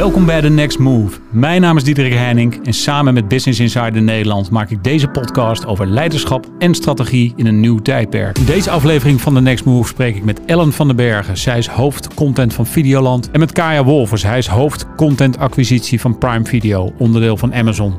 Welkom 0.00 0.26
bij 0.26 0.40
The 0.40 0.48
Next 0.48 0.78
Move. 0.78 1.18
Mijn 1.30 1.60
naam 1.60 1.76
is 1.76 1.84
Diederik 1.84 2.12
Heining 2.12 2.66
en 2.66 2.72
samen 2.72 3.14
met 3.14 3.28
Business 3.28 3.60
Insider 3.60 4.02
Nederland 4.02 4.50
maak 4.50 4.70
ik 4.70 4.84
deze 4.84 5.08
podcast 5.08 5.66
over 5.66 5.86
leiderschap 5.86 6.46
en 6.58 6.74
strategie 6.74 7.32
in 7.36 7.46
een 7.46 7.60
nieuw 7.60 7.78
tijdperk. 7.78 8.38
In 8.38 8.44
deze 8.44 8.70
aflevering 8.70 9.20
van 9.20 9.34
The 9.34 9.40
Next 9.40 9.64
Move 9.64 9.88
spreek 9.88 10.16
ik 10.16 10.24
met 10.24 10.44
Ellen 10.44 10.72
van 10.72 10.86
den 10.86 10.96
Bergen. 10.96 11.36
Zij 11.36 11.58
is 11.58 11.66
hoofd 11.66 12.14
content 12.14 12.54
van 12.54 12.66
Videoland. 12.66 13.30
En 13.30 13.40
met 13.40 13.52
Kaya 13.52 13.84
Wolfers. 13.84 14.22
Hij 14.22 14.38
is 14.38 14.46
hoofd 14.46 14.86
content 14.96 15.38
acquisitie 15.38 16.00
van 16.00 16.18
Prime 16.18 16.44
Video, 16.44 16.92
onderdeel 16.98 17.36
van 17.36 17.54
Amazon. 17.54 17.94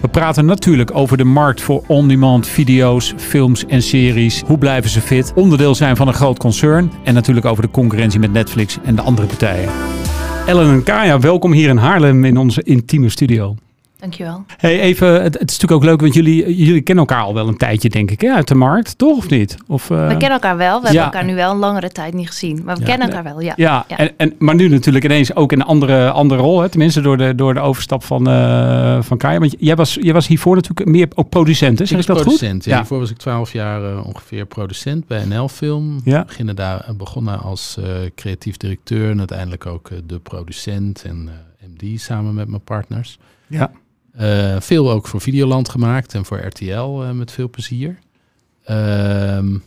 We 0.00 0.08
praten 0.08 0.44
natuurlijk 0.44 0.94
over 0.94 1.16
de 1.16 1.24
markt 1.24 1.60
voor 1.60 1.82
on-demand 1.86 2.46
video's, 2.46 3.14
films 3.16 3.66
en 3.66 3.82
series. 3.82 4.42
Hoe 4.46 4.58
blijven 4.58 4.90
ze 4.90 5.00
fit? 5.00 5.32
Onderdeel 5.34 5.74
zijn 5.74 5.96
van 5.96 6.08
een 6.08 6.14
groot 6.14 6.38
concern. 6.38 6.92
En 7.04 7.14
natuurlijk 7.14 7.46
over 7.46 7.62
de 7.62 7.70
concurrentie 7.70 8.20
met 8.20 8.32
Netflix 8.32 8.78
en 8.84 8.94
de 8.94 9.02
andere 9.02 9.26
partijen. 9.26 9.68
Ellen 10.48 10.72
en 10.72 10.82
Kaya, 10.82 11.20
welkom 11.20 11.52
hier 11.52 11.68
in 11.68 11.76
Haarlem 11.76 12.24
in 12.24 12.36
onze 12.36 12.62
intieme 12.62 13.08
studio. 13.08 13.56
Dankjewel. 13.98 14.44
Hey, 14.56 14.80
even, 14.80 15.22
het, 15.22 15.38
het, 15.38 15.50
is 15.50 15.58
natuurlijk 15.58 15.72
ook 15.72 15.84
leuk, 15.84 16.00
want 16.00 16.14
jullie, 16.14 16.56
jullie 16.56 16.80
kennen 16.80 17.06
elkaar 17.06 17.24
al 17.24 17.34
wel 17.34 17.48
een 17.48 17.56
tijdje, 17.56 17.88
denk 17.88 18.10
ik, 18.10 18.20
hè, 18.20 18.32
uit 18.32 18.48
de 18.48 18.54
markt, 18.54 18.98
toch 18.98 19.16
of 19.16 19.28
niet? 19.28 19.56
Of, 19.66 19.90
uh... 19.90 20.06
We 20.06 20.16
kennen 20.16 20.30
elkaar 20.30 20.56
wel. 20.56 20.80
We 20.80 20.86
ja. 20.86 20.92
hebben 20.92 21.02
elkaar 21.02 21.24
nu 21.24 21.34
wel 21.34 21.50
een 21.50 21.58
langere 21.58 21.90
tijd 21.90 22.14
niet 22.14 22.26
gezien, 22.26 22.62
maar 22.64 22.74
we 22.74 22.80
ja. 22.80 22.86
kennen 22.86 23.08
elkaar 23.08 23.22
wel, 23.24 23.40
ja. 23.40 23.52
Ja, 23.56 23.84
ja. 23.88 23.96
En, 23.96 24.12
en, 24.16 24.34
maar 24.38 24.54
nu 24.54 24.68
natuurlijk 24.68 25.04
ineens 25.04 25.34
ook 25.34 25.52
in 25.52 25.60
een 25.60 25.66
andere, 25.66 26.10
andere 26.10 26.40
rol, 26.40 26.60
hè, 26.60 26.68
tenminste 26.68 27.00
door 27.00 27.16
de, 27.16 27.34
door 27.34 27.54
de 27.54 27.60
overstap 27.60 28.04
van, 28.04 28.28
uh, 28.28 29.02
van 29.02 29.18
Kaya. 29.18 29.38
Want 29.38 29.54
jij 29.58 29.76
was, 29.76 29.96
jij 30.00 30.12
was 30.12 30.26
hiervoor 30.26 30.54
natuurlijk 30.54 30.88
meer 30.88 31.08
ook 31.14 31.28
producent, 31.28 31.78
hè? 31.78 31.84
Zeg 31.84 31.98
ik, 31.98 32.06
dat 32.06 32.22
producent, 32.22 32.62
goed? 32.62 32.64
Ja. 32.64 32.76
Hiervoor 32.76 32.98
was 32.98 33.10
ik 33.10 33.16
twaalf 33.16 33.52
jaar 33.52 33.82
uh, 33.82 34.06
ongeveer 34.06 34.46
producent 34.46 35.06
bij 35.06 35.24
NL 35.24 35.48
Film. 35.48 36.00
Ja. 36.04 36.24
Beginnen 36.24 36.56
daar, 36.56 36.86
begonnen 36.96 37.40
als 37.40 37.78
creatief 38.14 38.56
directeur 38.56 39.10
en 39.10 39.18
uiteindelijk 39.18 39.66
ook 39.66 39.90
de 40.06 40.18
producent 40.18 41.04
en 41.04 41.30
MD 41.66 42.00
samen 42.00 42.34
met 42.34 42.48
mijn 42.48 42.64
partners. 42.64 43.18
Ja. 43.46 43.70
Uh, 44.18 44.60
veel 44.60 44.90
ook 44.90 45.06
voor 45.06 45.20
Videoland 45.20 45.68
gemaakt 45.68 46.14
en 46.14 46.24
voor 46.24 46.38
RTL 46.38 47.02
uh, 47.02 47.10
met 47.10 47.32
veel 47.32 47.50
plezier. 47.50 47.98
Um, 48.70 49.62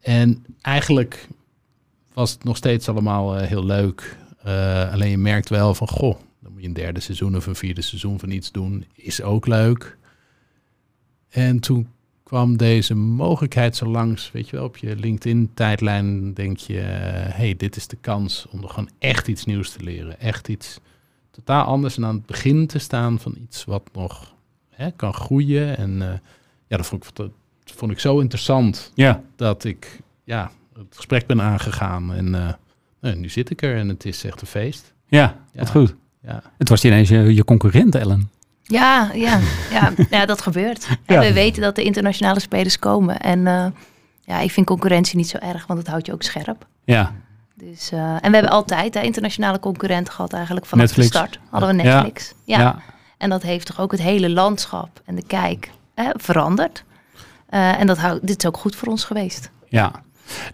en 0.00 0.44
eigenlijk 0.60 1.28
was 2.12 2.30
het 2.30 2.44
nog 2.44 2.56
steeds 2.56 2.88
allemaal 2.88 3.40
uh, 3.40 3.46
heel 3.46 3.64
leuk. 3.64 4.16
alleen 4.92 5.10
je 5.10 5.18
merkt 5.18 5.48
wel 5.48 5.74
van, 5.74 5.88
goh, 5.88 6.18
dan 6.40 6.52
moet 6.52 6.60
je 6.62 6.68
een 6.68 6.74
derde 6.74 7.00
seizoen 7.00 7.36
of 7.36 7.46
een 7.46 7.54
vierde 7.54 7.82
seizoen 7.82 8.18
van 8.18 8.30
iets 8.30 8.52
doen. 8.52 8.86
Is 8.94 9.22
ook 9.22 9.46
leuk. 9.46 9.96
En 11.28 11.60
toen 11.60 11.88
kwam 12.22 12.56
deze 12.56 12.94
mogelijkheid 12.94 13.76
zo 13.76 13.86
langs, 13.86 14.32
weet 14.32 14.48
je 14.48 14.56
wel, 14.56 14.64
op 14.64 14.76
je 14.76 14.96
LinkedIn-tijdlijn 14.96 16.34
denk 16.34 16.58
je, 16.58 16.80
hey, 17.30 17.54
dit 17.56 17.76
is 17.76 17.86
de 17.86 17.98
kans 18.00 18.46
om 18.50 18.62
er 18.62 18.68
gewoon 18.68 18.90
echt 18.98 19.28
iets 19.28 19.44
nieuws 19.44 19.70
te 19.70 19.82
leren. 19.82 20.20
Echt 20.20 20.48
iets 20.48 20.80
totaal 21.34 21.64
anders 21.64 21.96
en 21.96 22.04
aan 22.04 22.14
het 22.14 22.26
begin 22.26 22.66
te 22.66 22.78
staan 22.78 23.18
van 23.18 23.34
iets 23.42 23.64
wat 23.64 23.82
nog 23.92 24.34
hè, 24.70 24.90
kan 24.90 25.14
groeien. 25.14 25.76
En 25.76 25.90
uh, 25.90 26.08
ja, 26.66 26.76
dat 26.76 26.86
vond 26.86 27.04
ik, 27.04 27.16
dat 27.16 27.30
vond 27.64 27.90
ik 27.90 28.00
zo 28.00 28.18
interessant 28.18 28.92
ja. 28.94 29.22
dat 29.36 29.64
ik 29.64 30.00
ja, 30.24 30.50
het 30.74 30.96
gesprek 30.96 31.26
ben 31.26 31.42
aangegaan. 31.42 32.12
En 32.12 32.26
uh, 32.26 32.52
nou, 33.00 33.16
nu 33.16 33.28
zit 33.28 33.50
ik 33.50 33.62
er 33.62 33.76
en 33.76 33.88
het 33.88 34.04
is 34.04 34.24
echt 34.24 34.40
een 34.40 34.46
feest. 34.46 34.94
Ja, 35.06 35.36
wat 35.52 35.66
ja. 35.66 35.72
goed. 35.72 35.94
Ja. 36.22 36.42
Het 36.58 36.68
was 36.68 36.84
ineens 36.84 37.08
je, 37.08 37.34
je 37.34 37.44
concurrent, 37.44 37.94
Ellen. 37.94 38.30
Ja, 38.62 39.10
ja, 39.14 39.40
ja, 39.70 39.92
ja 40.10 40.26
dat 40.26 40.42
gebeurt. 40.42 40.88
En 41.06 41.20
we 41.20 41.32
weten 41.32 41.62
dat 41.62 41.74
de 41.74 41.82
internationale 41.82 42.40
spelers 42.40 42.78
komen. 42.78 43.20
En 43.20 43.38
uh, 43.38 43.66
ja, 44.20 44.40
ik 44.40 44.50
vind 44.50 44.66
concurrentie 44.66 45.16
niet 45.16 45.28
zo 45.28 45.38
erg, 45.38 45.66
want 45.66 45.78
het 45.78 45.88
houdt 45.88 46.06
je 46.06 46.12
ook 46.12 46.22
scherp. 46.22 46.66
Ja, 46.84 47.14
dus, 47.54 47.92
uh, 47.92 48.00
en 48.00 48.30
we 48.30 48.36
hebben 48.36 48.50
altijd 48.50 48.94
hè, 48.94 49.00
internationale 49.00 49.58
concurrenten 49.58 50.12
gehad 50.12 50.32
eigenlijk 50.32 50.66
vanaf 50.66 50.84
Netflix. 50.84 51.10
de 51.10 51.16
start. 51.16 51.38
Hadden 51.50 51.76
we 51.76 51.82
Netflix. 51.82 52.34
Ja. 52.44 52.58
ja. 52.58 52.78
En 53.18 53.30
dat 53.30 53.42
heeft 53.42 53.66
toch 53.66 53.80
ook 53.80 53.90
het 53.90 54.00
hele 54.00 54.30
landschap 54.30 55.00
en 55.04 55.14
de 55.14 55.26
kijk 55.26 55.70
hè, 55.94 56.10
veranderd. 56.14 56.84
Uh, 57.50 57.80
en 57.80 57.86
dat 57.86 57.98
houdt, 57.98 58.26
dit 58.26 58.38
is 58.38 58.48
ook 58.48 58.56
goed 58.56 58.76
voor 58.76 58.88
ons 58.88 59.04
geweest. 59.04 59.50
Ja, 59.68 59.92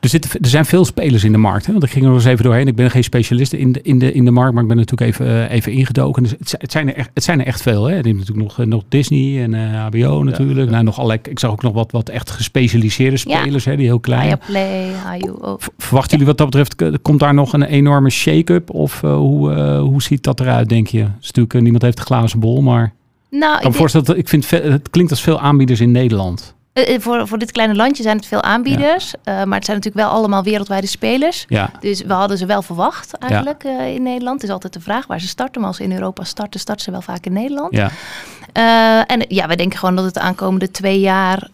er, 0.00 0.08
zitten, 0.08 0.40
er 0.40 0.48
zijn 0.48 0.64
veel 0.64 0.84
spelers 0.84 1.24
in 1.24 1.32
de 1.32 1.38
markt. 1.38 1.66
Hè? 1.66 1.72
Want 1.72 1.84
ik 1.84 1.90
ging 1.90 2.04
er 2.04 2.10
nog 2.10 2.20
eens 2.20 2.30
even 2.30 2.44
doorheen. 2.44 2.66
Ik 2.66 2.74
ben 2.74 2.90
geen 2.90 3.04
specialist 3.04 3.52
in 3.52 3.72
de, 3.72 3.82
in 3.82 3.98
de, 3.98 4.12
in 4.12 4.24
de 4.24 4.30
markt, 4.30 4.52
maar 4.52 4.62
ik 4.62 4.68
ben 4.68 4.76
natuurlijk 4.76 5.10
even, 5.10 5.26
uh, 5.26 5.50
even 5.50 5.72
ingedoken. 5.72 6.22
Dus 6.22 6.32
het, 6.38 6.54
het, 6.58 6.72
zijn 6.72 6.88
er 6.88 6.94
echt, 6.94 7.10
het 7.14 7.24
zijn 7.24 7.40
er 7.40 7.46
echt 7.46 7.62
veel. 7.62 7.84
Hè? 7.84 7.90
Je 7.96 8.02
hebt 8.02 8.18
natuurlijk 8.18 8.56
nog, 8.56 8.66
nog 8.66 8.82
Disney 8.88 9.42
en 9.42 9.52
uh, 9.52 9.84
HBO 9.84 10.22
natuurlijk. 10.22 10.58
Ja, 10.58 10.64
ja. 10.64 10.70
Nou, 10.70 10.84
nog 10.84 10.96
allerlei, 10.96 11.20
ik 11.22 11.38
zag 11.38 11.50
ook 11.50 11.62
nog 11.62 11.72
wat, 11.72 11.92
wat 11.92 12.08
echt 12.08 12.30
gespecialiseerde 12.30 13.16
spelers, 13.16 13.64
hè, 13.64 13.76
die 13.76 13.86
heel 13.86 14.00
klein. 14.00 14.28
Ja, 14.28 14.38
Play, 14.46 14.90
HU. 15.04 15.56
Verwachten 15.78 16.10
jullie 16.10 16.26
wat 16.26 16.38
dat 16.38 16.50
betreft, 16.50 17.02
komt 17.02 17.20
daar 17.20 17.34
nog 17.34 17.52
een 17.52 17.62
enorme 17.62 18.10
shake-up? 18.10 18.70
Of 18.70 19.00
hoe, 19.00 19.54
hoe 19.78 20.02
ziet 20.02 20.22
dat 20.22 20.40
eruit, 20.40 20.68
denk 20.68 20.86
je? 20.86 21.00
Is 21.00 21.26
natuurlijk, 21.26 21.60
niemand 21.60 21.82
heeft 21.82 21.98
een 21.98 22.04
glazen 22.04 22.40
bol, 22.40 22.62
maar... 22.62 22.92
Nou, 23.30 23.54
ik 23.54 23.60
kan 23.60 23.70
me 23.70 23.76
voorstellen, 23.76 24.06
dat, 24.06 24.16
ik 24.16 24.28
vind 24.28 24.50
het 24.50 24.90
klinkt 24.90 25.10
als 25.10 25.20
veel 25.22 25.40
aanbieders 25.40 25.80
in 25.80 25.90
Nederland. 25.90 26.54
Uh, 26.74 26.98
voor, 26.98 27.28
voor 27.28 27.38
dit 27.38 27.52
kleine 27.52 27.74
landje 27.74 28.02
zijn 28.02 28.16
het 28.16 28.26
veel 28.26 28.42
aanbieders. 28.42 29.14
Ja. 29.24 29.40
Uh, 29.40 29.44
maar 29.44 29.56
het 29.56 29.64
zijn 29.64 29.76
natuurlijk 29.76 30.06
wel 30.06 30.16
allemaal 30.16 30.42
wereldwijde 30.42 30.86
spelers. 30.86 31.44
Ja. 31.48 31.70
Dus 31.80 32.02
we 32.02 32.12
hadden 32.12 32.38
ze 32.38 32.46
wel 32.46 32.62
verwacht 32.62 33.18
eigenlijk 33.18 33.62
ja. 33.62 33.80
uh, 33.80 33.94
in 33.94 34.02
Nederland. 34.02 34.34
Het 34.34 34.48
is 34.48 34.54
altijd 34.54 34.72
de 34.72 34.80
vraag 34.80 35.06
waar 35.06 35.20
ze 35.20 35.28
starten. 35.28 35.60
Maar 35.60 35.68
als 35.68 35.78
ze 35.78 35.84
in 35.84 35.92
Europa 35.92 36.24
starten, 36.24 36.60
starten 36.60 36.84
ze 36.84 36.90
wel 36.90 37.02
vaak 37.02 37.26
in 37.26 37.32
Nederland. 37.32 37.74
Ja. 37.74 37.90
en 39.06 39.24
ja, 39.28 39.46
we 39.46 39.56
denken 39.56 39.78
gewoon 39.78 39.96
dat 39.96 40.04
het 40.04 40.14
de 40.14 40.20
aankomende 40.20 40.70
twee 40.70 41.00
jaar 41.00 41.48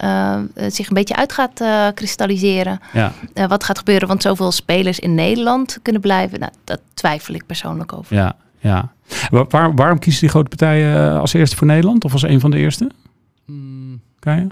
zich 0.67 0.87
een 0.87 0.93
beetje 0.93 1.15
uit 1.15 1.33
gaat 1.33 1.63
kristalliseren. 1.93 2.79
Ja. 2.93 3.11
wat 3.47 3.63
gaat 3.63 3.77
gebeuren? 3.77 4.07
Want 4.07 4.21
zoveel 4.21 4.51
spelers 4.51 4.99
in 4.99 5.15
Nederland 5.15 5.79
kunnen 5.81 6.01
blijven. 6.01 6.39
Nou, 6.39 6.51
dat 6.63 6.79
twijfel 6.93 7.33
ik 7.33 7.45
persoonlijk 7.45 7.93
over. 7.93 8.15
Ja, 8.15 8.35
ja. 8.59 8.91
Waar, 9.29 9.75
waarom 9.75 9.99
kiezen 9.99 10.21
die 10.21 10.29
grote 10.29 10.49
partijen 10.49 11.19
als 11.19 11.33
eerste 11.33 11.55
voor 11.55 11.67
Nederland? 11.67 12.05
Of 12.05 12.13
als 12.13 12.23
een 12.23 12.39
van 12.39 12.51
de 12.51 12.57
eerste? 12.57 12.91
Hmm. 13.45 14.01
Kan 14.19 14.35
je? 14.35 14.47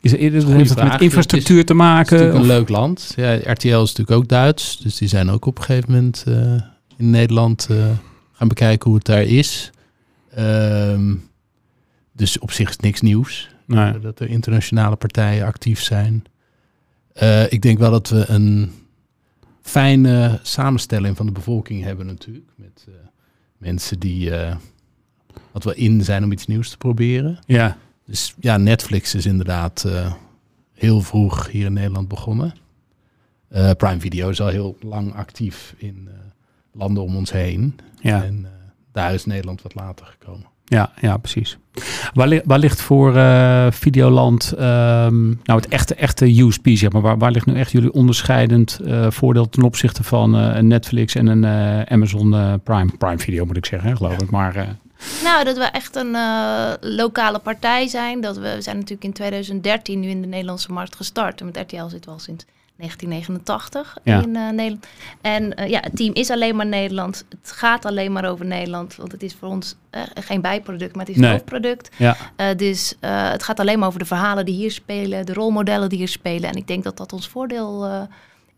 Is 0.00 0.12
er, 0.12 0.18
heeft 0.18 0.70
het 0.70 0.82
met 0.82 1.00
infrastructuur 1.00 1.58
het 1.58 1.70
is, 1.70 1.76
te 1.76 1.82
maken? 1.82 2.16
Het 2.16 2.26
is 2.26 2.32
natuurlijk 2.32 2.50
een 2.50 2.58
leuk 2.58 2.68
land. 2.68 3.12
Ja, 3.16 3.34
RTL 3.34 3.68
is 3.68 3.72
natuurlijk 3.72 4.10
ook 4.10 4.28
Duits. 4.28 4.78
Dus 4.78 4.96
die 4.96 5.08
zijn 5.08 5.30
ook 5.30 5.46
op 5.46 5.58
een 5.58 5.64
gegeven 5.64 5.92
moment 5.92 6.24
uh, 6.28 6.62
in 6.96 7.10
Nederland 7.10 7.68
uh, 7.70 7.90
gaan 8.32 8.48
bekijken 8.48 8.88
hoe 8.88 8.98
het 8.98 9.06
daar 9.06 9.22
is. 9.22 9.70
Um, 10.38 11.28
dus 12.12 12.38
op 12.38 12.50
zich 12.50 12.68
is 12.68 12.76
niks 12.76 13.00
nieuws. 13.00 13.48
Nee. 13.66 13.94
Uh, 13.94 14.02
dat 14.02 14.20
er 14.20 14.28
internationale 14.28 14.96
partijen 14.96 15.46
actief 15.46 15.82
zijn. 15.82 16.24
ik 17.48 17.62
denk 17.62 17.78
wel 17.78 17.90
dat 17.90 18.08
we 18.08 18.24
een 18.28 18.72
fijne 19.62 20.38
samenstelling 20.42 21.16
van 21.16 21.26
de 21.26 21.32
bevolking 21.32 21.82
hebben 21.82 22.06
natuurlijk. 22.06 22.50
Met 22.56 22.86
mensen 23.58 23.98
die 23.98 24.32
wat 25.52 25.64
wel 25.64 25.74
in 25.74 26.04
zijn 26.04 26.24
om 26.24 26.32
iets 26.32 26.46
nieuws 26.46 26.70
te 26.70 26.76
proberen. 26.76 27.38
Ja. 27.46 27.76
Dus 28.10 28.34
ja, 28.40 28.56
Netflix 28.56 29.14
is 29.14 29.26
inderdaad 29.26 29.84
uh, 29.86 30.12
heel 30.72 31.00
vroeg 31.00 31.50
hier 31.50 31.66
in 31.66 31.72
Nederland 31.72 32.08
begonnen. 32.08 32.54
Uh, 33.52 33.70
Prime 33.76 34.00
Video 34.00 34.28
is 34.28 34.40
al 34.40 34.48
heel 34.48 34.76
lang 34.80 35.14
actief 35.14 35.74
in 35.76 36.08
uh, 36.08 36.12
landen 36.72 37.02
om 37.02 37.16
ons 37.16 37.32
heen. 37.32 37.78
Ja. 38.00 38.24
En 38.24 38.46
daar 38.92 39.14
is 39.14 39.24
Nederland 39.24 39.62
wat 39.62 39.74
later 39.74 40.06
gekomen. 40.06 40.46
Ja, 40.64 40.92
ja 41.00 41.16
precies. 41.16 41.58
Waar, 42.14 42.28
li 42.28 42.40
waar 42.44 42.58
ligt 42.58 42.80
voor 42.80 43.12
Videoland 43.72 44.52
um, 44.52 45.40
nou 45.44 45.60
het 45.60 45.68
echte, 45.68 45.94
echte 45.94 46.40
USP, 46.42 46.68
zeg 46.68 46.92
maar? 46.92 47.02
Waar, 47.02 47.18
waar 47.18 47.30
ligt 47.30 47.46
nu 47.46 47.54
echt 47.54 47.72
jullie 47.72 47.92
onderscheidend 47.92 48.80
voordeel 49.08 49.48
ten 49.48 49.62
opzichte 49.62 50.02
van 50.02 50.34
een 50.34 50.66
Netflix 50.66 51.14
en 51.14 51.26
een 51.26 51.46
Amazon 51.88 52.60
Prime? 52.62 52.90
Prime 52.98 53.18
Video 53.18 53.44
moet 53.44 53.56
ik 53.56 53.66
zeggen, 53.66 53.96
geloof 53.96 54.22
ik. 54.22 54.30
Maar 54.30 54.78
nou, 55.22 55.44
dat 55.44 55.56
we 55.56 55.64
echt 55.64 55.96
een 55.96 56.14
uh, 56.14 56.72
lokale 56.80 57.38
partij 57.38 57.88
zijn. 57.88 58.20
Dat 58.20 58.36
we, 58.36 58.54
we 58.54 58.62
zijn 58.62 58.76
natuurlijk 58.76 59.04
in 59.04 59.12
2013 59.12 60.00
nu 60.00 60.08
in 60.08 60.20
de 60.20 60.26
Nederlandse 60.26 60.72
markt 60.72 60.96
gestart. 60.96 61.40
En 61.40 61.46
met 61.46 61.56
RTL 61.56 61.86
zitten 61.88 62.04
we 62.04 62.10
al 62.10 62.18
sinds 62.18 62.44
1989 62.76 63.98
ja. 64.04 64.22
in 64.22 64.28
uh, 64.28 64.50
Nederland. 64.50 64.86
En 65.20 65.60
uh, 65.60 65.68
ja, 65.68 65.80
het 65.80 65.96
team 65.96 66.14
is 66.14 66.30
alleen 66.30 66.56
maar 66.56 66.66
Nederland. 66.66 67.24
Het 67.28 67.52
gaat 67.52 67.84
alleen 67.84 68.12
maar 68.12 68.24
over 68.24 68.44
Nederland. 68.44 68.96
Want 68.96 69.12
het 69.12 69.22
is 69.22 69.34
voor 69.34 69.48
ons 69.48 69.76
geen 70.14 70.40
bijproduct, 70.40 70.96
maar 70.96 71.06
het 71.06 71.16
is 71.16 71.22
een 71.22 71.30
hoofdproduct. 71.30 71.90
Ja. 71.96 72.16
dus 72.56 72.94
het 73.00 73.42
gaat 73.42 73.60
alleen 73.60 73.78
maar 73.78 73.88
over 73.88 74.00
de 74.00 74.06
verhalen 74.06 74.44
die 74.44 74.54
hier 74.54 74.70
spelen. 74.70 75.26
De 75.26 75.32
rolmodellen 75.32 75.88
die 75.88 75.98
hier 75.98 76.08
spelen. 76.08 76.50
En 76.50 76.56
ik 76.56 76.66
denk 76.66 76.84
dat 76.84 76.96
dat 76.96 77.12
ons 77.12 77.28
voordeel 77.28 78.06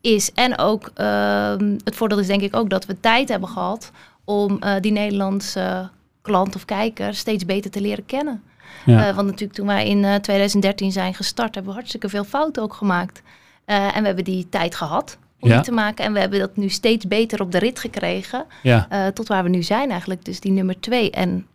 is. 0.01 0.33
En 0.33 0.59
ook 0.59 0.91
ehm, 0.95 1.79
het 1.85 1.97
voordeel 1.97 2.19
is 2.19 2.27
denk 2.27 2.43
ik 2.43 2.57
ook 2.57 2.71
dat 2.71 2.87
we 2.87 3.01
tijd 3.01 3.29
hebben 3.29 3.49
gehad... 3.49 3.91
om 4.25 4.61
die 4.81 4.93
Nederlandse 4.93 5.91
klant 6.23 6.55
of 6.55 6.65
kijker 6.65 7.15
steeds 7.15 7.45
beter 7.45 7.71
te 7.71 7.81
leren 7.81 8.07
kennen. 8.07 8.43
Ja. 8.85 9.09
Uh, 9.09 9.15
want 9.15 9.27
natuurlijk 9.27 9.59
toen 9.59 9.67
wij 9.67 9.89
in 9.89 9.99
uh, 10.03 10.15
2013 10.15 10.93
zijn 10.93 11.15
gestart, 11.15 11.55
hebben 11.55 11.73
we 11.73 11.79
hartstikke 11.79 12.09
veel 12.09 12.25
fouten 12.25 12.63
ook 12.63 12.75
gemaakt. 12.75 13.23
Uh, 13.67 13.97
en 13.97 14.01
we 14.01 14.07
hebben 14.07 14.25
die 14.25 14.49
tijd 14.49 14.75
gehad 14.75 15.19
om 15.41 15.49
Ja. 15.49 15.55
die 15.55 15.65
te 15.65 15.73
maken. 15.73 16.05
En 16.05 16.13
we 16.13 16.19
hebben 16.19 16.39
dat 16.39 16.57
nu 16.57 16.69
steeds 16.69 17.07
beter 17.07 17.41
op 17.41 17.53
de 17.53 17.59
rit 17.59 17.79
gekregen. 17.79 18.45
Ja. 18.63 19.11
tot 19.15 19.29
waar 19.29 19.43
we 19.43 19.49
nu 19.49 19.63
zijn 19.63 19.91
eigenlijk. 19.91 20.25
Dus 20.25 20.41
die 20.41 20.53
nummer 20.53 20.81
twee. 20.81 21.11
En 21.11 21.47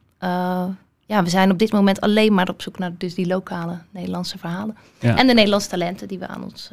ja, 1.06 1.24
we 1.24 1.30
zijn 1.30 1.52
op 1.52 1.58
dit 1.60 1.72
moment 1.72 2.02
alleen 2.02 2.34
maar 2.34 2.50
op 2.50 2.62
zoek 2.62 2.80
naar 2.80 2.92
dus 2.98 3.14
die 3.16 3.28
lokale 3.28 3.80
Nederlandse 3.92 4.38
verhalen. 4.38 4.78
En 5.00 5.28
de 5.28 5.34
Nederlandse 5.34 5.70
talenten 5.70 6.08
die 6.08 6.20
we 6.20 6.28
aan 6.28 6.44
ons 6.44 6.72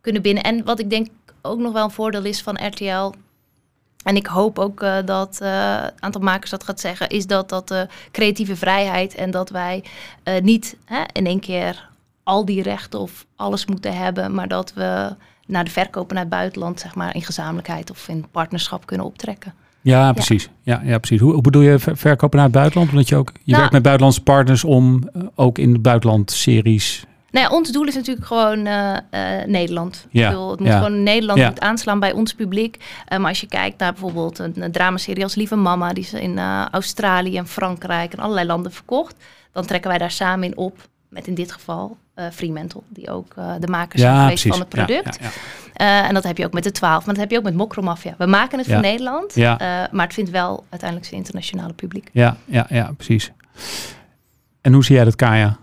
kunnen 0.00 0.22
binnen. 0.22 0.42
En 0.42 0.64
wat 0.64 0.78
ik 0.78 0.90
denk 0.90 1.06
ook 1.42 1.58
nog 1.58 1.72
wel 1.72 1.84
een 1.84 1.90
voordeel 1.90 2.24
is 2.24 2.42
van 2.42 2.66
RTL 2.66 3.12
En 4.04 4.16
ik 4.16 4.26
hoop 4.26 4.58
ook 4.58 4.82
uh, 4.82 4.96
dat 5.04 5.38
uh, 5.42 5.48
een 5.82 6.02
aantal 6.02 6.20
makers 6.20 6.50
dat 6.50 6.64
gaat 6.64 6.80
zeggen, 6.80 7.08
is 7.08 7.26
dat 7.26 7.48
dat 7.48 7.68
de 7.68 7.88
creatieve 8.10 8.56
vrijheid 8.56 9.14
en 9.14 9.30
dat 9.30 9.50
wij 9.50 9.84
uh, 10.24 10.40
niet 10.40 10.76
hè, 10.84 11.02
in 11.12 11.26
één 11.26 11.40
keer 11.40 11.88
al 12.22 12.44
die 12.44 12.62
rechten 12.62 13.00
of 13.00 13.26
alles 13.36 13.66
moeten 13.66 13.96
hebben, 13.96 14.34
maar 14.34 14.48
dat 14.48 14.72
we 14.74 15.14
naar 15.46 15.64
de 15.64 15.70
verkopen 15.70 16.14
naar 16.14 16.24
het 16.24 16.32
buitenland, 16.32 16.80
zeg 16.80 16.94
maar, 16.94 17.14
in 17.14 17.22
gezamenlijkheid 17.22 17.90
of 17.90 18.08
in 18.08 18.26
partnerschap 18.30 18.86
kunnen 18.86 19.06
optrekken. 19.06 19.54
Ja, 19.80 20.12
precies. 20.12 20.48
Ja, 20.62 20.80
ja, 20.84 20.98
precies. 20.98 21.20
Hoe, 21.20 21.32
hoe 21.32 21.42
bedoel 21.42 21.62
je 21.62 21.78
verkopen 21.78 22.36
naar 22.36 22.46
het 22.46 22.54
buitenland? 22.54 22.90
Omdat 22.90 23.08
je 23.08 23.16
ook 23.16 23.32
je 23.32 23.40
nou, 23.44 23.56
werkt 23.56 23.72
met 23.72 23.82
buitenlandse 23.82 24.22
partners 24.22 24.64
om 24.64 25.10
ook 25.34 25.58
in 25.58 25.72
het 25.72 25.82
buitenland 25.82 26.30
series 26.30 27.04
nou 27.30 27.46
ja, 27.46 27.56
ons 27.56 27.72
doel 27.72 27.84
is 27.84 27.94
natuurlijk 27.94 28.26
gewoon 28.26 28.66
uh, 28.66 28.96
uh, 29.10 29.44
Nederland. 29.46 30.06
Ja. 30.10 30.28
Bedoel, 30.28 30.50
het 30.50 30.60
moet 30.60 30.68
ja. 30.68 30.78
gewoon 30.78 31.02
Nederland 31.02 31.38
ja. 31.38 31.48
moet 31.48 31.60
aanslaan 31.60 32.00
bij 32.00 32.12
ons 32.12 32.34
publiek. 32.34 32.76
Uh, 33.12 33.18
maar 33.18 33.28
als 33.28 33.40
je 33.40 33.46
kijkt 33.46 33.78
naar 33.78 33.92
bijvoorbeeld 33.92 34.38
een, 34.38 34.62
een 34.62 34.72
dramaserie 34.72 35.22
als 35.22 35.34
Lieve 35.34 35.56
Mama, 35.56 35.92
die 35.92 36.04
is 36.04 36.12
in 36.12 36.38
Australië 36.70 37.36
en 37.36 37.46
Frankrijk 37.46 38.12
en 38.12 38.18
allerlei 38.18 38.46
landen 38.46 38.72
verkocht, 38.72 39.14
dan 39.52 39.66
trekken 39.66 39.90
wij 39.90 39.98
daar 39.98 40.10
samen 40.10 40.44
in 40.44 40.56
op. 40.56 40.88
Met 41.08 41.26
in 41.26 41.34
dit 41.34 41.52
geval 41.52 41.96
Fremantle, 42.32 42.80
die 42.88 43.10
ook 43.10 43.34
de 43.60 43.66
makers 43.66 44.02
zijn 44.02 44.20
geweest 44.20 44.46
van 44.46 44.58
het 44.58 44.68
product. 44.68 45.18
en 45.72 46.14
dat 46.14 46.24
heb 46.24 46.38
je 46.38 46.44
ook 46.44 46.52
met 46.52 46.62
de 46.62 46.70
12, 46.70 47.04
maar 47.04 47.14
dat 47.14 47.22
heb 47.22 47.30
je 47.30 47.38
ook 47.38 47.44
met 47.44 47.54
Mokromafia. 47.54 48.14
We 48.18 48.26
maken 48.26 48.58
het 48.58 48.66
voor 48.66 48.80
Nederland, 48.80 49.36
maar 49.36 50.04
het 50.04 50.14
vindt 50.14 50.30
wel 50.30 50.64
uiteindelijk 50.68 51.08
zijn 51.08 51.20
internationale 51.20 51.72
publiek. 51.72 52.10
Ja, 52.12 52.36
ja, 52.44 52.66
ja, 52.68 52.92
precies. 52.96 53.32
En 54.60 54.72
hoe 54.72 54.84
zie 54.84 54.94
jij 54.94 55.04
dat, 55.04 55.16
Kaya? 55.16 55.58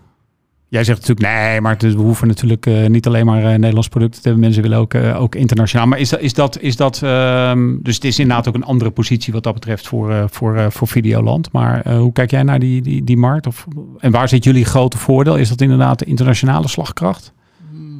Jij 0.76 0.84
zegt 0.84 1.00
natuurlijk 1.00 1.36
nee, 1.36 1.60
maar 1.60 1.76
we 1.78 1.92
hoeven 1.92 2.28
natuurlijk 2.28 2.66
uh, 2.66 2.86
niet 2.86 3.06
alleen 3.06 3.26
maar 3.26 3.42
uh, 3.42 3.48
Nederlands 3.48 3.88
producten 3.88 4.22
te 4.22 4.28
hebben. 4.28 4.44
Mensen 4.44 4.62
willen 4.62 4.78
ook, 4.78 4.94
uh, 4.94 5.20
ook 5.20 5.34
internationaal. 5.34 5.86
Maar 5.86 5.98
is 5.98 6.08
dat, 6.08 6.20
is 6.20 6.34
dat, 6.34 6.60
is 6.60 6.76
dat 6.76 7.00
um, 7.02 7.78
dus 7.82 7.94
het 7.94 8.04
is 8.04 8.18
inderdaad 8.18 8.48
ook 8.48 8.54
een 8.54 8.64
andere 8.64 8.90
positie 8.90 9.32
wat 9.32 9.42
dat 9.42 9.54
betreft 9.54 9.88
voor, 9.88 10.28
voor, 10.30 10.72
voor 10.72 10.88
Videoland. 10.88 11.52
Maar 11.52 11.92
hoe 11.92 12.12
kijk 12.12 12.30
jij 12.30 12.42
naar 12.42 12.58
die, 12.58 12.82
die, 12.82 13.04
die 13.04 13.16
markt? 13.16 13.46
Of, 13.46 13.66
en 13.98 14.10
waar 14.10 14.28
zit 14.28 14.44
jullie 14.44 14.64
grote 14.64 14.98
voordeel? 14.98 15.36
Is 15.36 15.48
dat 15.48 15.60
inderdaad 15.60 15.98
de 15.98 16.04
internationale 16.04 16.68
slagkracht? 16.68 17.32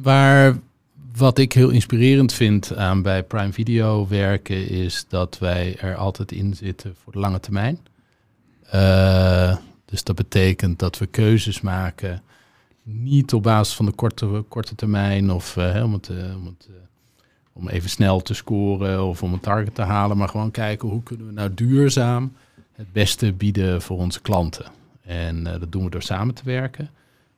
Waar 0.03 0.57
wat 1.15 1.37
ik 1.37 1.53
heel 1.53 1.69
inspirerend 1.69 2.33
vind 2.33 2.75
aan 2.75 3.01
bij 3.01 3.23
Prime 3.23 3.53
Video 3.53 4.07
werken, 4.07 4.69
is 4.69 5.05
dat 5.09 5.37
wij 5.39 5.75
er 5.79 5.95
altijd 5.95 6.31
in 6.31 6.53
zitten 6.53 6.95
voor 7.03 7.13
de 7.13 7.19
lange 7.19 7.39
termijn. 7.39 7.79
dus 9.85 10.03
dat 10.03 10.15
betekent 10.15 10.79
dat 10.79 10.97
we 10.97 11.05
keuzes 11.05 11.61
maken 11.61 12.21
niet 12.89 13.33
op 13.33 13.43
basis 13.43 13.75
van 13.75 13.85
de 13.85 13.91
korte, 13.91 14.43
korte 14.47 14.75
termijn 14.75 15.31
of 15.31 15.55
uh, 15.55 15.83
om, 15.83 15.93
het, 15.93 16.09
om, 16.09 16.45
het, 16.45 16.69
om 17.53 17.67
even 17.67 17.89
snel 17.89 18.21
te 18.21 18.33
scoren 18.33 19.03
of 19.03 19.23
om 19.23 19.33
een 19.33 19.39
target 19.39 19.75
te 19.75 19.81
halen, 19.81 20.17
maar 20.17 20.29
gewoon 20.29 20.51
kijken 20.51 20.89
hoe 20.89 21.03
kunnen 21.03 21.27
we 21.27 21.33
nou 21.33 21.53
duurzaam 21.53 22.33
het 22.71 22.91
beste 22.91 23.33
bieden 23.33 23.81
voor 23.81 23.97
onze 23.97 24.21
klanten. 24.21 24.65
En 25.01 25.43
dat 25.43 25.71
doen 25.71 25.83
we 25.83 25.89
door 25.89 26.01
samen 26.01 26.33
te 26.33 26.41
werken. 26.45 26.89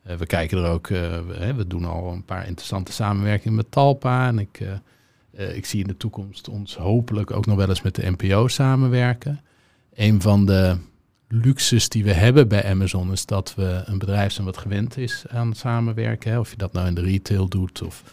We 0.02 0.26
kijken 0.26 0.58
er 0.58 0.70
ook, 0.70 0.88
we, 0.88 1.54
we, 1.56 1.68
doen 1.68 1.86
al 1.86 2.12
een 2.12 2.26
paar 2.26 2.48
interessante 2.48 2.92
samenwerkingen 2.92 3.56
met 3.56 3.72
Talpa. 3.72 4.28
En 4.28 4.40
ik, 4.40 4.62
ik 5.32 5.66
zie 5.66 5.82
in 5.82 5.88
de 5.88 5.98
toekomst 5.98 6.50
ons 6.50 6.76
hopelijk 6.76 7.32
ook 7.32 7.46
nog 7.46 7.56
wel 7.56 7.70
eens 7.70 7.82
met 7.82 7.96
de 7.96 8.12
NPO 8.18 8.48
samenwerken. 8.48 9.42
Een 9.94 10.22
van 10.22 10.46
de 10.46 10.78
luxes 11.30 11.90
die 11.90 12.04
we 12.04 12.14
hebben 12.14 12.48
bij 12.48 12.66
Amazon 12.66 13.12
is 13.12 13.26
dat 13.26 13.54
we 13.56 13.82
een 13.86 13.98
bedrijf 13.98 14.32
zijn 14.32 14.46
wat 14.46 14.58
gewend 14.58 14.98
is 14.98 15.24
aan 15.28 15.54
samenwerken. 15.54 16.32
Hè. 16.32 16.40
Of 16.40 16.50
je 16.50 16.58
dat 16.58 16.74
nou 16.74 16.88
in 16.88 16.94
de 16.94 17.02
retail 17.02 17.48
doet 17.48 17.82
of 17.82 18.04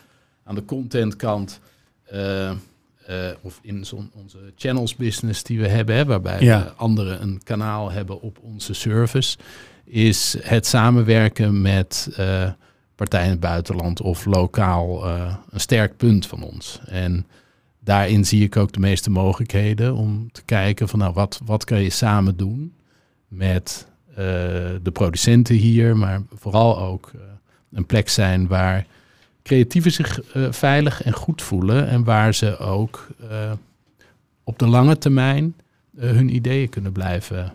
aan 0.45 0.55
de 0.55 0.65
contentkant. 0.65 1.61
Uh, 2.13 2.51
uh, 3.11 3.31
of 3.41 3.59
in 3.63 3.85
onze 4.13 4.39
channels 4.57 4.97
business 4.97 5.43
die 5.43 5.61
we 5.61 5.69
hebben, 5.69 5.97
hè, 5.97 6.05
waarbij 6.05 6.39
we 6.39 6.73
anderen 6.73 7.23
een 7.23 7.41
kanaal 7.45 7.91
hebben 7.91 8.21
op 8.21 8.39
onze 8.43 8.75
service, 8.75 9.39
is 9.85 10.37
het 10.41 10.67
samenwerken 10.67 11.61
met 11.61 12.09
uh, 12.19 12.51
partijen 12.95 13.27
in 13.27 13.31
het 13.31 13.41
buitenland 13.41 14.01
of 14.01 14.25
lokaal 14.25 15.07
een 15.51 15.61
sterk 15.61 15.97
punt 15.97 16.27
van 16.27 16.43
ons. 16.43 16.81
En 16.87 17.27
daarin 17.81 18.25
zie 18.25 18.43
ik 18.43 18.57
ook 18.57 18.73
de 18.73 18.81
meeste 18.81 19.11
mogelijkheden 19.11 19.95
om 19.95 20.33
te 20.33 20.43
kijken 20.45 20.89
van 20.89 20.99
nou 20.99 21.13
wat, 21.13 21.41
wat 21.45 21.65
kan 21.65 21.83
je 21.83 21.91
samen 21.91 22.37
doen 22.37 22.75
met 23.29 23.87
uh, 24.11 24.17
de 24.83 24.91
producenten 24.93 25.55
hier, 25.55 25.97
maar 25.97 26.23
vooral 26.35 26.79
ook 26.79 27.11
uh, 27.15 27.21
een 27.73 27.87
plek 27.87 28.09
zijn 28.09 28.47
waar 28.47 28.87
creatieven 29.43 29.93
zich 29.93 30.35
uh, 30.37 30.53
veilig 30.53 31.03
en 31.03 31.13
goed 31.13 31.43
voelen 31.43 31.89
en 31.89 32.05
waar 32.05 32.35
ze 32.35 32.59
ook 32.59 33.07
op 34.45 34.59
de 34.59 34.67
lange 34.67 34.99
termijn 34.99 35.55
hun 35.97 36.35
ideeën 36.35 36.69
kunnen 36.69 36.93
blijven 36.93 37.53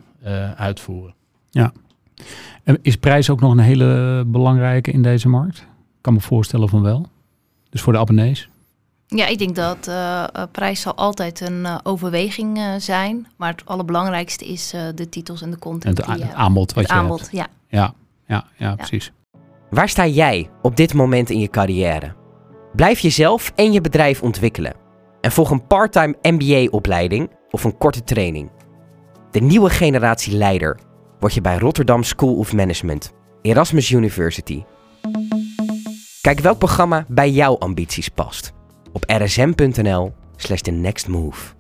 uitvoeren. 0.56 1.13
Ja. 1.50 1.74
En 2.63 2.79
is 2.81 2.97
prijs 2.97 3.29
ook 3.29 3.39
nog 3.39 3.51
een 3.51 3.59
hele 3.59 4.24
belangrijke 4.27 4.91
in 4.91 5.01
deze 5.01 5.29
markt? 5.29 5.57
Ik 5.57 6.01
kan 6.01 6.13
me 6.13 6.19
voorstellen 6.19 6.69
van 6.69 6.81
wel. 6.81 7.07
Dus 7.69 7.81
voor 7.81 7.94
de 7.94 8.00
abonnees? 8.00 8.50
Ja, 9.16 9.28
ik 9.28 9.38
denk 9.38 9.56
dat 9.56 9.88
uh, 9.88 10.24
prijs 10.52 10.81
zal 10.81 10.96
altijd 10.96 11.42
een 11.42 11.60
uh, 11.60 11.78
overweging 11.84 12.58
uh, 12.58 12.74
zijn. 12.78 13.28
Maar 13.38 13.52
het 13.52 13.66
allerbelangrijkste 13.66 14.46
is 14.46 14.74
de 14.96 15.10
titels 15.10 15.42
en 15.42 15.52
de 15.52 15.60
content. 15.60 16.00
En 16.00 16.12
het, 16.12 16.34
aanbod 16.34 16.74
wat 16.74 16.84
het 16.84 16.92
je 16.92 17.00
aanbod, 17.00 17.19
hebt. 17.19 17.31
Ja. 17.31 17.48
Ja, 17.68 17.94
ja, 18.28 18.46
ja, 18.58 18.75
precies. 18.75 19.12
Waar 19.69 19.90
sta 19.90 20.08
jij 20.08 20.50
op 20.62 20.75
dit 20.75 20.94
moment 20.94 21.30
in 21.30 21.40
je 21.40 21.50
carrière? 21.50 22.16
Blijf 22.75 23.00
jezelf 23.00 23.52
en 23.56 23.72
je 23.72 23.81
bedrijf 23.81 24.22
ontwikkelen. 24.22 24.74
En 25.22 25.31
volg 25.31 25.50
een 25.50 25.68
parttime 25.68 26.16
MBA-opleiding 26.22 27.30
of 27.50 27.63
een 27.63 27.78
korte 27.78 28.04
training. 28.04 28.52
De 29.31 29.40
nieuwe 29.40 29.69
generatie 29.69 30.38
leider 30.38 30.80
word 31.19 31.34
je 31.34 31.42
bij 31.42 31.58
Rotterdam 31.58 32.04
School 32.04 32.36
of 32.36 32.54
Management, 32.54 33.12
Erasmus 33.42 33.92
University. 33.92 34.63
Kijk 36.22 36.40
welk 36.40 36.58
programma 36.58 37.06
bij 37.08 37.31
jouw 37.31 37.58
ambities 37.58 38.10
past 38.10 38.54
op 38.91 39.03
rsm.nl 39.07 40.13
slash 40.35 40.61
the 40.61 40.71
next 40.71 41.07
move. 41.07 41.53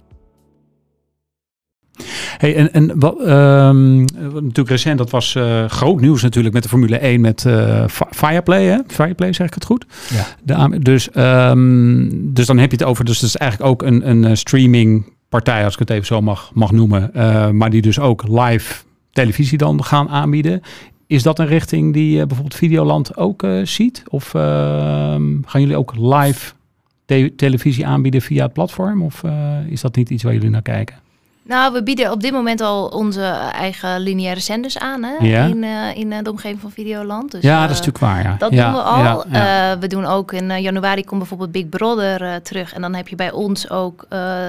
Hey, 2.37 2.55
en, 2.55 2.73
en 2.73 2.99
wat, 2.99 3.19
um, 3.19 3.99
natuurlijk 4.23 4.69
recent, 4.69 4.97
dat 4.97 5.09
was 5.09 5.35
uh, 5.35 5.65
groot 5.65 6.01
nieuws 6.01 6.21
natuurlijk 6.21 6.53
met 6.53 6.63
de 6.63 6.69
Formule 6.69 6.97
1 6.97 7.21
met 7.21 7.43
uh, 7.47 7.83
Fireplay, 8.11 8.63
hè? 8.63 8.77
Fireplay 8.87 9.33
zeg 9.33 9.47
ik 9.47 9.53
het 9.53 9.65
goed? 9.65 9.85
Ja. 10.09 10.25
De, 10.43 10.79
dus, 10.79 11.09
um, 11.15 12.33
dus 12.33 12.45
dan 12.45 12.57
heb 12.57 12.71
je 12.71 12.77
het 12.77 12.85
over, 12.85 13.05
dus 13.05 13.19
dat 13.19 13.29
is 13.29 13.35
eigenlijk 13.35 13.71
ook 13.71 13.81
een, 13.83 14.09
een 14.09 14.37
streaming 14.37 15.13
partij, 15.29 15.63
als 15.63 15.73
ik 15.73 15.79
het 15.79 15.89
even 15.89 16.05
zo 16.05 16.21
mag, 16.21 16.51
mag 16.53 16.71
noemen, 16.71 17.11
uh, 17.15 17.49
maar 17.49 17.69
die 17.69 17.81
dus 17.81 17.99
ook 17.99 18.23
live 18.27 18.83
televisie 19.11 19.57
dan 19.57 19.83
gaan 19.83 20.09
aanbieden. 20.09 20.61
Is 21.07 21.23
dat 21.23 21.39
een 21.39 21.47
richting 21.47 21.93
die 21.93 22.17
bijvoorbeeld 22.17 22.55
Videoland 22.55 23.17
ook 23.17 23.45
ziet? 23.63 24.03
Of 24.07 24.33
ehm, 24.33 25.41
gaan 25.45 25.61
jullie 25.61 25.77
ook 25.77 25.93
live 25.97 26.53
te 27.11 27.33
televisie 27.35 27.87
aanbieden 27.87 28.21
via 28.21 28.43
het 28.43 28.53
platform? 28.53 29.01
Of 29.01 29.23
uh, 29.23 29.57
is 29.67 29.81
dat 29.81 29.95
niet 29.95 30.09
iets 30.09 30.23
waar 30.23 30.33
jullie 30.33 30.49
naar 30.49 30.61
kijken? 30.61 30.95
Nou, 31.43 31.73
we 31.73 31.83
bieden 31.83 32.11
op 32.11 32.21
dit 32.21 32.31
moment 32.31 32.61
al 32.61 32.87
onze 32.87 33.23
eigen 33.53 33.99
lineaire 33.99 34.39
zenders 34.39 34.77
aan 34.77 35.03
hè? 35.03 35.13
Ja. 35.19 35.45
in, 35.45 35.63
uh, 35.63 35.95
in 35.95 36.11
uh, 36.11 36.17
de 36.21 36.29
omgeving 36.29 36.61
van 36.61 36.71
Videoland. 36.71 37.31
Dus, 37.31 37.41
ja, 37.43 37.61
dat 37.61 37.69
is 37.69 37.77
natuurlijk 37.85 38.03
waar. 38.03 38.23
Ja. 38.23 38.35
Dat 38.37 38.53
ja, 38.53 38.65
doen 38.65 38.73
we 38.73 38.81
al. 38.81 39.25
Ja, 39.31 39.79
we 39.79 39.87
doen 39.87 40.05
ook 40.05 40.33
in 40.33 40.61
januari 40.61 41.03
komt 41.03 41.19
bijvoorbeeld 41.19 41.51
Big 41.51 41.69
Brother 41.69 42.41
terug. 42.41 42.73
En 42.73 42.81
dan 42.81 42.93
heb 42.93 43.07
je 43.07 43.15
bij 43.15 43.31
ons 43.31 43.69
ook 43.69 44.05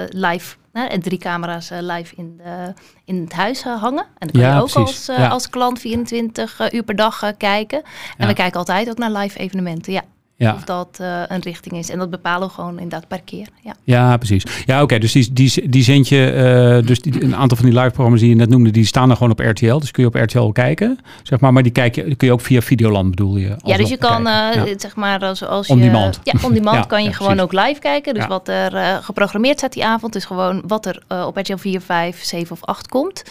live 0.08 0.56
en 0.72 1.00
drie 1.00 1.18
camera's 1.18 1.70
live 1.80 2.14
in, 2.16 2.36
de, 2.36 2.72
in 3.04 3.20
het 3.20 3.32
huis 3.32 3.62
hangen. 3.62 4.04
En 4.18 4.28
dan 4.28 4.42
kan 4.42 4.54
je 4.54 4.60
ook 4.60 4.72
als, 4.72 5.08
als 5.08 5.50
klant 5.50 5.78
24 5.78 6.72
uur 6.72 6.82
per 6.82 6.96
dag 6.96 7.32
kijken. 7.36 7.82
En 8.16 8.26
we 8.28 8.34
kijken 8.34 8.58
altijd 8.58 8.90
ook 8.90 8.98
naar 8.98 9.12
live 9.12 9.38
evenementen. 9.38 9.92
Ja. 9.92 10.02
Ja. 10.42 10.54
Of 10.54 10.64
dat 10.64 10.98
uh, 11.00 11.22
een 11.28 11.40
richting 11.40 11.74
is. 11.74 11.90
En 11.90 11.98
dat 11.98 12.10
bepalen 12.10 12.48
we 12.48 12.54
gewoon 12.54 12.78
inderdaad 12.78 13.08
per 13.08 13.20
keer. 13.24 13.48
Ja, 13.60 13.74
ja 13.84 14.16
precies. 14.16 14.44
Ja, 14.66 14.82
oké. 14.82 14.98
Dus 14.98 15.12
die, 15.12 15.32
die, 15.32 15.68
die 15.68 15.82
zend 15.82 16.08
je, 16.08 16.32
uh, 16.80 16.86
dus 16.86 17.00
die, 17.00 17.22
een 17.22 17.36
aantal 17.36 17.56
van 17.56 17.66
die 17.66 17.78
live-programma's 17.78 18.20
die 18.20 18.28
je 18.28 18.34
net 18.34 18.48
noemde, 18.48 18.70
die 18.70 18.86
staan 18.86 19.10
er 19.10 19.16
gewoon 19.16 19.32
op 19.32 19.38
RTL. 19.38 19.78
Dus 19.78 19.90
kun 19.90 20.02
je 20.02 20.08
op 20.08 20.14
RTL 20.14 20.48
kijken, 20.48 20.98
zeg 21.22 21.40
maar. 21.40 21.52
Maar 21.52 21.62
die 21.62 21.72
kijk 21.72 21.94
je, 21.94 22.14
kun 22.14 22.26
je 22.26 22.32
ook 22.32 22.40
via 22.40 22.60
Videoland 22.60 23.10
bedoel 23.10 23.36
je? 23.36 23.56
Ja, 23.64 23.76
dus 23.76 23.88
je 23.88 23.96
kan, 23.96 24.20
uh, 24.20 24.32
ja. 24.54 24.64
zeg 24.76 24.96
maar, 24.96 25.36
zoals 25.36 25.66
je... 25.66 25.72
On 25.72 25.80
demand. 25.80 26.20
Ja, 26.22 26.32
on 26.42 26.52
demand 26.52 26.76
ja, 26.82 26.82
kan 26.82 27.02
je 27.04 27.12
gewoon 27.12 27.40
ook 27.40 27.52
live 27.52 27.80
kijken. 27.80 28.14
Dus 28.14 28.26
wat 28.26 28.48
er 28.48 29.02
geprogrammeerd 29.02 29.58
staat 29.58 29.72
die 29.72 29.84
avond, 29.84 30.14
is 30.14 30.24
gewoon 30.24 30.62
wat 30.66 30.86
er 30.86 31.02
op 31.26 31.36
RTL 31.36 31.56
4, 31.56 31.80
5, 31.80 32.22
7 32.22 32.52
of 32.52 32.64
8 32.64 32.88
komt. 32.88 33.22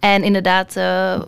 En 0.00 0.22
inderdaad, 0.22 0.76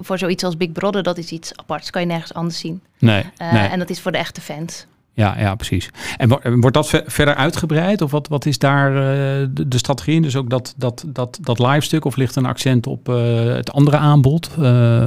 voor 0.00 0.18
zoiets 0.18 0.44
als 0.44 0.56
Big 0.56 0.72
Brother, 0.72 1.02
dat 1.02 1.18
is 1.18 1.30
iets 1.30 1.52
aparts. 1.56 1.90
kan 1.90 2.00
je 2.00 2.08
nergens 2.08 2.34
anders 2.34 2.58
zien. 2.58 2.80
Nee, 2.98 3.24
nee. 3.38 3.68
En 3.68 3.78
dat 3.78 3.90
is 3.90 4.00
voor 4.00 4.12
de 4.12 4.18
echte 4.18 4.40
fans. 4.40 4.86
Ja, 5.14 5.38
ja, 5.38 5.54
precies. 5.54 5.90
En 6.16 6.60
wordt 6.60 6.76
dat 6.76 7.02
verder 7.06 7.34
uitgebreid? 7.34 8.02
Of 8.02 8.10
wat, 8.10 8.28
wat 8.28 8.46
is 8.46 8.58
daar 8.58 8.90
uh, 8.90 8.98
de, 9.50 9.68
de, 9.68 9.78
strategie 9.78 10.14
in? 10.14 10.22
Dus 10.22 10.36
ook 10.36 10.50
dat, 10.50 10.74
dat, 10.76 11.04
dat, 11.06 11.38
dat 11.40 11.58
live 11.58 11.80
stuk? 11.80 12.04
Of 12.04 12.16
ligt 12.16 12.36
een 12.36 12.46
accent 12.46 12.86
op 12.86 13.08
uh, 13.08 13.44
het 13.54 13.72
andere 13.72 13.96
aanbod? 13.96 14.50
Uh, 14.58 15.06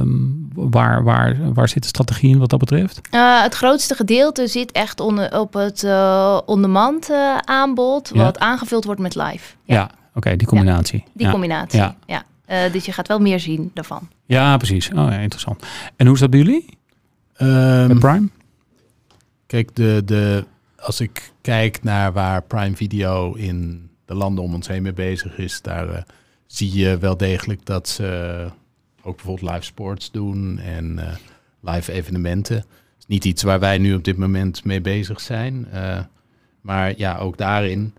waar, 0.54 1.04
waar, 1.04 1.36
waar 1.54 1.68
zit 1.68 1.82
de 1.82 1.88
strategie 1.88 2.30
in 2.30 2.38
wat 2.38 2.50
dat 2.50 2.58
betreft? 2.58 3.00
Eh, 3.10 3.42
het 3.42 3.54
grootste 3.54 3.94
gedeelte 3.94 4.46
zit 4.46 4.72
echt 4.72 5.00
onder, 5.00 5.40
op 5.40 5.52
het 5.52 5.84
on-demand 6.46 7.10
aanbod. 7.44 8.10
Wat 8.10 8.36
ja. 8.38 8.46
aangevuld 8.46 8.84
wordt 8.84 9.00
met 9.00 9.14
live. 9.14 9.54
Ja, 9.64 9.74
ja 9.74 9.90
oké, 10.14 10.36
die 10.36 10.46
combinatie. 10.46 11.04
Die 11.12 11.26
ja. 11.26 11.32
combinatie. 11.32 11.78
Ja. 11.78 11.96
Ja. 12.06 12.24
Eh, 12.46 12.72
dus 12.72 12.84
je 12.84 12.92
gaat 12.92 13.08
wel 13.08 13.18
meer 13.18 13.40
zien 13.40 13.70
daarvan. 13.74 14.08
ja, 14.26 14.56
precies. 14.56 14.88
Oh, 14.88 14.94
ja, 14.94 15.18
interessant. 15.18 15.62
En 15.96 16.06
hoe 16.06 16.14
is 16.14 16.20
dat 16.20 16.30
bij 16.30 16.38
jullie? 16.38 16.78
Ehm, 17.36 17.86
Met 17.86 17.98
Prime? 17.98 18.28
Kijk, 19.46 19.74
de, 19.74 20.02
de, 20.04 20.44
als 20.76 21.00
ik 21.00 21.32
kijk 21.40 21.82
naar 21.82 22.12
waar 22.12 22.42
Prime 22.42 22.76
Video 22.76 23.34
in 23.34 23.90
de 24.04 24.14
landen 24.14 24.44
om 24.44 24.54
ons 24.54 24.66
heen 24.68 24.82
mee 24.82 24.92
bezig 24.92 25.38
is, 25.38 25.62
daar 25.62 25.88
eh, 25.90 26.02
zie 26.46 26.78
je 26.78 26.98
wel 26.98 27.16
degelijk 27.16 27.66
dat 27.66 27.88
ze 27.88 28.50
ook 29.02 29.16
bijvoorbeeld 29.16 29.50
live 29.50 29.64
sports 29.64 30.10
doen 30.10 30.58
en 30.58 30.98
eh, 30.98 31.14
live 31.60 31.92
evenementen. 31.92 32.64
Is 32.98 33.06
niet 33.06 33.24
iets 33.24 33.42
waar 33.42 33.60
wij 33.60 33.78
nu 33.78 33.94
op 33.94 34.04
dit 34.04 34.16
moment 34.16 34.64
mee 34.64 34.80
bezig 34.80 35.20
zijn. 35.20 35.66
eh, 35.70 36.00
maar 36.60 36.94
ja, 36.96 37.18
ook 37.18 37.36
daarin, 37.38 37.94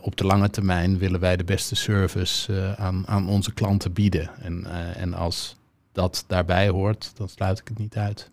op 0.00 0.16
de 0.16 0.24
lange 0.26 0.50
termijn, 0.50 0.98
willen 0.98 1.20
wij 1.20 1.36
de 1.36 1.44
beste 1.44 1.74
service 1.74 2.74
aan, 2.76 3.06
aan 3.06 3.28
onze 3.28 3.52
klanten 3.52 3.92
bieden. 3.92 4.30
En, 4.40 4.66
en 4.96 5.14
als 5.14 5.56
dat 5.92 6.24
daarbij 6.26 6.68
hoort, 6.68 7.12
dan 7.16 7.28
sluit 7.28 7.58
ik 7.58 7.68
het 7.68 7.78
niet 7.78 7.96
uit. 7.96 8.30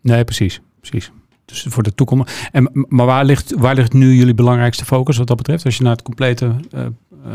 Nee, 0.00 0.24
precies. 0.24 0.60
precies. 0.80 1.10
Dus 1.50 1.66
voor 1.68 1.82
de 1.82 1.94
toekomst. 1.94 2.48
En, 2.52 2.86
maar 2.88 3.06
waar 3.06 3.24
ligt, 3.24 3.54
waar 3.56 3.74
ligt 3.74 3.92
nu 3.92 4.14
jullie 4.14 4.34
belangrijkste 4.34 4.84
focus 4.84 5.16
wat 5.16 5.26
dat 5.26 5.36
betreft? 5.36 5.64
Als 5.64 5.76
je 5.76 5.82
naar 5.82 5.92
het 5.92 6.02
complete 6.02 6.52
eh, 6.70 6.86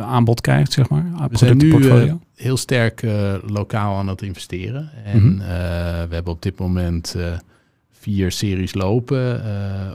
aanbod 0.02 0.42
kijkt, 0.42 0.74
zeg 0.74 0.90
maar. 0.90 1.06
We 1.30 1.38
zijn 1.38 1.58
nu 1.58 1.90
eh, 1.90 2.14
heel 2.36 2.58
sterk 2.58 3.02
eh, 3.04 3.34
lokaal 3.48 3.98
aan 3.98 4.08
het 4.08 4.22
investeren. 4.22 4.90
En 5.04 5.24
Mhm. 5.36 5.38
we 6.08 6.16
hebben 6.16 6.34
op 6.34 6.42
dit 6.42 6.60
moment 6.60 7.16
vier 7.92 8.32
series 8.32 8.74
lopen 8.74 9.44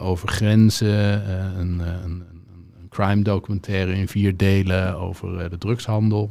over 0.01 0.29
grenzen. 0.29 0.89
een, 0.89 1.61
een, 1.61 1.81
een, 2.05 2.23
een 2.81 2.89
crime 2.89 3.23
documentaire 3.23 3.93
in 3.95 4.09
vier 4.09 4.37
delen 4.37 4.97
over 4.99 5.51
de 5.51 5.59
drugshandel. 5.59 6.31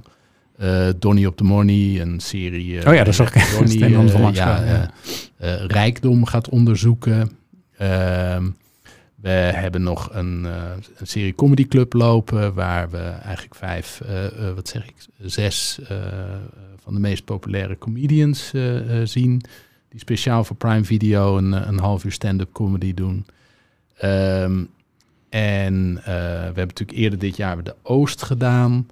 Eh 0.57 0.87
Donnie 0.99 1.27
op 1.27 1.37
the 1.37 1.43
Money, 1.43 2.01
een 2.01 2.19
serie. 2.19 2.87
Oh 2.87 2.93
ja, 2.93 3.03
dat 3.03 3.15
zag 3.15 3.33
ik. 3.35 3.55
Donnie, 3.57 4.19
langs 4.19 4.37
ja, 4.37 4.89
rijkdom 5.67 6.25
gaat 6.25 6.49
onderzoeken. 6.49 7.31
Ehm, 7.79 8.49
we 9.15 9.29
hebben 9.29 9.83
nog 9.83 10.09
een, 10.13 10.45
eh, 10.45 10.71
een 10.97 11.07
serie 11.07 11.35
Comedy 11.35 11.67
Club 11.67 11.93
lopen, 11.93 12.53
waar 12.53 12.89
we 12.89 12.97
eigenlijk 12.97 13.55
vijf, 13.55 14.01
eh, 14.01 14.25
eh, 14.25 14.55
wat 14.55 14.67
zeg 14.67 14.87
ik, 14.87 14.95
zes 15.17 15.79
van 16.83 16.93
de 16.93 16.99
meest 16.99 17.25
populaire 17.25 17.77
comedians 17.77 18.51
zien. 19.03 19.41
Die 19.89 19.99
speciaal 19.99 20.43
voor 20.43 20.55
Prime 20.55 20.83
Video 20.83 21.37
een, 21.37 21.51
een 21.51 21.79
half 21.79 22.03
uur 22.03 22.11
stand-up 22.11 22.51
comedy 22.51 22.93
doen. 22.93 23.25
Ehm, 23.97 24.63
en 25.29 25.93
we 25.93 26.11
hebben 26.43 26.67
natuurlijk 26.67 26.97
eerder 26.97 27.19
dit 27.19 27.35
jaar 27.35 27.63
de 27.63 27.75
Oost 27.83 28.23
gedaan. 28.23 28.87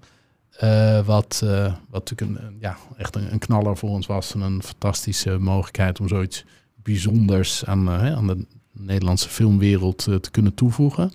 wat, 1.06 1.44
wat 1.90 2.10
natuurlijk 2.10 2.40
een, 2.40 2.58
ja, 2.60 2.78
echt 2.98 3.16
een, 3.16 3.32
een 3.32 3.40
knaller 3.40 3.78
voor 3.78 3.90
ons 3.90 4.06
was. 4.06 4.34
En 4.34 4.42
een 4.42 4.64
fantastische 4.64 5.38
mogelijkheid 5.38 6.00
om 6.00 6.08
zoiets 6.08 6.46
bijzonders 6.76 7.66
aan, 7.66 7.90
aan 7.90 8.28
de 8.28 8.46
Nederlandse 8.80 9.30
filmwereld 9.30 10.08
eh, 10.08 10.16
te 10.16 10.32
kunnen 10.32 10.54
toevoegen. 10.54 11.12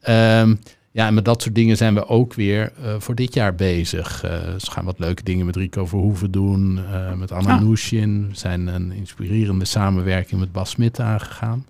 Ehm, 0.00 0.54
ja, 0.90 1.06
en 1.06 1.14
met 1.14 1.24
dat 1.24 1.42
soort 1.42 1.54
dingen 1.54 1.76
zijn 1.76 1.94
we 1.94 2.06
ook 2.06 2.34
weer 2.34 2.72
eh, 2.82 2.94
voor 2.98 3.14
dit 3.14 3.34
jaar 3.34 3.54
bezig. 3.54 4.22
Eh 4.22 4.54
ze 4.58 4.70
gaan 4.70 4.84
wat 4.84 4.98
leuke 4.98 5.22
dingen 5.22 5.46
met 5.46 5.56
Rico 5.56 5.86
Verhoeven 5.86 6.30
doen, 6.30 6.78
eh, 6.78 7.14
met 7.14 7.32
Anna 7.32 7.54
Ah. 7.54 7.68
We 7.68 8.28
zijn 8.32 8.66
een 8.66 8.92
inspirerende 8.92 9.64
samenwerking 9.64 10.40
met 10.40 10.52
Bas 10.52 10.70
Smit 10.70 11.00
aangegaan. 11.00 11.66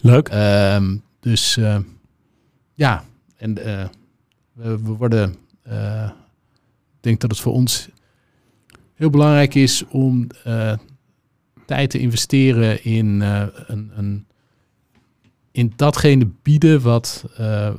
Leuk. 0.00 0.28
Ehm, 0.28 0.96
dus 1.20 1.58
ja, 2.74 3.04
en 3.36 3.54
we, 3.54 3.88
we 4.52 4.78
worden. 4.78 5.34
ik 6.96 7.00
denk 7.00 7.20
dat 7.20 7.30
het 7.30 7.40
voor 7.40 7.52
ons 7.52 7.88
heel 8.94 9.10
belangrijk 9.10 9.54
is 9.54 9.84
om 9.88 10.26
tijd 11.66 11.90
te 11.90 11.98
investeren 11.98 12.84
in, 12.84 13.20
een, 13.66 13.90
een, 13.96 14.26
in 15.58 15.72
datgene 15.76 16.28
bieden 16.42 16.80
wat, 16.80 17.24
eh, 17.36 17.70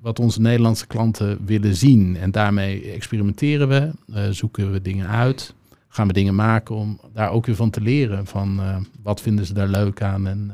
wat 0.00 0.18
onze 0.18 0.40
Nederlandse 0.40 0.86
klanten 0.86 1.38
willen 1.44 1.74
zien. 1.76 2.16
En 2.16 2.30
daarmee 2.30 2.92
experimenteren 2.92 3.68
we, 3.68 3.90
eh, 4.14 4.22
zoeken 4.30 4.72
we 4.72 4.82
dingen 4.82 5.08
uit, 5.08 5.54
gaan 5.88 6.06
we 6.06 6.12
dingen 6.12 6.34
maken 6.34 6.74
om 6.74 7.00
daar 7.12 7.30
ook 7.30 7.46
weer 7.46 7.54
van 7.56 7.70
te 7.70 7.80
leren. 7.80 8.26
Van 8.26 8.60
eh, 8.60 8.76
wat 9.02 9.20
vinden 9.20 9.46
ze 9.46 9.54
daar 9.54 9.68
leuk 9.68 10.02
aan 10.02 10.26
en 10.26 10.52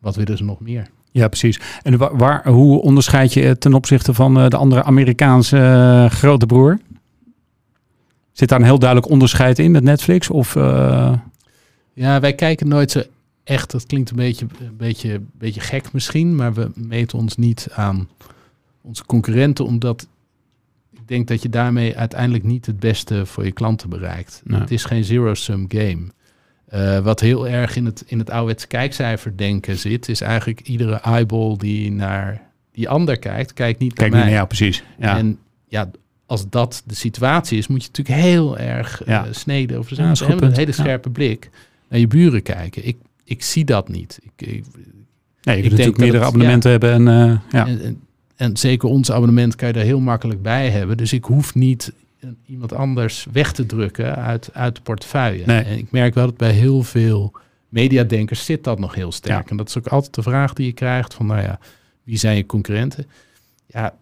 wat 0.00 0.16
willen 0.16 0.36
ze 0.36 0.44
nog 0.44 0.60
meer. 0.60 0.86
Ja, 1.10 1.28
precies. 1.28 1.60
En 1.82 1.96
wa- 1.96 2.16
waar, 2.16 2.48
hoe 2.48 2.82
onderscheid 2.82 3.32
je 3.32 3.58
ten 3.58 3.74
opzichte 3.74 4.14
van 4.14 4.34
de 4.34 4.56
andere 4.56 4.82
Amerikaanse 4.84 6.06
grote 6.10 6.46
broer? 6.46 6.78
Zit 8.32 8.48
daar 8.48 8.58
een 8.58 8.64
heel 8.64 8.78
duidelijk 8.78 9.10
onderscheid 9.10 9.58
in 9.58 9.70
met 9.70 9.82
Netflix? 9.82 10.30
Of, 10.30 10.54
Ja, 11.94 12.20
wij 12.20 12.34
kijken 12.34 12.68
nooit 12.68 12.90
zo 12.90 13.02
echt. 13.44 13.70
Dat 13.70 13.86
klinkt 13.86 14.10
een 14.10 14.16
beetje, 14.16 14.46
een 14.60 14.76
beetje, 14.76 15.12
een 15.14 15.30
beetje 15.38 15.60
gek 15.60 15.92
misschien, 15.92 16.34
maar 16.36 16.54
we 16.54 16.70
meten 16.74 17.18
ons 17.18 17.36
niet 17.36 17.68
aan 17.74 18.08
onze 18.80 19.04
concurrenten, 19.06 19.64
omdat 19.64 20.06
ik 20.92 21.08
denk 21.08 21.28
dat 21.28 21.42
je 21.42 21.48
daarmee 21.48 21.96
uiteindelijk 21.96 22.44
niet 22.44 22.66
het 22.66 22.80
beste 22.80 23.26
voor 23.26 23.44
je 23.44 23.52
klanten 23.52 23.88
bereikt. 23.88 24.40
Nee. 24.44 24.60
Het 24.60 24.70
is 24.70 24.84
geen 24.84 25.04
zero-sum 25.04 25.64
game. 25.68 26.02
Eh, 26.66 26.98
wat 26.98 27.20
heel 27.20 27.48
erg 27.48 27.76
in 27.76 27.84
het, 27.86 28.04
in 28.06 28.18
het 28.18 28.30
ouderwetse 28.30 28.66
kijkcijfer 28.66 29.36
denken 29.36 29.78
zit, 29.78 30.08
is 30.08 30.20
eigenlijk 30.20 30.60
iedere 30.60 30.94
eyeball 30.94 31.56
die 31.56 31.90
naar 31.92 32.50
die 32.72 32.88
ander 32.88 33.18
kijkt, 33.18 33.52
kijkt 33.52 33.78
niet 33.78 33.92
kijk 33.92 33.98
naar 33.98 34.08
niet 34.08 34.18
mij. 34.18 34.24
naar 34.24 34.34
jou, 34.34 34.46
precies. 34.46 34.84
Ja. 34.98 35.16
En 35.18 35.38
ja, 35.68 35.90
als 36.26 36.48
dat 36.48 36.82
de 36.86 36.94
situatie 36.94 37.58
is, 37.58 37.66
moet 37.66 37.82
je 37.82 37.88
natuurlijk 37.88 38.20
heel 38.26 38.58
erg 38.58 39.02
Ja. 39.06 39.26
eh, 39.26 39.32
sneden 39.32 39.78
of 39.78 39.90
Ja, 39.90 40.14
zo, 40.14 40.28
met 40.28 40.42
een 40.42 40.52
hele 40.52 40.66
Ja. 40.66 40.72
scherpe 40.72 41.10
blik 41.10 41.50
naar 41.88 41.98
je 42.00 42.06
buren 42.06 42.42
kijken. 42.42 42.86
Ik, 42.86 42.96
ik 43.24 43.42
zie 43.42 43.64
dat 43.64 43.88
niet. 43.88 44.18
Ik, 44.22 44.46
ik- 44.46 44.46
nee, 44.46 45.56
je 45.56 45.62
ik 45.62 45.68
kunt 45.68 45.70
natuurlijk 45.70 45.96
meerdere 45.98 46.18
het- 46.18 46.26
abonnementen 46.26 46.70
hebben. 46.70 46.92
En, 46.92 47.08
eh, 47.08 47.38
ja. 47.50 47.66
en, 47.66 47.80
en, 47.82 48.00
en 48.36 48.56
zeker 48.56 48.88
ons 48.88 49.10
abonnement 49.12 49.54
kan 49.56 49.68
je 49.68 49.74
er 49.74 49.84
heel 49.84 50.00
makkelijk 50.00 50.42
bij 50.42 50.70
hebben. 50.70 50.96
Dus 50.96 51.12
ik 51.12 51.24
hoef 51.24 51.54
niet 51.54 51.92
iemand 52.46 52.72
anders 52.72 53.26
weg 53.32 53.52
te 53.52 53.66
drukken 53.66 54.16
uit, 54.16 54.50
uit 54.52 54.74
de 54.76 54.82
portefeuille. 54.82 55.44
Nee. 55.46 55.62
En 55.62 55.78
ik 55.78 55.90
merk 55.90 56.14
wel 56.14 56.26
dat 56.26 56.36
bij 56.36 56.52
heel 56.52 56.82
veel 56.82 57.32
mediadenkers 57.68 58.44
zit 58.44 58.64
dat 58.64 58.78
nog 58.78 58.94
heel 58.94 59.12
sterk. 59.12 59.44
Ja. 59.44 59.50
En 59.50 59.56
dat 59.56 59.68
is 59.68 59.78
ook 59.78 59.86
altijd 59.86 60.14
de 60.14 60.22
vraag 60.22 60.52
die 60.52 60.66
je 60.66 60.72
krijgt 60.72 61.14
van, 61.14 61.26
nou 61.26 61.40
ja, 61.42 61.58
wie 62.02 62.16
zijn 62.18 62.36
je 62.36 62.46
concurrenten? 62.46 63.06
Ja, 63.66 63.94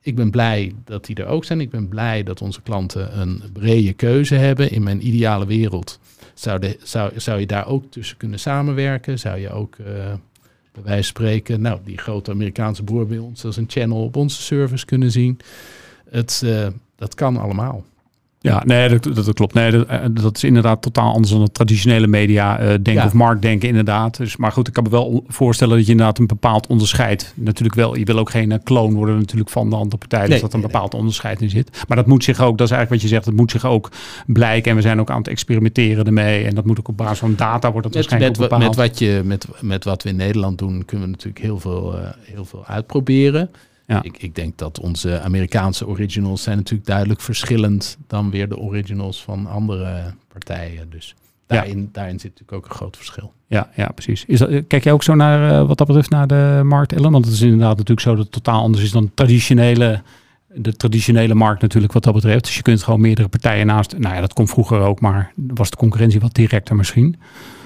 ik 0.00 0.14
ben 0.14 0.30
blij 0.30 0.74
dat 0.84 1.06
die 1.06 1.16
er 1.16 1.26
ook 1.26 1.44
zijn. 1.44 1.60
Ik 1.60 1.70
ben 1.70 1.88
blij 1.88 2.22
dat 2.22 2.42
onze 2.42 2.62
klanten 2.62 3.20
een 3.20 3.42
brede 3.52 3.92
keuze 3.92 4.34
hebben. 4.34 4.70
In 4.70 4.82
mijn 4.82 5.06
ideale 5.06 5.46
wereld 5.46 5.98
zou, 6.40 6.74
zou, 6.82 7.20
zou 7.20 7.40
je 7.40 7.46
daar 7.46 7.66
ook 7.66 7.84
tussen 7.90 8.16
kunnen 8.16 8.40
samenwerken. 8.40 9.18
Zou 9.18 9.38
je 9.38 9.50
ook, 9.50 9.76
eh, 9.78 9.84
bij 10.72 10.82
wijze 10.82 10.92
van 10.92 11.02
spreken, 11.02 11.60
nou, 11.60 11.78
die 11.84 11.98
grote 11.98 12.30
Amerikaanse 12.30 12.82
broer 12.82 13.06
bij 13.06 13.18
ons 13.18 13.44
als 13.44 13.56
een 13.56 13.68
channel 13.68 14.02
op 14.02 14.16
onze 14.16 14.42
service 14.42 14.84
kunnen 14.84 15.10
zien. 15.10 15.38
Het, 16.10 16.42
eh, 16.44 16.66
dat 16.96 17.14
kan 17.14 17.36
allemaal. 17.36 17.84
Ja, 18.40 18.62
nee, 18.66 18.88
dat, 18.88 19.02
dat, 19.02 19.24
dat 19.24 19.34
klopt. 19.34 19.54
Nee, 19.54 19.70
dat, 19.70 19.86
eh, 19.86 19.98
dat 20.10 20.36
is 20.36 20.44
inderdaad 20.44 20.82
totaal 20.82 21.12
anders 21.12 21.32
dan 21.32 21.42
het 21.42 21.54
traditionele 21.54 22.06
media 22.06 22.58
eh, 22.58 22.66
denken 22.66 22.94
Ja. 22.94 23.04
of 23.04 23.12
marktdenken 23.12 23.68
inderdaad. 23.68 24.16
Dus, 24.16 24.36
maar 24.36 24.52
goed, 24.52 24.68
ik 24.68 24.72
kan 24.72 24.82
me 24.82 24.90
wel 24.90 25.24
voorstellen 25.26 25.76
dat 25.76 25.84
je 25.84 25.90
inderdaad 25.90 26.18
een 26.18 26.26
bepaald 26.26 26.66
onderscheid. 26.66 27.32
Natuurlijk 27.36 27.76
wel, 27.76 27.96
je 27.96 28.04
wil 28.04 28.18
ook 28.18 28.30
geen 28.30 28.52
eh, 28.52 28.58
kloon 28.64 28.94
worden 28.94 29.18
natuurlijk 29.18 29.50
van 29.50 29.70
de 29.70 29.76
andere 29.76 29.96
partij. 29.96 30.26
Dus 30.26 30.40
dat 30.40 30.48
er 30.48 30.54
een 30.54 30.60
nee, 30.60 30.70
bepaald 30.70 30.94
onderscheid 30.94 31.40
in 31.40 31.50
zit. 31.50 31.84
Maar 31.88 31.96
dat 31.96 32.06
moet 32.06 32.24
zich 32.24 32.40
ook, 32.40 32.58
dat 32.58 32.66
is 32.66 32.72
eigenlijk 32.72 32.90
wat 32.90 33.10
je 33.10 33.16
zegt, 33.16 33.24
dat 33.24 33.34
moet 33.34 33.50
zich 33.50 33.64
ook 33.64 33.90
blijken. 34.26 34.70
En 34.70 34.76
we 34.76 34.82
zijn 34.82 35.00
ook 35.00 35.10
aan 35.10 35.18
het 35.18 35.28
experimenteren 35.28 36.06
ermee. 36.06 36.44
En 36.44 36.54
dat 36.54 36.64
moet 36.66 36.78
ook 36.78 36.88
op 36.88 36.96
basis 36.96 37.18
van 37.18 37.34
data 37.36 37.72
wordt 37.72 37.86
dat 37.86 37.96
Met, 37.96 38.10
waarschijnlijk 38.10 38.40
met, 38.40 38.48
bepaald. 38.48 38.76
met, 38.76 38.86
wat 38.88 38.98
je, 38.98 39.22
met, 39.24 39.46
met 39.60 39.84
wat 39.84 40.02
we 40.02 40.08
in 40.08 40.16
Nederland 40.16 40.58
doen, 40.58 40.84
kunnen 40.84 41.06
we 41.06 41.12
natuurlijk 41.12 41.44
heel 41.44 41.58
veel, 41.58 41.94
heel 42.20 42.44
veel 42.44 42.64
uitproberen. 42.66 43.50
Ja. 43.88 44.02
Ik, 44.02 44.22
ik 44.22 44.34
denk 44.34 44.58
dat 44.58 44.80
onze 44.80 45.20
Amerikaanse 45.20 45.86
originals 45.86 46.42
zijn 46.42 46.56
natuurlijk 46.56 46.88
duidelijk 46.88 47.20
verschillend 47.20 47.96
dan 48.06 48.30
weer 48.30 48.48
de 48.48 48.58
originals 48.58 49.22
van 49.22 49.46
andere 49.46 50.14
partijen. 50.32 50.90
Dus 50.90 51.14
Ja. 51.46 51.54
daarin, 51.54 51.88
daarin 51.92 52.20
zit 52.20 52.30
natuurlijk 52.30 52.58
ook 52.58 52.70
een 52.70 52.76
groot 52.76 52.96
verschil. 52.96 53.32
Ja, 53.46 53.70
ja, 53.74 53.88
precies. 53.88 54.24
Is 54.24 54.38
dat, 54.38 54.50
kijk 54.66 54.84
jij 54.84 54.92
ook 54.92 55.02
zo 55.02 55.14
naar, 55.14 55.50
eh, 55.60 55.66
wat 55.66 55.78
dat 55.78 55.86
betreft, 55.86 56.10
naar 56.10 56.26
de 56.26 56.60
markt, 56.64 56.92
Ellen? 56.92 57.10
Want 57.12 57.24
het 57.24 57.34
is 57.34 57.40
inderdaad 57.40 57.76
natuurlijk 57.76 58.00
zo 58.00 58.14
dat 58.14 58.24
het 58.24 58.32
totaal 58.32 58.62
anders 58.62 58.84
is 58.84 58.90
dan 58.90 59.10
traditionele, 59.14 60.02
de 60.54 60.72
traditionele 60.76 61.34
markt 61.34 61.62
natuurlijk 61.62 61.92
wat 61.92 62.02
dat 62.02 62.14
betreft. 62.14 62.44
Dus 62.44 62.56
je 62.56 62.62
kunt 62.62 62.82
gewoon 62.82 63.00
meerdere 63.00 63.28
partijen 63.28 63.66
naast, 63.66 63.98
nou 63.98 64.14
ja, 64.14 64.20
dat 64.20 64.32
kon 64.32 64.48
vroeger 64.48 64.80
ook, 64.80 65.00
maar 65.00 65.32
was 65.36 65.70
de 65.70 65.76
concurrentie 65.76 66.20
wat 66.20 66.34
directer 66.34 66.76
misschien. 66.76 67.16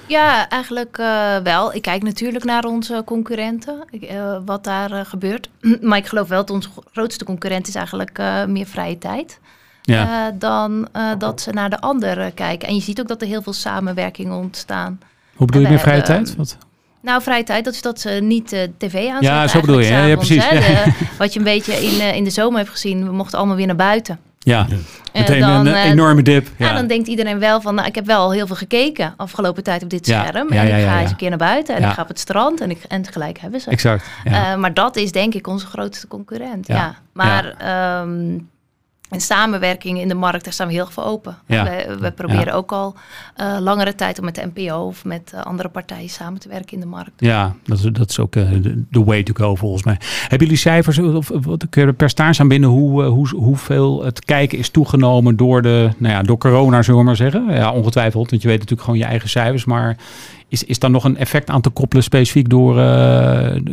Ja, 0.06 0.48
eigenlijk 0.48 0.98
eh, 0.98 1.36
wel. 1.36 1.74
Ik 1.74 1.82
kijk 1.82 2.02
natuurlijk 2.02 2.44
naar 2.44 2.64
onze 2.64 3.02
concurrenten, 3.04 3.84
eh, 4.00 4.36
wat 4.44 4.64
daar 4.64 4.92
eh, 4.92 5.00
gebeurt. 5.04 5.50
maar 5.80 5.98
ik 5.98 6.06
geloof 6.06 6.28
wel 6.28 6.38
dat 6.38 6.50
onze 6.50 6.68
grootste 6.92 7.24
concurrent 7.24 7.68
is 7.68 7.74
eigenlijk 7.74 8.22
meer 8.46 8.66
vrije 8.66 8.98
tijd. 8.98 9.40
Ja, 9.82 10.30
dan 10.30 10.88
dat 11.18 11.40
ze 11.40 11.50
naar 11.50 11.70
de 11.70 11.80
ander 11.80 12.20
eh, 12.20 12.26
kijken. 12.34 12.68
En 12.68 12.74
je 12.74 12.80
ziet 12.80 13.00
ook 13.00 13.08
dat 13.08 13.22
er 13.22 13.26
heel 13.26 13.42
veel 13.42 13.52
samenwerkingen 13.52 14.36
ontstaan. 14.36 15.00
hoe 15.34 15.46
bedoel 15.46 15.62
je 15.62 15.68
meer 15.68 15.78
vrije 15.78 16.02
tijd? 16.02 16.36
Wat? 16.36 16.56
Nou, 17.00 17.22
vrije 17.22 17.42
tijd, 17.42 17.64
dat 17.64 17.74
is 17.74 17.82
dat 17.82 18.00
ze 18.00 18.10
niet 18.10 18.52
uh, 18.52 18.60
tv 18.78 18.94
aanzetten. 18.94 19.22
Ja, 19.22 19.48
zo 19.48 19.60
bedoel 19.60 19.78
je. 19.78 19.86
Ja, 19.86 20.04
ja, 20.04 20.16
precies. 20.16 20.48
Hè, 20.48 20.58
de, 20.60 20.92
wat 21.18 21.32
je 21.32 21.38
een 21.38 21.44
beetje 21.44 21.72
in, 21.72 21.94
uh, 21.94 22.14
in 22.14 22.24
de 22.24 22.30
zomer 22.30 22.58
hebt 22.58 22.70
gezien, 22.70 23.04
we 23.04 23.12
mochten 23.12 23.38
allemaal 23.38 23.56
weer 23.56 23.66
naar 23.66 23.76
buiten. 23.76 24.18
Ja, 24.44 24.66
meteen 25.12 25.40
dan, 25.40 25.66
een 25.66 25.74
enorme 25.74 26.22
dip. 26.22 26.48
Ja. 26.56 26.66
ja. 26.66 26.74
dan 26.74 26.86
denkt 26.86 27.08
iedereen 27.08 27.38
wel 27.38 27.60
van, 27.60 27.74
nou, 27.74 27.88
ik 27.88 27.94
heb 27.94 28.06
wel 28.06 28.32
heel 28.32 28.46
veel 28.46 28.56
gekeken 28.56 29.14
afgelopen 29.16 29.62
tijd 29.62 29.82
op 29.82 29.90
dit 29.90 30.06
scherm. 30.06 30.48
en 30.48 30.66
ik 30.66 30.86
ga 30.86 31.00
eens 31.00 31.10
een 31.10 31.16
keer 31.16 31.28
naar 31.28 31.38
buiten 31.38 31.76
en 31.76 31.82
ik 31.82 31.94
ga 31.94 32.02
op 32.02 32.08
het 32.08 32.18
strand 32.18 32.60
en, 32.60 32.70
ik, 32.70 32.82
en 32.88 33.02
tegelijk 33.02 33.38
hebben 33.38 33.60
ze. 33.60 33.70
Exact. 33.70 34.06
Uh, 34.24 34.54
maar 34.54 34.74
dat 34.74 34.96
is 34.96 35.12
denk 35.12 35.34
ik 35.34 35.46
onze 35.46 35.66
grootste 35.66 36.08
concurrent. 36.08 36.66
Ja. 36.66 36.94
Maar 37.12 37.54
um, 38.02 38.48
en 39.12 39.20
samenwerking 39.20 40.00
in 40.00 40.08
de 40.08 40.14
markt, 40.14 40.44
daar 40.44 40.52
staan 40.52 40.66
we 40.66 40.72
heel 40.72 40.86
veel 40.86 41.04
open. 41.04 41.36
Ja. 41.46 41.64
We, 41.64 41.96
we, 42.00 42.10
proberen 42.10 42.54
ook 42.54 42.72
al 42.72 42.94
uh, 43.40 43.56
langere 43.60 43.94
tijd 43.94 44.18
om 44.18 44.24
met 44.24 44.34
de 44.34 44.50
NPO 44.54 44.86
of 44.86 45.04
met 45.04 45.32
uh, 45.34 45.40
andere 45.40 45.68
partijen 45.68 46.08
samen 46.08 46.40
te 46.40 46.48
werken 46.48 46.72
in 46.72 46.80
de 46.80 46.86
markt. 46.86 47.12
Ja, 47.16 47.54
dat 47.64 47.78
is, 47.78 47.84
dat 47.84 48.10
is 48.10 48.18
ook 48.18 48.36
uh, 48.36 48.50
de 48.90 49.04
way 49.04 49.22
to 49.22 49.32
go 49.34 49.54
volgens 49.54 49.84
mij. 49.84 49.96
Hebben 50.20 50.38
jullie 50.38 50.56
cijfers 50.56 50.98
of 50.98 51.30
wat 51.42 51.66
per 51.96 52.10
staan 52.10 52.38
aan 52.38 52.48
binnen 52.48 52.68
hoe, 52.68 53.02
hoe, 53.02 53.28
hoeveel 53.28 54.04
het 54.04 54.24
kijken 54.24 54.58
is 54.58 54.70
toegenomen 54.70 55.36
door, 55.36 55.62
de, 55.62 55.90
nou 55.96 56.14
ja, 56.14 56.22
door 56.22 56.38
corona, 56.38 56.82
zullen 56.82 57.00
we 57.00 57.06
maar 57.06 57.16
zeggen? 57.16 57.50
Ja, 57.50 57.72
ongetwijfeld, 57.72 58.30
want 58.30 58.42
je 58.42 58.48
weet 58.48 58.58
natuurlijk 58.58 58.86
gewoon 58.86 59.00
je 59.00 59.06
eigen 59.06 59.28
cijfers. 59.28 59.64
Maar 59.64 59.96
is, 60.48 60.64
is 60.64 60.78
daar 60.78 60.90
nog 60.90 61.04
een 61.04 61.16
effect 61.16 61.50
aan 61.50 61.60
te 61.60 61.70
koppelen 61.70 62.04
specifiek 62.04 62.48
door, 62.48 62.74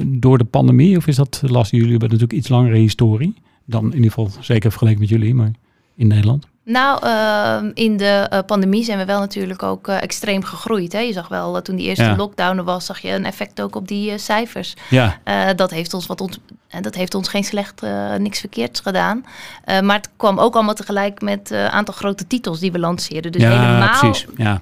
door 0.05 0.37
de 0.37 0.43
pandemie? 0.49 0.97
Of 0.97 1.07
is 1.07 1.15
dat 1.15 1.41
lastig? 1.45 1.79
Jullie 1.79 1.89
hebben 1.91 2.09
natuurlijk 2.09 2.39
iets 2.39 2.49
langere 2.49 2.77
historie 2.77 3.35
dan 3.69 3.85
in 3.85 3.95
ieder 3.95 4.11
geval 4.11 4.29
zeker 4.39 4.69
vergeleken 4.69 4.99
met 4.99 5.09
jullie, 5.09 5.35
maar 5.35 5.51
in 5.95 6.07
Nederland? 6.07 6.47
Nou, 6.69 7.05
uh, 7.05 7.69
in 7.73 7.97
de 7.97 8.29
uh, 8.33 8.39
pandemie 8.45 8.83
zijn 8.83 8.97
we 8.97 9.05
wel 9.05 9.19
natuurlijk 9.19 9.63
ook 9.63 9.87
uh, 9.87 10.01
extreem 10.01 10.43
gegroeid. 10.43 10.93
Hè? 10.93 10.99
Je 10.99 11.13
zag 11.13 11.27
wel, 11.27 11.61
toen 11.61 11.75
die 11.75 11.87
eerste 11.87 12.03
ja. 12.03 12.15
lockdown 12.15 12.57
er 12.57 12.63
was, 12.63 12.85
zag 12.85 12.99
je 12.99 13.11
een 13.11 13.25
effect 13.25 13.61
ook 13.61 13.75
op 13.75 13.87
die 13.87 14.17
cijfers. 14.17 14.73
Ja. 14.89 15.19
dat 15.55 15.71
heeft 15.71 15.93
ons 15.93 16.05
wat 16.05 16.21
ont 16.21 16.39
dat 16.81 16.95
heeft 16.95 17.15
ons 17.15 17.27
geen 17.27 17.43
slecht, 17.43 17.81
niks 18.17 18.39
verkeerds 18.39 18.79
gedaan. 18.79 19.25
maar 19.65 19.95
het 19.95 20.09
kwam 20.17 20.39
ook 20.39 20.55
allemaal 20.55 20.73
tegelijk 20.73 21.21
met 21.21 21.49
een 21.49 21.69
aantal 21.69 21.93
grote 21.93 22.27
titels 22.27 22.59
die 22.59 22.71
we 22.71 22.79
lanceerden. 22.79 23.31
Dus 23.31 23.41
ja, 23.41 23.49
helemaal 23.49 23.99
precies. 23.99 24.25
Ja. 24.37 24.61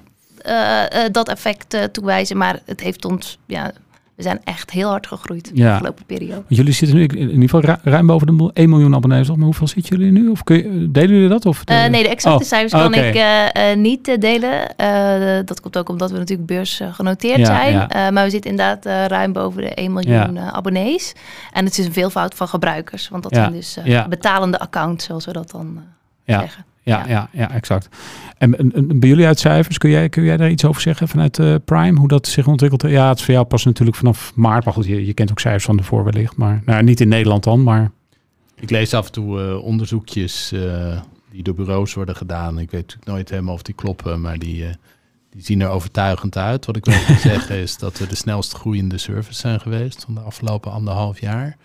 dat 1.10 1.28
effect 1.28 1.88
toewijzen. 1.92 2.36
Maar 2.36 2.60
het 2.64 2.80
heeft 2.80 3.04
ons 3.04 3.38
ja, 3.46 3.72
we 4.18 4.24
zijn 4.24 4.40
echt 4.44 4.70
heel 4.70 4.88
hard 4.88 5.06
gegroeid 5.06 5.50
ja. 5.54 5.64
de 5.64 5.70
afgelopen 5.72 6.04
periode. 6.04 6.42
Jullie 6.46 6.72
zitten 6.72 6.96
nu 6.96 7.04
in 7.04 7.30
ieder 7.30 7.48
geval 7.48 7.76
ruim 7.82 8.06
boven 8.06 8.26
de 8.26 8.50
1 8.52 8.68
miljoen 8.68 8.94
abonnees 8.94 9.28
op. 9.28 9.36
Maar 9.36 9.44
hoeveel 9.44 9.66
zitten 9.66 9.96
jullie 9.96 10.12
nu? 10.12 10.28
Of 10.28 10.44
kun 10.44 10.56
je, 10.56 10.90
delen 10.90 11.14
jullie 11.14 11.28
dat? 11.28 11.46
Of 11.46 11.62
uh, 11.70 11.84
nee, 11.86 12.02
de 12.02 12.08
exacte 12.08 12.42
oh. 12.42 12.48
cijfers 12.48 12.72
kan 12.72 12.86
okay. 12.86 13.08
ik 13.08 13.14
uh, 13.14 13.70
uh, 13.70 13.76
niet 13.76 14.20
delen. 14.20 15.46
dat 15.46 15.60
komt 15.60 15.78
ook 15.78 15.88
omdat 15.88 16.10
we 16.10 16.18
natuurlijk 16.18 16.48
beursgenoteerd 16.48 17.38
ja, 17.38 17.44
zijn. 17.44 17.72
Ja. 17.72 18.10
maar 18.10 18.24
we 18.24 18.30
zitten 18.30 18.50
inderdaad 18.50 19.10
ruim 19.10 19.32
boven 19.32 19.62
de 19.62 19.74
1 19.74 19.92
miljoen 19.92 20.38
abonnees. 20.38 21.12
En 21.52 21.64
het 21.64 21.78
is 21.78 21.86
een 21.86 21.92
veelvoud 21.92 22.34
van 22.34 22.48
gebruikers. 22.48 23.08
Want 23.08 23.22
dat 23.22 23.34
zijn 23.34 23.52
dus 23.52 23.78
betalende 24.08 24.58
accounts, 24.58 25.04
zoals 25.04 25.24
we 25.24 25.32
dat 25.32 25.50
dan 25.50 25.82
zeggen. 26.26 26.64
Ja, 26.88 27.04
ja, 27.08 27.28
ja, 27.32 27.50
exact. 27.50 27.88
En, 28.38 28.72
en, 28.72 29.00
bij 29.00 29.08
jullie 29.08 29.26
uit 29.26 29.38
cijfers, 29.38 29.78
kun 29.78 29.90
jij, 29.90 30.08
kun 30.08 30.22
jij 30.22 30.36
daar 30.36 30.50
iets 30.50 30.64
over 30.64 30.82
zeggen 30.82 31.08
vanuit 31.08 31.38
uh, 31.38 31.54
Prime, 31.64 31.98
hoe 31.98 32.08
dat 32.08 32.26
zich 32.26 32.46
ontwikkelt? 32.46 32.82
Ja, 32.82 33.08
het 33.08 33.18
is 33.18 33.24
voor 33.24 33.34
jou 33.34 33.46
pas 33.46 33.64
natuurlijk 33.64 33.96
vanaf 33.96 34.32
maart, 34.34 34.64
maar 34.64 34.74
goed, 34.74 34.86
je, 34.86 35.06
je 35.06 35.14
kent 35.14 35.30
ook 35.30 35.40
cijfers 35.40 35.64
van 35.64 35.76
de 35.76 36.02
wellicht, 36.02 36.36
maar 36.36 36.62
nou, 36.64 36.82
niet 36.82 37.00
in 37.00 37.08
Nederland 37.08 37.44
dan, 37.44 37.62
maar... 37.62 37.90
Ik 38.54 38.70
lees 38.70 38.94
af 38.94 39.06
en 39.06 39.12
toe 39.12 39.40
uh, 39.40 39.64
onderzoekjes 39.64 40.52
uh, 40.52 41.00
die 41.30 41.42
door 41.42 41.54
bureaus 41.54 41.94
worden 41.94 42.16
gedaan. 42.16 42.58
Ik 42.58 42.70
weet 42.70 42.80
natuurlijk 42.80 43.10
nooit 43.10 43.30
helemaal 43.30 43.54
of 43.54 43.62
die 43.62 43.74
kloppen, 43.74 44.20
maar 44.20 44.38
die, 44.38 44.64
die 45.30 45.42
zien 45.42 45.60
er 45.60 45.68
overtuigend 45.68 46.36
uit. 46.36 46.66
Wat 46.66 46.76
ik 46.76 46.84
wil 46.84 46.94
zeggen 47.32 47.56
is 47.56 47.78
dat 47.78 47.98
we 47.98 48.06
de 48.06 48.14
snelst 48.14 48.52
groeiende 48.52 48.98
service 48.98 49.40
zijn 49.40 49.60
geweest 49.60 50.04
van 50.04 50.14
de 50.14 50.20
afgelopen 50.20 50.72
anderhalf 50.72 51.20
jaar. 51.20 51.56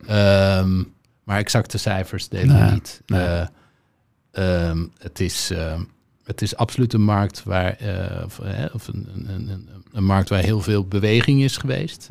Um, 0.00 0.92
maar 1.24 1.38
exacte 1.38 1.78
cijfers 1.78 2.28
delen 2.28 2.66
we 2.66 2.72
niet. 2.72 3.02
Nee. 3.06 3.44
Um, 4.32 4.92
het, 4.98 5.20
is, 5.20 5.50
uh, 5.50 5.80
het 6.24 6.42
is 6.42 6.56
absoluut 6.56 6.92
een 6.92 7.02
markt 7.02 7.42
waar, 7.42 7.78
uh, 7.82 8.24
of, 8.24 8.40
uh, 8.42 8.64
of 8.72 8.88
een, 8.88 9.08
een, 9.14 9.48
een, 9.48 9.68
een, 9.92 10.04
markt 10.04 10.28
waar 10.28 10.42
heel 10.42 10.60
veel 10.60 10.86
beweging 10.86 11.42
is 11.42 11.56
geweest. 11.56 12.10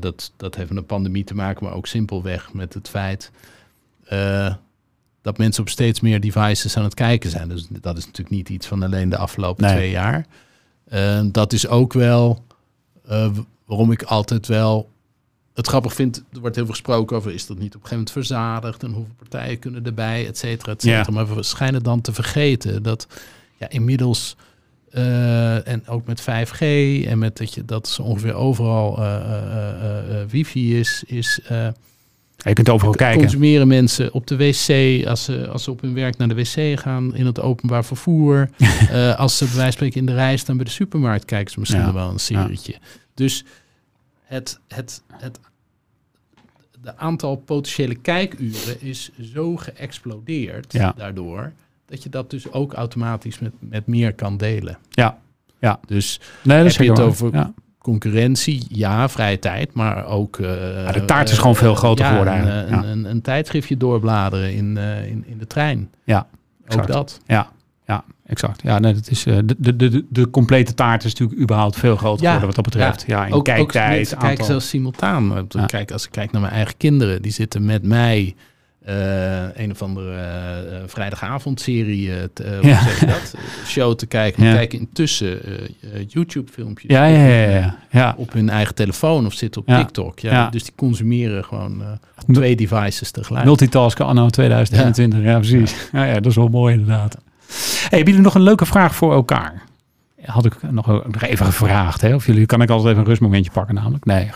dat, 0.00 0.32
dat 0.36 0.54
heeft 0.54 0.68
met 0.68 0.78
een 0.78 0.86
pandemie 0.86 1.24
te 1.24 1.34
maken, 1.34 1.64
maar 1.64 1.74
ook 1.74 1.86
simpelweg 1.86 2.52
met 2.52 2.74
het 2.74 2.88
feit 2.88 3.30
dat 5.22 5.38
mensen 5.38 5.62
op 5.62 5.68
steeds 5.68 6.00
meer 6.00 6.20
devices 6.20 6.76
aan 6.76 6.84
het 6.84 6.94
kijken 6.94 7.30
zijn. 7.30 7.48
Dus 7.48 7.66
dat 7.80 7.96
is 7.96 8.04
natuurlijk 8.04 8.36
niet 8.36 8.48
iets 8.48 8.66
van 8.66 8.82
alleen 8.82 9.08
de 9.08 9.16
afgelopen 9.16 9.64
nee. 9.64 9.74
twee 9.74 9.90
jaar. 9.90 10.26
dat 11.32 11.52
is 11.52 11.68
ook 11.68 11.92
wel 11.92 12.44
waarom 13.64 13.92
ik 13.92 14.02
altijd 14.02 14.46
wel 14.46 14.90
het 15.56 15.66
grappig 15.66 15.94
vind, 15.94 16.22
er 16.32 16.40
wordt 16.40 16.56
heel 16.56 16.64
veel 16.64 16.74
gesproken 16.74 17.16
over, 17.16 17.32
is 17.32 17.46
dat 17.46 17.58
niet 17.58 17.74
op 17.74 17.82
een 17.82 17.88
gegeven 17.88 17.96
moment 17.96 18.12
verzadigd 18.12 18.82
en 18.82 18.90
hoeveel 18.90 19.14
partijen 19.18 19.58
kunnen 19.58 19.84
erbij, 19.84 20.26
et 20.26 20.38
cetera, 20.38 20.72
et 20.72 20.82
cetera. 20.82 21.10
Maar 21.10 21.34
we 21.34 21.42
schijnen 21.42 21.82
dan 21.82 22.00
te 22.00 22.12
vergeten 22.12 22.82
dat 22.82 23.06
ja, 23.56 23.68
inmiddels, 23.68 24.36
uh, 24.92 25.68
en 25.68 25.88
ook 25.88 26.06
met 26.06 26.20
5G 26.20 26.58
en 27.06 27.18
met 27.18 27.36
dat 27.36 27.54
je 27.54 27.64
dat 27.64 27.88
ze 27.88 28.02
ongeveer 28.02 28.34
overal 28.34 28.98
uh, 28.98 29.18
uh, 30.10 30.30
wifi 30.30 30.78
is, 30.78 31.02
is 31.06 31.40
je 32.36 32.52
kunt 32.52 32.68
overal 32.68 32.94
kijken. 32.94 33.20
Consumeren 33.20 33.68
mensen 33.68 34.12
op 34.12 34.26
de 34.26 34.36
wc, 34.36 35.06
als 35.06 35.24
ze, 35.24 35.48
als 35.48 35.62
ze 35.64 35.70
op 35.70 35.80
hun 35.80 35.94
werk 35.94 36.16
naar 36.16 36.28
de 36.28 36.34
wc 36.34 36.80
gaan, 36.80 37.14
in 37.14 37.26
het 37.26 37.40
openbaar 37.40 37.84
vervoer. 37.84 38.50
als 39.16 39.36
ze 39.36 39.44
bij 39.44 39.54
wijze 39.54 39.62
van 39.62 39.72
spreken 39.72 40.00
in 40.00 40.06
de 40.06 40.14
rij 40.14 40.36
staan 40.36 40.56
bij 40.56 40.64
de 40.64 40.70
supermarkt, 40.70 41.24
kijken 41.24 41.52
ze 41.52 41.60
misschien 41.60 41.82
ja. 41.82 41.92
wel 41.92 42.10
een 42.10 42.20
serietje. 42.20 42.74
Dus 43.14 43.44
het, 44.26 44.60
het, 44.68 45.02
het 45.12 45.38
de 46.86 46.96
aantal 46.96 47.36
potentiële 47.36 47.94
kijkuren 47.94 48.80
is 48.80 49.10
zo 49.18 49.56
geëxplodeerd 49.56 50.72
ja. 50.72 50.92
daardoor, 50.96 51.52
dat 51.86 52.02
je 52.02 52.08
dat 52.08 52.30
dus 52.30 52.52
ook 52.52 52.72
automatisch 52.72 53.38
met, 53.38 53.52
met 53.58 53.86
meer 53.86 54.14
kan 54.14 54.36
delen. 54.36 54.78
Ja, 54.90 55.18
ja. 55.58 55.80
Dus 55.86 56.20
nee, 56.42 56.62
dat 56.62 56.72
heb 56.72 56.82
je 56.82 56.90
het 56.90 57.00
over 57.00 57.32
ja. 57.32 57.52
concurrentie, 57.78 58.64
ja, 58.68 59.08
vrije 59.08 59.38
tijd, 59.38 59.72
maar 59.72 60.06
ook... 60.06 60.38
Uh, 60.38 60.46
de 60.92 61.04
taart 61.06 61.30
is 61.30 61.38
gewoon 61.38 61.56
veel 61.56 61.74
groter 61.74 62.04
ja, 62.04 62.10
geworden. 62.10 62.34
Een, 62.34 62.72
een, 62.72 62.84
een, 62.84 63.04
een, 63.04 63.20
tijdschriftje 63.20 63.76
doorbladeren 63.76 64.54
in, 64.54 64.76
uh, 64.76 65.06
in, 65.06 65.24
in 65.26 65.38
de 65.38 65.46
trein. 65.46 65.90
Ja, 66.04 66.26
ook 66.68 66.86
dat. 66.86 67.20
Ja, 67.26 67.50
ja, 67.86 68.04
exact. 68.26 68.62
Ja, 68.62 68.78
nee, 68.78 68.94
dat 68.94 69.10
is, 69.10 69.26
uh, 69.26 69.38
de, 69.44 69.54
de, 69.58 69.76
de, 69.76 70.04
de 70.08 70.30
complete 70.30 70.74
taart 70.74 71.04
is 71.04 71.12
natuurlijk 71.12 71.40
überhaupt 71.40 71.76
veel 71.76 71.96
groter 71.96 72.24
ja, 72.24 72.32
geworden 72.32 72.54
wat 72.54 72.64
dat 72.64 72.74
betreft. 72.74 73.04
Ja, 73.06 73.18
ja 73.18 73.26
in 73.26 73.32
ook, 73.32 73.44
kijktijd. 73.44 74.14
Ook 74.14 74.22
aantal... 74.22 74.44
zelfs 74.44 74.68
simultaan. 74.68 75.46
Ja. 75.48 75.66
Kijk, 75.66 75.90
als 75.90 76.04
ik 76.04 76.10
kijk 76.10 76.32
naar 76.32 76.40
mijn 76.40 76.52
eigen 76.52 76.76
kinderen, 76.76 77.22
die 77.22 77.32
zitten 77.32 77.64
met 77.64 77.82
mij 77.82 78.34
uh, 78.88 79.56
een 79.56 79.70
of 79.70 79.82
andere 79.82 80.12
uh, 80.70 80.76
vrijdagavondserie, 80.86 82.08
uh, 82.08 82.14
ja. 82.62 82.82
zeg 82.82 83.00
je 83.00 83.06
dat? 83.06 83.34
show 83.66 83.94
te 83.94 84.06
kijken. 84.06 84.44
Maar 84.44 84.54
kijken 84.54 84.78
intussen 84.78 85.40
YouTube-filmpjes 86.08 86.92
ja, 86.92 87.04
ja, 87.04 87.26
ja, 87.26 87.50
ja, 87.50 87.78
ja. 87.90 88.14
op 88.16 88.32
hun 88.32 88.48
eigen 88.48 88.74
telefoon 88.74 89.26
of 89.26 89.32
zitten 89.32 89.60
op 89.60 89.66
TikTok. 89.66 90.18
Ja, 90.18 90.50
Dus 90.50 90.62
die 90.62 90.72
consumeren 90.76 91.44
gewoon 91.44 91.82
twee 92.32 92.56
devices 92.56 93.10
tegelijk. 93.10 93.44
Multitasken 93.44 94.06
anno 94.06 94.28
2021, 94.28 95.22
ja, 95.22 95.38
precies. 95.38 95.74
Ja. 95.92 96.04
Ja, 96.04 96.14
dat 96.14 96.26
is 96.26 96.36
wel 96.36 96.48
mooi 96.48 96.74
inderdaad. 96.74 97.16
Hey, 97.48 97.98
hebben 97.98 98.08
jullie 98.08 98.20
nog 98.20 98.34
een 98.34 98.42
leuke 98.42 98.66
vraag 98.66 98.94
voor 98.94 99.12
elkaar? 99.12 99.62
Had 100.24 100.44
ik 100.44 100.62
nog, 100.62 100.86
nog 100.86 101.22
even 101.22 101.46
gevraagd. 101.46 102.00
Hè? 102.00 102.14
Of 102.14 102.26
jullie 102.26 102.46
kan 102.46 102.62
ik 102.62 102.70
altijd 102.70 102.88
even 102.88 103.00
een 103.00 103.08
rustmomentje 103.08 103.50
pakken, 103.50 103.74
namelijk. 103.74 104.04
Nee, 104.04 104.30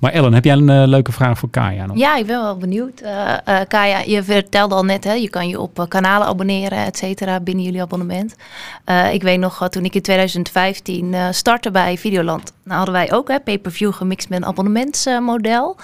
maar, 0.00 0.12
Ellen, 0.12 0.32
heb 0.32 0.44
jij 0.44 0.54
een 0.54 0.68
uh, 0.68 0.82
leuke 0.86 1.12
vraag 1.12 1.38
voor 1.38 1.50
Kaya? 1.50 1.86
Nog? 1.86 1.96
Ja, 1.96 2.16
ik 2.16 2.26
ben 2.26 2.40
wel 2.40 2.56
benieuwd. 2.56 3.02
Uh, 3.02 3.36
uh, 3.48 3.60
Kaya, 3.68 3.98
je 4.06 4.22
vertelde 4.22 4.74
al 4.74 4.84
net, 4.84 5.04
hè, 5.04 5.12
je 5.12 5.30
kan 5.30 5.48
je 5.48 5.60
op 5.60 5.86
kanalen 5.88 6.26
abonneren, 6.26 6.78
et 6.78 6.96
cetera, 6.96 7.40
binnen 7.40 7.64
jullie 7.64 7.80
abonnement. 7.80 8.36
ik 9.12 9.22
weet 9.22 9.38
nog, 9.38 9.68
toen 9.68 9.84
ik 9.84 9.94
in 9.94 10.02
2015 10.02 11.14
startte 11.30 11.70
bij 11.70 11.98
Videoland, 11.98 12.52
nou 12.64 12.76
hadden 12.76 12.94
wij 12.94 13.12
ook 13.12 13.44
pay-per-view 13.44 13.92
gemixt 13.92 14.28
met 14.28 14.38
een 14.38 14.46
abonnementsmodel. 14.46 15.76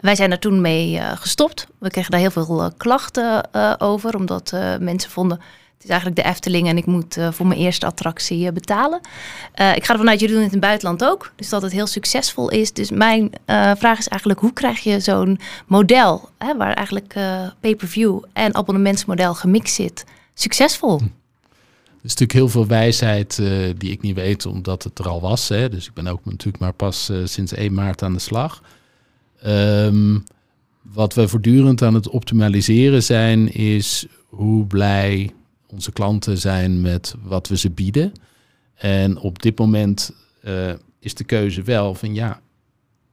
wij 0.00 0.14
zijn 0.14 0.30
er 0.30 0.38
toen 0.38 0.60
mee 0.60 1.00
gestopt. 1.00 1.66
We 1.78 1.90
kregen 1.90 2.10
daar 2.10 2.20
heel 2.20 2.30
veel 2.30 2.72
klachten 2.76 3.48
over, 3.80 4.16
omdat 4.16 4.52
mensen 4.80 5.10
vonden 5.10 5.40
is 5.86 5.92
eigenlijk 5.92 6.22
de 6.22 6.28
Efteling 6.28 6.68
en 6.68 6.76
ik 6.76 6.86
moet 6.86 7.16
uh, 7.16 7.32
voor 7.32 7.46
mijn 7.46 7.60
eerste 7.60 7.86
attractie 7.86 8.46
uh, 8.46 8.52
betalen. 8.52 9.00
Uh, 9.60 9.76
ik 9.76 9.84
ga 9.84 9.92
ervan 9.92 10.08
uit, 10.08 10.20
jullie 10.20 10.34
doen 10.34 10.44
het 10.44 10.52
in 10.52 10.58
het 10.58 10.68
buitenland 10.68 11.04
ook. 11.04 11.32
Dus 11.36 11.48
dat 11.48 11.62
het 11.62 11.72
heel 11.72 11.86
succesvol 11.86 12.50
is. 12.50 12.72
Dus 12.72 12.90
mijn 12.90 13.30
vraag 13.78 13.98
is 13.98 14.08
eigenlijk, 14.08 14.40
hoe 14.40 14.52
krijg 14.52 14.80
je 14.80 15.00
zo'n 15.00 15.38
model... 15.66 16.28
Hè, 16.38 16.56
waar 16.56 16.72
eigenlijk 16.72 17.14
pay-per-view 17.60 18.22
en 18.32 18.54
abonnementsmodel 18.54 19.34
gemixt 19.34 19.74
zit, 19.74 20.04
succesvol? 20.34 20.98
Hm. 20.98 21.04
Er 21.04 22.12
is 22.12 22.18
natuurlijk 22.18 22.32
heel 22.32 22.48
veel 22.48 22.66
wijsheid 22.66 23.36
die 23.76 23.90
ik 23.90 24.02
niet 24.02 24.14
weet, 24.14 24.46
omdat 24.46 24.82
het 24.82 24.98
er 24.98 25.08
al 25.08 25.20
was. 25.20 25.48
Hè. 25.48 25.68
Dus 25.68 25.86
ik 25.86 25.94
ben 25.94 26.06
ook 26.06 26.24
natuurlijk 26.24 26.58
maar 26.58 26.72
pas 26.72 27.10
sinds 27.24 27.52
1 27.52 27.74
maart 27.74 28.02
aan 28.02 28.12
de 28.12 28.18
slag. 28.18 28.62
Um, 29.46 30.24
wat 30.92 31.14
we 31.14 31.28
voortdurend 31.28 31.82
aan 31.82 31.94
het 31.94 32.08
optimaliseren 32.08 33.02
zijn, 33.02 33.52
is 33.52 34.06
hoe 34.28 34.66
blij 34.66 35.32
onze 35.66 35.92
klanten 35.92 36.38
zijn 36.38 36.80
met 36.80 37.14
wat 37.22 37.48
we 37.48 37.56
ze 37.56 37.70
bieden. 37.70 38.12
En 38.74 39.18
op 39.18 39.42
dit 39.42 39.58
moment 39.58 40.12
uh, 40.44 40.72
is 40.98 41.14
de 41.14 41.24
keuze 41.24 41.62
wel 41.62 41.94
van 41.94 42.14
ja, 42.14 42.40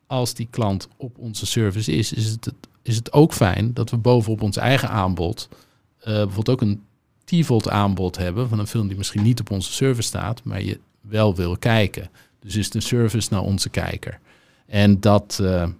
als 0.07 0.33
die 0.33 0.47
klant 0.49 0.87
op 0.97 1.17
onze 1.17 1.45
service 1.45 1.91
is, 1.91 2.13
is 2.13 2.29
het, 2.29 2.51
is 2.81 2.95
het 2.95 3.11
ook 3.13 3.33
fijn 3.33 3.73
dat 3.73 3.89
we 3.89 3.97
bovenop 3.97 4.41
ons 4.41 4.57
eigen 4.57 4.89
aanbod 4.89 5.49
uh, 5.51 6.05
bijvoorbeeld 6.05 6.49
ook 6.49 6.61
een 6.61 6.83
T-Volt 7.23 7.69
aanbod 7.69 8.17
hebben 8.17 8.49
van 8.49 8.59
een 8.59 8.67
film 8.67 8.87
die 8.87 8.97
misschien 8.97 9.23
niet 9.23 9.39
op 9.39 9.51
onze 9.51 9.71
service 9.71 10.07
staat, 10.07 10.43
maar 10.43 10.61
je 10.61 10.79
wel 11.01 11.35
wil 11.35 11.57
kijken. 11.57 12.09
Dus 12.39 12.55
is 12.55 12.73
een 12.73 12.81
service 12.81 13.27
naar 13.31 13.41
onze 13.41 13.69
kijker. 13.69 14.19
En 14.65 14.99
dat 14.99 15.39
uh, 15.41 15.47
nou 15.47 15.73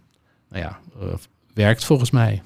ja, 0.49 0.79
werkt 1.53 1.83
volgens 1.86 2.12
mij. 2.12 2.41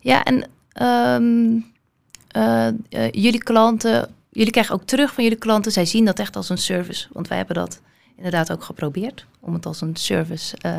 Ja, 0.00 0.24
en 0.24 0.48
um, 0.82 1.64
jullie 3.10 3.42
klanten, 3.42 4.08
jullie 4.30 4.52
krijgen 4.52 4.74
ook 4.74 4.84
terug 4.84 5.14
van 5.14 5.24
jullie 5.24 5.38
klanten, 5.38 5.72
zij 5.72 5.84
zien 5.84 6.04
dat 6.04 6.18
echt 6.18 6.36
als 6.36 6.48
een 6.48 6.58
service. 6.58 7.08
Want 7.12 7.28
wij 7.28 7.36
hebben 7.36 7.56
dat 7.56 7.80
inderdaad 8.16 8.52
ook 8.52 8.64
geprobeerd 8.64 9.26
om 9.40 9.54
het 9.54 9.66
als 9.66 9.80
een 9.80 9.96
service 9.96 10.56
uh, 10.66 10.72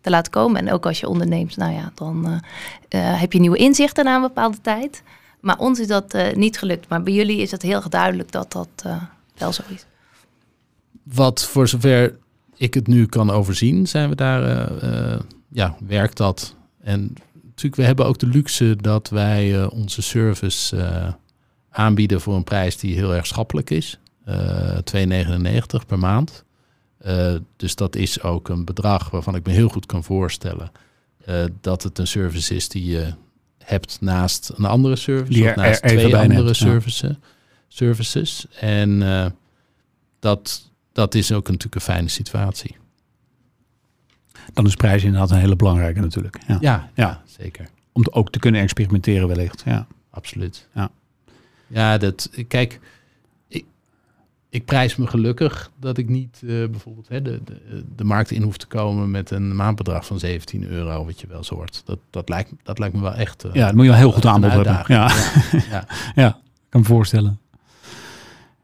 te 0.00 0.10
laten 0.10 0.32
komen. 0.32 0.60
En 0.66 0.72
ook 0.72 0.86
als 0.86 1.00
je 1.00 1.08
onderneemt, 1.08 1.56
nou 1.56 1.72
ja, 1.72 1.92
dan 1.94 2.42
heb 2.88 3.32
je 3.32 3.40
nieuwe 3.40 3.56
inzichten 3.56 4.04
na 4.04 4.14
een 4.14 4.20
bepaalde 4.20 4.60
tijd. 4.60 5.02
Maar 5.40 5.58
ons 5.58 5.80
is 5.80 5.86
dat 5.86 6.16
niet 6.34 6.58
gelukt. 6.58 6.88
Maar 6.88 7.02
bij 7.02 7.12
jullie 7.12 7.40
is 7.40 7.50
het 7.50 7.62
heel 7.62 7.88
duidelijk 7.88 8.32
dat 8.32 8.52
dat 8.52 8.84
wel 9.36 9.52
zo 9.52 9.62
is. 9.68 9.86
Wat 11.02 11.44
voor 11.44 11.68
zover 11.68 12.18
ik 12.56 12.74
het 12.74 12.86
nu 12.86 13.06
kan 13.06 13.30
overzien, 13.30 13.86
zijn 13.86 14.08
we 14.08 14.14
daar, 14.14 14.72
ja, 15.48 15.76
werkt 15.86 16.16
dat. 16.16 16.54
En 16.82 17.14
natuurlijk, 17.56 17.76
we 17.76 17.82
hebben 17.82 18.06
ook 18.06 18.18
de 18.18 18.26
luxe 18.26 18.76
dat 18.76 19.08
wij 19.08 19.64
onze 19.66 20.02
service 20.02 20.76
aanbieden 21.70 22.20
voor 22.20 22.34
een 22.34 22.44
prijs 22.44 22.76
die 22.76 22.94
heel 22.94 23.14
erg 23.14 23.26
schappelijk 23.26 23.70
is. 23.70 23.98
Uh, 24.28 24.78
2,99 24.94 25.86
per 25.86 25.98
maand. 25.98 26.44
Dus 27.56 27.74
dat 27.74 27.96
is 27.96 28.22
ook 28.22 28.48
een 28.48 28.64
bedrag 28.64 29.10
waarvan 29.10 29.34
ik 29.34 29.46
me 29.46 29.52
heel 29.52 29.68
goed 29.68 29.86
kan 29.86 30.04
voorstellen 30.04 30.70
dat 31.60 31.82
het 31.82 31.98
een 31.98 32.06
service 32.06 32.54
is 32.54 32.68
die 32.68 32.84
je 32.84 33.12
hebt 33.58 33.98
naast 34.00 34.52
een 34.56 34.64
andere 34.64 34.96
service, 34.96 35.32
die 35.32 35.48
of 35.48 35.54
naast 35.54 35.82
twee 35.82 36.16
andere 36.16 36.54
services, 36.54 37.00
ja. 37.00 37.16
services. 37.68 38.46
En 38.60 39.02
dat, 40.18 40.70
dat 40.92 41.14
is 41.14 41.32
ook 41.32 41.46
natuurlijk 41.46 41.74
een 41.74 41.80
fijne 41.80 42.08
situatie. 42.08 42.76
Dan 44.52 44.66
is 44.66 44.74
prijs 44.74 45.04
inderdaad 45.04 45.30
een 45.30 45.38
hele 45.38 45.56
belangrijke 45.56 46.00
natuurlijk. 46.00 46.38
Ja, 46.46 46.58
ja, 46.60 46.90
ja 46.94 47.22
zeker. 47.24 47.68
Om 47.92 48.04
ook 48.10 48.30
te 48.30 48.38
kunnen 48.38 48.60
experimenteren 48.60 49.28
wellicht. 49.28 49.62
Ja, 49.66 49.86
absoluut. 50.10 50.68
Ja, 50.74 50.90
ja 51.66 51.98
dat, 51.98 52.30
kijk, 52.48 52.80
ik 54.56 54.64
prijs 54.64 54.96
me 54.96 55.06
gelukkig 55.06 55.70
dat 55.80 55.98
ik 55.98 56.08
niet 56.08 56.40
uh, 56.44 56.68
bijvoorbeeld 56.68 57.08
hè, 57.08 57.22
de, 57.22 57.40
de, 57.44 57.84
de, 57.96 58.04
markt 58.04 58.30
in 58.30 58.42
hoef 58.42 58.56
te 58.56 58.66
komen 58.66 59.10
met 59.10 59.30
een 59.30 59.56
maandbedrag 59.56 60.06
van 60.06 60.18
17 60.18 60.66
euro, 60.66 61.04
wat 61.04 61.20
je 61.20 61.26
wel 61.26 61.44
zo 61.44 61.54
hoort. 61.54 61.82
Dat, 61.84 61.98
dat, 62.10 62.28
lijkt, 62.28 62.52
dat 62.62 62.78
lijkt 62.78 62.94
me 62.94 63.02
wel 63.02 63.14
echt. 63.14 63.44
Uh, 63.44 63.54
ja, 63.54 63.66
dat 63.66 63.74
moet 63.74 63.84
je 63.84 63.90
wel 63.90 63.98
heel 63.98 64.12
goed 64.12 64.26
aanbod 64.26 64.50
hebben. 64.50 64.72
Ja. 64.72 64.84
Ja. 64.86 65.10
Ja. 65.70 65.86
ja, 66.22 66.28
ik 66.28 66.68
kan 66.68 66.80
me 66.80 66.86
voorstellen. 66.86 67.38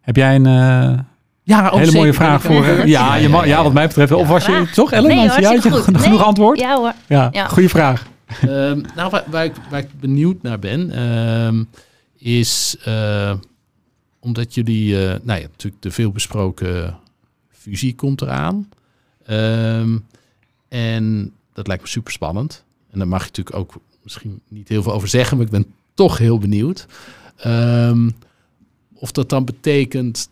Heb 0.01 0.17
jij 0.17 0.35
een. 0.35 0.47
Uh, 0.47 0.99
ja, 1.43 1.71
hele 1.71 1.85
zeker, 1.85 1.99
mooie 1.99 2.13
vraag 2.13 2.43
voor. 2.43 2.65
Ja, 2.65 2.85
ja, 2.85 3.15
je 3.15 3.29
mag, 3.29 3.47
ja, 3.47 3.63
wat 3.63 3.73
mij 3.73 3.87
betreft. 3.87 4.13
Of 4.13 4.29
was 4.29 4.47
je 4.47 4.71
toch, 4.75 4.93
Ellen? 4.93 5.09
Nee, 5.09 5.25
ja, 5.25 5.43
had 5.43 5.63
je 5.63 5.71
goed. 5.71 5.81
genoeg 5.81 6.07
nee. 6.07 6.19
antwoord? 6.19 6.59
Ja 6.59 6.77
hoor. 6.77 6.93
Ja, 7.07 7.29
ja. 7.33 7.49
goede 7.49 7.69
vraag. 7.69 8.07
um, 8.45 8.85
nou, 8.97 9.11
waar, 9.11 9.25
waar, 9.31 9.45
ik, 9.45 9.53
waar 9.71 9.81
ik 9.81 10.01
benieuwd 10.01 10.43
naar 10.43 10.59
ben, 10.59 11.03
um, 11.03 11.69
is 12.19 12.77
omdat 14.21 14.55
jullie, 14.55 14.93
uh, 14.93 14.99
nou 15.23 15.41
ja, 15.41 15.47
natuurlijk 15.47 15.83
de 15.83 15.91
veelbesproken 15.91 16.99
fusie 17.51 17.95
komt 17.95 18.21
eraan. 18.21 18.69
Um, 19.31 20.07
en 20.69 21.33
dat 21.53 21.67
lijkt 21.67 21.83
me 21.83 21.89
super 21.89 22.13
spannend. 22.13 22.65
En 22.91 22.99
daar 22.99 23.09
mag 23.09 23.21
je 23.21 23.27
natuurlijk 23.27 23.57
ook 23.57 23.75
misschien 24.03 24.41
niet 24.49 24.69
heel 24.69 24.83
veel 24.83 24.93
over 24.93 25.09
zeggen, 25.09 25.37
maar 25.37 25.47
ik 25.47 25.53
ben 25.53 25.67
toch 25.95 26.19
heel 26.19 26.39
benieuwd. 26.39 26.87
Um, 27.47 28.15
of 28.95 29.13
dat 29.13 29.29
dan 29.29 29.45
betekent 29.45 30.29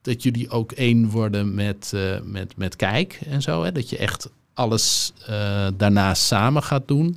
dat 0.00 0.22
jullie 0.22 0.50
ook 0.50 0.72
één 0.72 1.10
worden 1.10 1.54
met, 1.54 1.92
uh, 1.94 2.20
met, 2.20 2.56
met 2.56 2.76
Kijk 2.76 3.20
en 3.26 3.42
zo. 3.42 3.62
Hè? 3.62 3.72
Dat 3.72 3.90
je 3.90 3.98
echt 3.98 4.30
alles 4.54 5.12
uh, 5.20 5.68
daarna 5.76 6.14
samen 6.14 6.62
gaat 6.62 6.88
doen. 6.88 7.16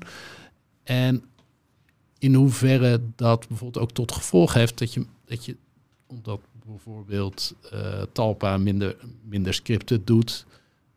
En 0.83 1.23
in 2.17 2.33
hoeverre 2.33 3.01
dat 3.15 3.47
bijvoorbeeld 3.47 3.83
ook 3.83 3.91
tot 3.91 4.11
gevolg 4.11 4.53
heeft 4.53 4.77
dat 4.77 4.93
je, 4.93 5.05
dat 5.25 5.45
je 5.45 5.55
omdat 6.07 6.39
bijvoorbeeld 6.65 7.53
uh, 7.73 8.01
Talpa 8.11 8.57
minder, 8.57 8.95
minder 9.23 9.53
scripted 9.53 10.07
doet, 10.07 10.45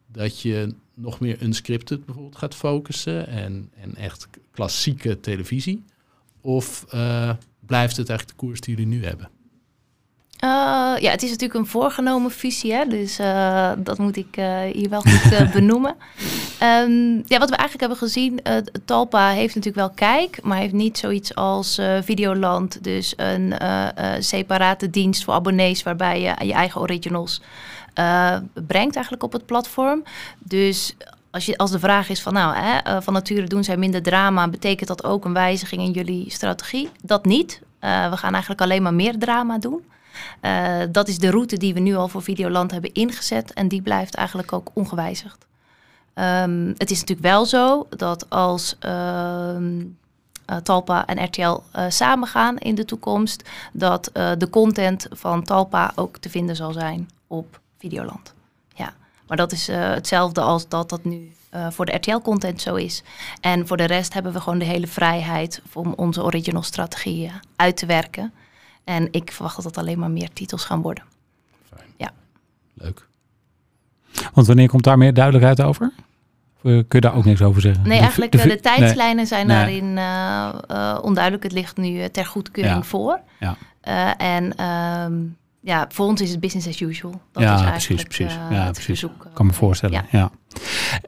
dat 0.06 0.40
je 0.40 0.74
nog 0.94 1.20
meer 1.20 1.42
unscripted 1.42 2.04
bijvoorbeeld 2.04 2.36
gaat 2.36 2.54
focussen 2.54 3.26
en, 3.26 3.70
en 3.74 3.94
echt 3.96 4.28
klassieke 4.50 5.20
televisie? 5.20 5.82
Of 6.40 6.84
blijft 7.66 7.96
het 7.96 8.08
eigenlijk 8.08 8.38
de 8.38 8.46
koers 8.46 8.60
die 8.60 8.76
jullie 8.76 8.98
nu 8.98 9.04
hebben? 9.04 9.30
Uh, 10.44 10.50
ja, 11.00 11.10
het 11.10 11.22
is 11.22 11.30
natuurlijk 11.30 11.60
een 11.60 11.66
voorgenomen 11.66 12.30
fusie, 12.30 12.72
hè? 12.72 12.86
dus 12.86 13.20
uh, 13.20 13.72
dat 13.78 13.98
moet 13.98 14.16
ik 14.16 14.36
uh, 14.36 14.60
hier 14.72 14.88
wel 14.88 15.00
goed 15.00 15.52
benoemen. 15.52 15.94
Um, 16.62 17.22
ja, 17.26 17.38
wat 17.38 17.50
we 17.50 17.56
eigenlijk 17.56 17.80
hebben 17.80 17.96
gezien, 17.96 18.40
Talpa 18.84 19.28
heeft 19.28 19.54
natuurlijk 19.54 19.86
wel 19.86 20.08
kijk, 20.08 20.42
maar 20.42 20.58
heeft 20.58 20.72
niet 20.72 20.98
zoiets 20.98 21.34
als 21.34 21.80
Videoland, 22.00 22.84
dus 22.84 23.14
een 23.16 23.54
separate 24.18 24.90
dienst 24.90 25.24
voor 25.24 25.34
abonnees 25.34 25.82
waarbij 25.82 26.20
je 26.20 26.46
je 26.46 26.52
eigen 26.52 26.80
originals 26.80 27.40
brengt 28.66 28.94
eigenlijk 28.94 29.22
op 29.22 29.32
het 29.32 29.46
platform. 29.46 30.02
Dus 30.38 30.96
als, 31.30 31.46
je, 31.46 31.56
als 31.56 31.70
de 31.70 31.78
vraag 31.78 32.08
is 32.08 32.22
van 32.22 32.32
nou, 32.32 32.56
hè, 32.56 33.02
van 33.02 33.12
nature 33.12 33.46
doen 33.46 33.64
zij 33.64 33.76
minder 33.76 34.02
drama, 34.02 34.48
betekent 34.48 34.88
dat 34.88 35.04
ook 35.04 35.24
een 35.24 35.32
wijziging 35.32 35.82
in 35.82 35.90
jullie 35.90 36.30
strategie? 36.30 36.88
Dat 37.02 37.24
niet. 37.24 37.60
we 37.80 38.16
gaan 38.16 38.32
eigenlijk 38.32 38.60
alleen 38.60 38.82
maar 38.82 38.94
meer 38.94 39.18
drama 39.18 39.58
doen. 39.58 39.92
Uh, 40.42 40.78
dat 40.90 41.08
is 41.08 41.18
de 41.18 41.30
route 41.30 41.56
die 41.56 41.74
we 41.74 41.80
nu 41.80 41.94
al 41.94 42.08
voor 42.08 42.22
Videoland 42.22 42.70
hebben 42.70 42.92
ingezet 42.92 43.52
en 43.52 43.68
die 43.68 43.82
blijft 43.82 44.14
eigenlijk 44.14 44.52
ook 44.52 44.70
ongewijzigd. 44.72 45.46
Um, 46.14 46.74
het 46.76 46.90
is 46.90 47.00
natuurlijk 47.00 47.28
wel 47.28 47.46
zo 47.46 47.86
dat 47.96 48.30
als 48.30 48.76
uh, 48.86 48.90
uh, 50.50 50.56
Talpa 50.62 51.06
en 51.06 51.24
RTL 51.24 51.42
uh, 51.42 51.84
samengaan 51.88 52.58
in 52.58 52.74
de 52.74 52.84
toekomst, 52.84 53.48
dat 53.72 54.10
de 54.12 54.48
content 54.50 55.06
van 55.10 55.42
Talpa 55.42 55.92
ook 55.94 56.16
te 56.18 56.30
vinden 56.30 56.56
zal 56.56 56.72
zijn 56.72 57.10
op 57.26 57.60
Videoland. 57.78 58.34
Ja, 58.74 58.94
maar 59.26 59.36
dat 59.36 59.52
is 59.52 59.66
hetzelfde 59.66 60.40
als 60.40 60.68
dat 60.68 60.88
dat 60.88 61.04
nu 61.04 61.32
voor 61.70 61.86
de 61.86 61.94
RTL-content 61.94 62.62
zo 62.62 62.74
is. 62.74 63.02
En 63.40 63.66
voor 63.66 63.76
de 63.76 63.84
rest 63.84 64.14
hebben 64.14 64.32
we 64.32 64.40
gewoon 64.40 64.58
de 64.58 64.64
hele 64.64 64.86
vrijheid 64.86 65.62
om 65.72 65.92
onze 65.96 66.22
original 66.22 66.62
strategieën 66.62 67.32
uit 67.56 67.76
te 67.76 67.86
werken. 67.86 68.32
En 68.84 69.08
ik 69.10 69.32
verwacht 69.32 69.56
dat 69.56 69.64
het 69.64 69.78
alleen 69.78 69.98
maar 69.98 70.10
meer 70.10 70.32
titels 70.32 70.64
gaan 70.64 70.82
worden. 70.82 71.04
Fijn. 71.74 71.88
Ja. 71.96 72.10
Leuk. 72.74 73.08
Want 74.32 74.46
wanneer 74.46 74.68
komt 74.68 74.84
daar 74.84 74.98
meer 74.98 75.14
duidelijkheid 75.14 75.60
over? 75.60 75.92
Kun 76.62 76.86
je 76.88 77.00
daar 77.00 77.14
ook 77.14 77.24
niks 77.24 77.42
over 77.42 77.60
zeggen? 77.60 77.88
Nee, 77.88 77.98
eigenlijk 77.98 78.32
de, 78.32 78.38
de, 78.38 78.48
de 78.48 78.60
tijdslijnen 78.60 79.16
nee. 79.16 79.26
zijn 79.26 79.48
daarin 79.48 79.84
uh, 79.84 80.48
uh, 80.70 80.98
onduidelijk. 81.02 81.42
Het 81.42 81.52
ligt 81.52 81.76
nu 81.76 82.08
ter 82.08 82.26
goedkeuring 82.26 82.76
ja. 82.76 82.82
voor. 82.82 83.20
Ja. 83.40 83.56
Uh, 83.84 84.26
en 84.34 84.64
um, 84.64 85.36
ja, 85.60 85.86
voor 85.88 86.06
ons 86.06 86.20
is 86.20 86.30
het 86.30 86.40
business 86.40 86.68
as 86.68 86.80
usual. 86.80 87.20
Dat 87.32 87.42
ja, 87.42 87.54
is 87.54 87.70
precies, 87.70 88.02
precies. 88.02 88.34
Uh, 88.34 88.50
ja, 88.50 88.70
precies. 88.70 88.84
Verzoek, 88.84 89.26
kan 89.32 89.46
me 89.46 89.52
voorstellen. 89.52 90.06
Ja. 90.10 90.18
ja. 90.18 90.30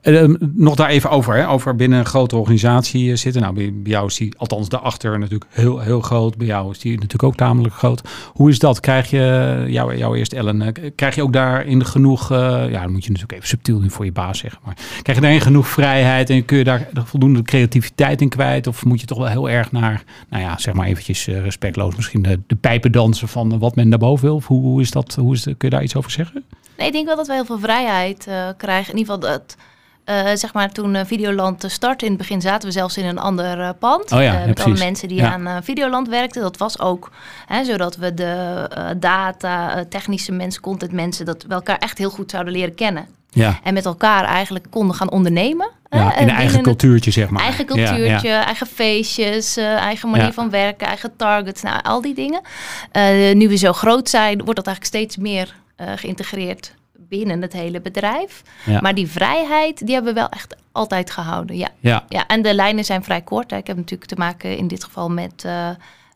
Uh, 0.02 0.34
nog 0.54 0.74
daar 0.74 0.88
even 0.88 1.10
over, 1.10 1.34
hè, 1.34 1.48
over 1.48 1.76
binnen 1.76 1.98
een 1.98 2.04
grote 2.04 2.36
organisatie 2.36 3.10
uh, 3.10 3.16
zitten. 3.16 3.42
Nou, 3.42 3.54
bij, 3.54 3.72
bij, 3.74 3.92
jou 3.92 4.06
is 4.06 4.16
die, 4.16 4.34
althans 4.36 4.68
daarachter 4.68 5.18
natuurlijk 5.18 5.50
heel, 5.50 5.78
heel 5.78 6.00
groot. 6.00 6.36
Bij 6.36 6.46
jou 6.46 6.70
is 6.70 6.78
die 6.78 6.92
natuurlijk 6.92 7.22
ook 7.22 7.36
tamelijk 7.36 7.74
groot. 7.74 8.02
Hoe 8.32 8.50
is 8.50 8.58
dat? 8.58 8.80
Krijg 8.80 9.10
je, 9.10 9.64
jou, 9.68 9.96
jou 9.96 10.18
eerst 10.18 10.32
Ellen, 10.32 10.72
krijg 10.94 11.14
je 11.14 11.22
ook 11.22 11.32
daarin 11.32 11.84
genoeg, 11.84 12.28
ja, 12.28 12.68
dan 12.68 12.92
moet 12.92 13.04
je 13.04 13.10
natuurlijk 13.10 13.32
even 13.32 13.48
subtiel 13.48 13.80
nu 13.80 13.90
voor 13.90 14.04
je 14.04 14.12
baas 14.12 14.38
zeggen. 14.38 14.60
Maar 14.64 14.76
krijg 15.02 15.18
je 15.18 15.24
daarin 15.24 15.40
genoeg 15.40 15.68
vrijheid 15.68 16.30
en 16.30 16.44
kun 16.44 16.58
je 16.58 16.64
daar 16.64 16.88
voldoende 16.94 17.42
creativiteit 17.42 18.20
in 18.20 18.28
kwijt? 18.28 18.66
Of 18.66 18.84
moet 18.84 19.00
je 19.00 19.06
toch 19.06 19.18
wel 19.18 19.26
heel 19.26 19.50
erg 19.50 19.72
naar, 19.72 20.04
nou 20.30 20.42
ja, 20.42 20.58
zeg 20.58 20.74
maar 20.74 20.86
eventjes 20.86 21.26
respectloos 21.26 21.96
misschien 21.96 22.22
de, 22.22 22.40
de 22.46 22.56
pijpen 22.56 22.92
dansen 22.92 23.28
van 23.28 23.58
wat 23.58 23.76
men 23.76 23.90
daarboven 23.90 24.24
wil? 24.24 24.42
Hoe, 24.44 24.80
is 24.80 24.90
dat, 24.90 25.14
hoe 25.14 25.36
kun 25.42 25.54
je 25.58 25.70
daar 25.70 25.82
iets 25.82 25.96
over 25.96 26.10
zeggen? 26.10 26.44
Nee, 26.76 26.86
ik 26.86 26.92
denk 26.92 27.06
wel 27.06 27.16
dat 27.16 27.26
we 27.26 27.32
heel 27.32 27.44
veel 27.44 27.58
vrijheid 27.58 28.26
uh, 28.28 28.48
krijgen. 28.56 28.92
In 28.92 28.98
ieder 28.98 29.14
geval 29.14 29.30
dat, 29.30 29.56
uh, 30.06 30.30
zeg 30.34 30.52
maar, 30.52 30.72
toen 30.72 30.94
uh, 30.94 31.00
Videoland 31.04 31.64
startte 31.66 32.04
in 32.04 32.10
het 32.10 32.20
begin 32.20 32.40
zaten 32.40 32.68
we 32.68 32.74
zelfs 32.74 32.96
in 32.96 33.04
een 33.04 33.18
ander 33.18 33.74
pand. 33.74 34.12
Oh 34.12 34.22
ja, 34.22 34.46
met 34.46 34.60
alle 34.60 34.78
mensen 34.78 35.08
die 35.08 35.16
ja. 35.16 35.32
aan 35.32 35.64
Videoland 35.64 36.08
werkten. 36.08 36.42
Dat 36.42 36.56
was 36.56 36.80
ook 36.80 37.10
hè, 37.46 37.64
zodat 37.64 37.96
we 37.96 38.14
de 38.14 38.68
data, 38.96 39.84
technische 39.88 40.32
mensen, 40.32 40.62
content 40.62 40.92
mensen, 40.92 41.26
dat 41.26 41.42
we 41.42 41.54
elkaar 41.54 41.78
echt 41.78 41.98
heel 41.98 42.10
goed 42.10 42.30
zouden 42.30 42.52
leren 42.52 42.74
kennen. 42.74 43.06
Ja. 43.30 43.58
En 43.62 43.74
met 43.74 43.84
elkaar 43.84 44.24
eigenlijk 44.24 44.66
konden 44.70 44.96
gaan 44.96 45.10
ondernemen. 45.10 45.70
Ja, 45.90 46.16
in 46.16 46.28
eigen 46.28 46.62
cultuurtje, 46.62 47.10
zeg 47.10 47.28
maar. 47.28 47.42
Eigen 47.42 47.66
cultuurtje, 47.66 48.04
ja, 48.04 48.20
ja. 48.22 48.44
eigen 48.44 48.66
feestjes, 48.66 49.58
uh, 49.58 49.74
eigen 49.74 50.10
manier 50.10 50.32
van 50.32 50.50
werken, 50.50 50.86
eigen 50.86 51.16
targets, 51.16 51.62
nou, 51.62 51.82
al 51.82 52.00
die 52.00 52.14
dingen. 52.14 52.40
Uh, 52.92 53.34
nu 53.34 53.48
we 53.48 53.56
zo 53.56 53.72
groot 53.72 54.08
zijn, 54.08 54.44
wordt 54.44 54.56
dat 54.56 54.66
eigenlijk 54.66 54.96
steeds 54.96 55.16
meer 55.16 55.54
eh, 55.76 55.92
geïntegreerd 55.96 56.74
binnen 56.98 57.42
het 57.42 57.52
hele 57.52 57.80
bedrijf. 57.80 58.42
Ja. 58.64 58.80
Maar 58.80 58.94
die 58.94 59.08
vrijheid, 59.10 59.86
die 59.86 59.94
hebben 59.94 60.14
we 60.14 60.20
wel 60.20 60.28
echt 60.28 60.56
altijd 60.72 61.10
gehouden. 61.10 61.56
Ja, 61.56 61.68
Ja, 61.80 62.04
ja 62.08 62.26
en 62.26 62.42
de 62.42 62.54
lijnen 62.54 62.84
zijn 62.84 63.04
vrij 63.04 63.20
kort. 63.20 63.50
Hè. 63.50 63.56
Ik 63.56 63.66
heb 63.66 63.76
natuurlijk 63.76 64.10
te 64.10 64.16
maken 64.16 64.56
in 64.56 64.68
dit 64.68 64.84
geval 64.84 65.10
met 65.10 65.44
eh, 65.44 65.68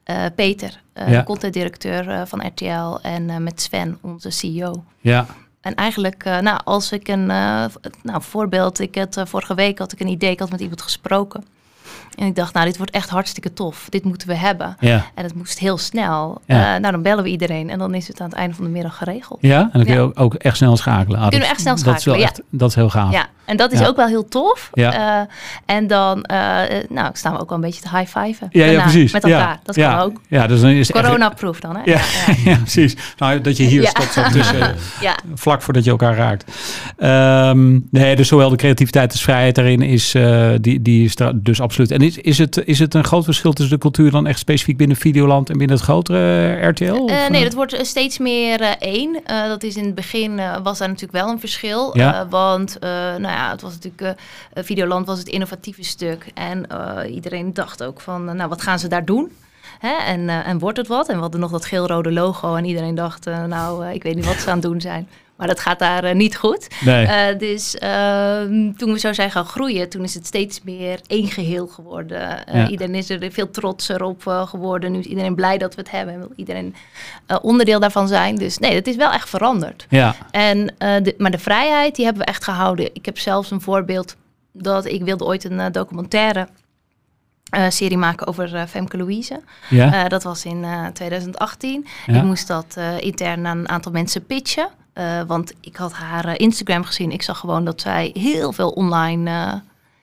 eh, 0.04 0.24
Peter, 0.34 0.80
Ja. 0.94 1.22
contentdirecteur 1.22 2.26
van 2.26 2.46
RTL, 2.46 2.98
en 3.02 3.42
met 3.42 3.60
Sven, 3.60 3.98
onze 4.00 4.30
CEO. 4.30 4.84
ja, 5.00 5.26
En 5.60 5.74
eigenlijk, 5.74 6.24
nou, 6.24 6.60
als 6.64 6.92
ik 6.92 7.08
een 7.08 7.26
nou, 7.26 8.22
voorbeeld, 8.22 8.80
ik 8.80 8.94
had 8.94 9.22
vorige 9.24 9.54
week 9.54 9.78
had 9.78 9.92
ik 9.92 10.00
een 10.00 10.08
idee, 10.08 10.30
ik 10.30 10.38
had 10.40 10.50
met 10.50 10.60
iemand 10.60 10.82
gesproken. 10.82 11.44
En 12.14 12.26
ik 12.26 12.34
dacht, 12.34 12.54
nou, 12.54 12.66
dit 12.66 12.76
wordt 12.76 12.92
echt 12.92 13.08
hartstikke 13.08 13.52
tof. 13.52 13.86
Dit 13.88 14.04
moeten 14.04 14.28
we 14.28 14.34
hebben. 14.34 14.76
ja. 14.80 15.04
En 15.14 15.24
het 15.24 15.34
moest 15.34 15.58
heel 15.58 15.78
snel. 15.78 16.40
Ja. 16.46 16.74
Eh, 16.74 16.80
nou, 16.80 16.92
dan 16.92 17.02
bellen 17.02 17.24
we 17.24 17.30
iedereen 17.30 17.70
en 17.70 17.78
dan 17.78 17.94
is 17.94 18.08
het 18.08 18.20
aan 18.20 18.28
het 18.28 18.36
einde 18.36 18.54
van 18.54 18.64
de 18.64 18.70
middag 18.70 18.96
geregeld. 18.96 19.38
Ja, 19.42 19.60
en 19.60 19.68
dan 19.72 19.82
kun 19.84 19.92
je 19.92 19.98
Ja. 19.98 20.04
ook, 20.04 20.20
ook 20.20 20.34
echt 20.34 20.56
snel 20.56 20.76
schakelen. 20.76 21.20
Ah, 21.20 21.28
Kunnen 21.28 21.30
dat- 21.30 21.48
we 21.48 21.54
echt 21.54 21.60
snel 21.60 21.74
Dat 21.74 21.80
is, 21.80 21.84
wel 21.84 21.94
schakelen, 21.94 22.18
ja. 22.18 22.24
echt, 22.26 22.42
dat 22.50 22.68
is 22.68 22.74
heel 22.74 22.90
gaaf. 22.90 23.12
Ja, 23.12 23.26
en 23.44 23.56
dat 23.56 23.72
is 23.72 23.86
ook 23.86 23.96
wel 23.96 24.06
heel 24.06 24.28
tof. 24.28 24.70
Ja. 24.72 24.92
Eh, 25.20 25.26
en 25.76 25.86
dan 25.86 26.22
eh, 26.22 26.60
nou, 26.88 27.10
staan 27.12 27.32
we 27.32 27.40
ook 27.40 27.48
wel 27.48 27.58
een 27.58 27.64
beetje 27.64 27.80
te 27.80 27.96
high-fiven. 27.96 28.48
Ja, 28.50 28.64
ja, 28.64 28.82
precies. 28.82 29.12
Met 29.12 29.24
elkaar. 29.24 29.60
Dat 29.62 29.74
kan 29.76 29.98
ook. 29.98 30.20
Ja, 30.28 30.46
dus 30.46 30.60
dan 30.60 30.70
is 30.70 30.90
echt- 30.90 31.04
Corona-proof 31.04 31.60
dan, 31.60 31.76
hè? 31.76 31.82
Ja, 31.84 32.00
ja. 32.44 32.56
precies. 32.66 32.96
Nou, 33.18 33.40
dat 33.40 33.56
je 33.56 33.64
hier 33.64 33.86
stopt 33.86 34.12
zo 34.12 34.22
tussen, 34.22 34.76
vlak 35.34 35.62
voordat 35.62 35.84
je 35.84 35.90
elkaar 35.90 36.16
raakt. 36.16 36.44
Ehm, 36.96 37.78
nee, 37.90 38.16
dus 38.16 38.28
zowel 38.28 38.50
de 38.50 38.56
creativiteit 38.56 39.12
als 39.12 39.22
vrijheid 39.22 39.54
daarin 39.54 39.82
is, 39.82 40.14
die, 40.60 40.82
die 40.82 41.04
is 41.04 41.14
dus 41.34 41.60
absoluut. 41.60 41.79
En 41.88 42.00
is, 42.00 42.18
is, 42.18 42.38
het, 42.38 42.62
is 42.64 42.78
het 42.78 42.94
een 42.94 43.04
groot 43.04 43.24
verschil 43.24 43.52
tussen 43.52 43.74
de 43.74 43.80
cultuur 43.80 44.10
dan 44.10 44.26
echt 44.26 44.38
specifiek 44.38 44.76
binnen 44.76 44.96
Videoland 44.96 45.50
en 45.50 45.58
binnen 45.58 45.76
het 45.76 45.84
grotere 45.84 46.56
eh, 46.56 46.68
RTL? 46.68 46.84
Eh, 46.84 47.28
nee, 47.28 47.38
eh? 47.38 47.42
dat 47.42 47.54
wordt 47.54 47.86
steeds 47.86 48.18
meer 48.18 48.60
één. 48.78 49.22
Dat 49.26 49.62
is 49.62 49.76
in 49.76 49.84
het 49.84 49.94
begin 49.94 50.40
was 50.62 50.78
daar 50.78 50.88
natuurlijk 50.88 51.24
wel 51.24 51.28
een 51.28 51.40
verschil. 51.40 51.96
Ja. 51.96 52.28
Want 52.28 52.76
nou 52.80 53.22
ja, 53.22 53.50
het 53.50 53.60
was 53.60 53.72
natuurlijk 53.72 54.20
Videoland 54.54 55.06
was 55.06 55.18
het 55.18 55.28
innovatieve 55.28 55.84
stuk. 55.84 56.26
En 56.34 56.66
iedereen 57.10 57.54
dacht 57.54 57.82
ook 57.82 58.00
van, 58.00 58.24
nou 58.24 58.48
wat 58.48 58.62
gaan 58.62 58.78
ze 58.78 58.88
daar 58.88 59.04
doen? 59.04 59.32
Hè? 59.78 59.94
En, 60.06 60.28
en 60.28 60.58
wordt 60.58 60.78
het 60.78 60.86
wat? 60.86 61.08
En 61.08 61.14
we 61.14 61.20
hadden 61.20 61.40
nog 61.40 61.50
dat 61.50 61.64
geel-rode 61.64 62.12
logo. 62.12 62.54
En 62.54 62.64
iedereen 62.64 62.94
dacht, 62.94 63.24
nou, 63.24 63.86
ik 63.86 64.02
weet 64.02 64.14
niet 64.14 64.26
wat 64.26 64.40
ze 64.40 64.48
aan 64.48 64.58
het 64.58 64.62
doen 64.62 64.80
zijn. 64.80 65.08
Maar 65.40 65.48
dat 65.48 65.60
gaat 65.60 65.78
daar 65.78 66.04
uh, 66.04 66.12
niet 66.14 66.36
goed. 66.36 66.66
Nee. 66.80 67.06
Uh, 67.06 67.38
dus 67.38 67.74
uh, 67.74 68.40
toen 68.76 68.92
we 68.92 68.98
zo 68.98 69.12
zijn 69.12 69.30
gaan 69.30 69.44
groeien, 69.44 69.88
toen 69.88 70.02
is 70.02 70.14
het 70.14 70.26
steeds 70.26 70.60
meer 70.62 71.00
één 71.06 71.26
geheel 71.26 71.66
geworden. 71.66 72.44
Ja. 72.52 72.68
Iedereen 72.68 72.94
is 72.94 73.10
er 73.10 73.32
veel 73.32 73.50
trotser 73.50 74.02
op 74.02 74.22
geworden. 74.26 74.92
Nu 74.92 74.98
is 74.98 75.04
iedereen 75.04 75.34
blij 75.34 75.58
dat 75.58 75.74
we 75.74 75.80
het 75.80 75.90
hebben. 75.90 76.14
En 76.14 76.20
wil 76.20 76.32
iedereen 76.36 76.74
onderdeel 77.42 77.80
daarvan 77.80 78.08
zijn. 78.08 78.36
Dus 78.36 78.58
nee, 78.58 78.74
het 78.74 78.86
is 78.86 78.96
wel 78.96 79.12
echt 79.12 79.28
veranderd. 79.28 79.86
Ja. 79.88 80.14
En, 80.30 80.74
de, 80.78 81.14
maar 81.18 81.30
de 81.30 81.38
vrijheid, 81.38 81.94
die 81.94 82.04
hebben 82.04 82.22
we 82.22 82.28
echt 82.28 82.44
gehouden. 82.44 82.90
Ik 82.92 83.04
heb 83.04 83.18
zelfs 83.18 83.50
een 83.50 83.60
voorbeeld 83.60 84.16
dat 84.52 84.84
ik 84.84 85.02
wilde 85.02 85.24
ooit 85.24 85.44
een 85.44 85.72
documentaire 85.72 86.48
uh, 87.56 87.64
serie 87.68 87.98
maken 87.98 88.26
over 88.26 88.54
uh, 88.54 88.62
Femke 88.68 88.96
Louise. 88.96 89.40
Ja. 89.68 90.04
Uh, 90.04 90.08
dat 90.08 90.22
was 90.22 90.44
in 90.44 90.64
2018. 90.92 91.86
Ja. 92.06 92.14
Ik 92.14 92.22
moest 92.22 92.46
dat 92.46 92.78
intern 92.98 93.46
aan 93.46 93.58
een 93.58 93.68
aantal 93.68 93.92
mensen 93.92 94.26
pitchen. 94.26 94.68
Uh, 94.94 95.20
want 95.26 95.52
ik 95.60 95.76
had 95.76 95.92
haar 95.92 96.26
uh, 96.26 96.34
Instagram 96.36 96.84
gezien. 96.84 97.10
Ik 97.10 97.22
zag 97.22 97.38
gewoon 97.38 97.64
dat 97.64 97.80
zij 97.80 98.10
heel 98.14 98.52
veel 98.52 98.70
online 98.70 99.30
uh, 99.30 99.52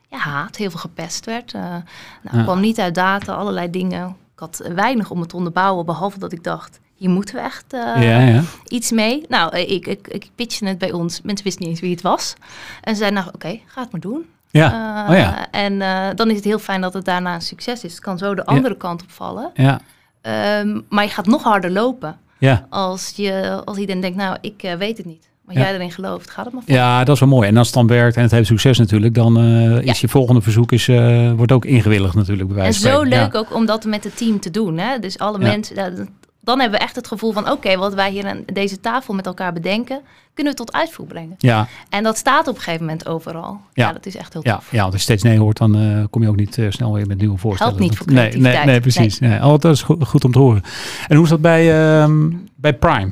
ja, 0.10 0.17
haat, 0.17 0.56
heel 0.56 0.69
veel 0.69 0.80
gepest 0.80 1.26
werd. 1.26 1.54
Nou, 1.54 1.84
ja. 2.32 2.43
kwam 2.43 2.60
niet 2.60 2.80
uit 2.80 2.95
data, 2.95 3.34
allerlei 3.34 3.69
dingen. 3.69 4.08
Ik 4.08 4.39
had 4.39 4.62
weinig 4.76 5.12
om 5.12 5.19
het 5.19 5.30
te 5.30 5.36
onderbouwen, 5.36 5.86
behalve 5.86 6.19
dat 6.19 6.32
ik 6.32 6.43
dacht... 6.43 6.80
hier 6.95 7.10
moeten 7.10 7.36
we 7.36 7.41
echt 7.41 7.65
ja, 7.69 8.19
ja. 8.19 8.41
iets 8.67 8.91
mee. 8.91 9.26
Nou, 9.30 9.58
ik, 9.58 9.88
ik, 9.88 10.08
ik 10.08 10.30
pitchte 10.36 10.65
het 10.65 10.78
bij 10.78 10.91
ons. 10.91 11.21
Mensen 11.21 11.45
wisten 11.45 11.63
niet 11.63 11.71
eens 11.71 11.82
wie 11.82 11.91
het 11.91 12.02
was. 12.02 12.34
En 12.82 12.93
ze 12.93 13.00
zeiden, 13.00 13.19
nou 13.19 13.36
oké, 13.36 13.45
okay, 13.45 13.63
ga 13.65 13.82
het 13.82 13.91
maar 13.91 14.02
doen. 14.02 14.26
Ja. 14.50 15.06
Oh, 15.10 15.15
ja. 15.15 15.52
En 15.52 15.80
dan 16.15 16.30
is 16.30 16.36
het 16.36 16.45
heel 16.45 16.60
fijn 16.60 16.82
dat 16.82 16.93
het 16.93 17.06
daarna 17.06 17.34
een 17.34 17.41
succes 17.41 17.84
is. 17.84 17.91
Het 17.91 18.02
kan 18.02 18.17
zo 18.17 18.36
de 18.36 18.45
andere 18.45 18.78
kant 18.78 19.02
opvallen. 19.02 19.52
Ja. 19.54 19.80
Um, 20.60 20.86
maar 20.89 21.04
je 21.04 21.10
gaat 21.10 21.26
nog 21.26 21.43
harder 21.43 21.71
lopen. 21.71 22.19
Ja. 22.39 22.65
Als, 22.69 23.13
je, 23.15 23.62
als 23.65 23.78
iedereen 23.78 24.02
denkt, 24.02 24.17
nou, 24.17 24.38
ik 24.41 24.63
uh, 24.63 24.73
weet 24.73 24.97
het 24.97 25.06
niet. 25.06 25.30
Maar 25.45 25.56
ja. 25.56 25.62
jij 25.62 25.73
erin 25.73 25.91
gelooft, 25.91 26.30
gaat 26.30 26.45
het 26.45 26.54
maar 26.54 26.63
voor. 26.65 26.73
Ja, 26.73 27.04
dat 27.04 27.13
is 27.15 27.19
wel 27.19 27.30
mooi. 27.30 27.47
En 27.47 27.58
als 27.58 27.67
het 27.67 27.76
dan 27.76 27.88
werkt 27.88 28.15
en 28.15 28.21
het 28.21 28.32
heeft 28.32 28.47
succes 28.47 28.78
natuurlijk, 28.78 29.13
dan 29.13 29.43
uh, 29.43 29.82
is 29.82 30.02
je 30.02 30.08
volgende 30.08 30.41
verzoek 30.41 30.71
is, 30.71 30.88
uh, 30.88 31.32
wordt 31.32 31.52
ook 31.52 31.65
ingewilligd 31.65 32.15
natuurlijk. 32.15 32.54
Bij 32.54 32.65
en 32.65 32.73
zo 32.73 33.04
leuk 33.04 33.36
ook 33.36 33.56
om 33.56 33.65
dat 33.65 33.86
met 33.86 34.04
het 34.04 34.17
team 34.17 34.39
te 34.39 34.52
doen. 34.52 34.78
Hè? 34.78 35.00
Dus 35.00 35.17
alle 35.17 35.38
mensen, 35.38 36.10
dan 36.48 36.60
hebben 36.60 36.80
we 36.80 36.86
echt 36.86 36.96
het 36.96 37.08
gevoel 37.08 37.32
van, 37.32 37.44
oké, 37.44 37.52
okay, 37.52 37.78
wat 37.78 37.94
wij 37.94 38.12
hier 38.12 38.26
aan 38.26 38.44
deze 38.46 38.80
tafel 38.80 39.14
met 39.14 39.26
elkaar 39.26 39.54
bedenken, 39.54 40.02
kunnen 40.34 40.54
we 40.54 40.60
tot 40.60 40.74
uitvoer 40.74 41.06
brengen. 41.06 41.36
Ja. 41.38 41.68
En 41.90 42.04
dat 42.04 42.18
staat 42.18 42.48
op 42.48 42.56
een 42.56 42.62
gegeven 42.62 42.86
moment 42.86 43.08
overal. 43.08 43.62
Ja, 43.74 43.88
ja 43.88 43.94
dat 43.94 44.06
is 44.06 44.16
echt 44.16 44.34
heel 44.34 44.42
ja. 44.46 44.56
tof. 44.56 44.72
Ja, 44.72 44.84
als 44.84 44.94
je 44.94 45.00
steeds 45.00 45.24
nee 45.24 45.40
hoort, 45.40 45.58
dan 45.58 45.78
uh, 45.78 46.04
kom 46.10 46.22
je 46.22 46.30
ook 46.30 46.36
niet 46.36 46.58
uh, 46.58 46.72
snel 46.72 46.94
weer 46.94 47.08
met 47.08 47.18
nieuwe 47.18 47.38
voorstellen. 47.38 47.74
Helpt 47.74 47.90
niet 47.90 47.98
voor 47.98 48.14
nee, 48.14 48.38
nee, 48.38 48.66
nee, 48.66 48.80
precies. 48.80 49.20
Nee. 49.20 49.30
Nee. 49.30 49.40
Oh, 49.40 49.60
dat 49.60 49.66
is 49.66 49.82
goed, 49.82 50.08
goed, 50.08 50.26
om 50.26 50.32
te 50.32 50.40
horen. 50.40 50.62
En 51.08 51.16
hoe 51.16 51.24
is 51.24 51.32
dat 51.32 51.42
bij, 51.42 52.02
um, 52.02 52.50
bij 52.56 52.74
Prime? 52.74 53.12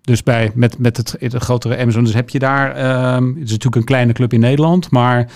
Dus 0.00 0.22
bij, 0.22 0.50
met, 0.54 0.78
met 0.78 0.96
het, 0.96 1.16
het 1.18 1.34
grotere 1.34 1.78
Amazon. 1.78 2.04
Dus 2.04 2.14
heb 2.14 2.30
je 2.30 2.38
daar, 2.38 2.68
um, 3.16 3.28
het 3.28 3.44
is 3.44 3.50
natuurlijk 3.50 3.76
een 3.76 3.84
kleine 3.84 4.12
club 4.12 4.32
in 4.32 4.40
Nederland, 4.40 4.90
maar 4.90 5.28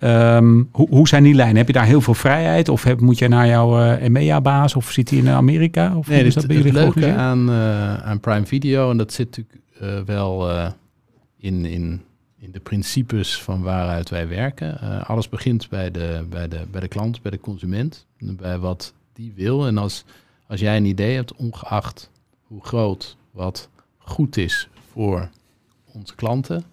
um, 0.00 0.68
hoe, 0.72 0.88
hoe 0.88 1.08
zijn 1.08 1.22
die 1.22 1.34
lijnen? 1.34 1.56
Heb 1.56 1.66
je 1.66 1.72
daar 1.72 1.86
heel 1.86 2.00
veel 2.00 2.14
vrijheid? 2.14 2.68
Of 2.68 2.82
heb, 2.82 3.00
moet 3.00 3.18
je 3.18 3.28
naar 3.28 3.46
jouw 3.46 3.78
uh, 3.78 4.02
EMEA-baas? 4.02 4.74
Of 4.74 4.90
zit 4.90 5.10
hij 5.10 5.18
in 5.18 5.28
Amerika? 5.28 5.96
Of 5.96 6.08
nee, 6.08 6.24
is 6.24 6.34
dat 6.34 6.46
bij 6.46 6.56
jullie 6.56 6.72
het 6.72 6.94
leuke 6.94 7.12
aan, 7.14 7.50
uh, 7.50 7.96
aan 7.96 8.20
Prime 8.20 8.46
Video, 8.46 8.90
en 8.90 8.96
dat 8.96 9.12
zit 9.12 9.26
natuurlijk 9.26 9.58
uh, 9.82 10.00
wel 10.06 10.50
in, 11.38 11.64
in, 11.64 12.02
in 12.38 12.52
de 12.52 12.60
principes 12.60 13.42
van 13.42 13.62
waaruit 13.62 14.10
wij 14.10 14.28
werken. 14.28 14.80
Alles 15.06 15.28
begint 15.28 15.68
bij 15.68 15.90
de, 15.90 16.26
bij, 16.30 16.48
de, 16.48 16.60
bij 16.70 16.80
de 16.80 16.88
klant, 16.88 17.22
bij 17.22 17.30
de 17.30 17.40
consument, 17.40 18.06
bij 18.18 18.58
wat 18.58 18.94
die 19.12 19.32
wil. 19.36 19.66
En 19.66 19.78
als, 19.78 20.04
als 20.46 20.60
jij 20.60 20.76
een 20.76 20.84
idee 20.84 21.14
hebt, 21.14 21.34
ongeacht 21.34 22.10
hoe 22.46 22.64
groot 22.64 23.16
wat 23.30 23.68
goed 23.98 24.36
is 24.36 24.68
voor 24.92 25.28
onze 25.92 26.14
klanten, 26.14 26.64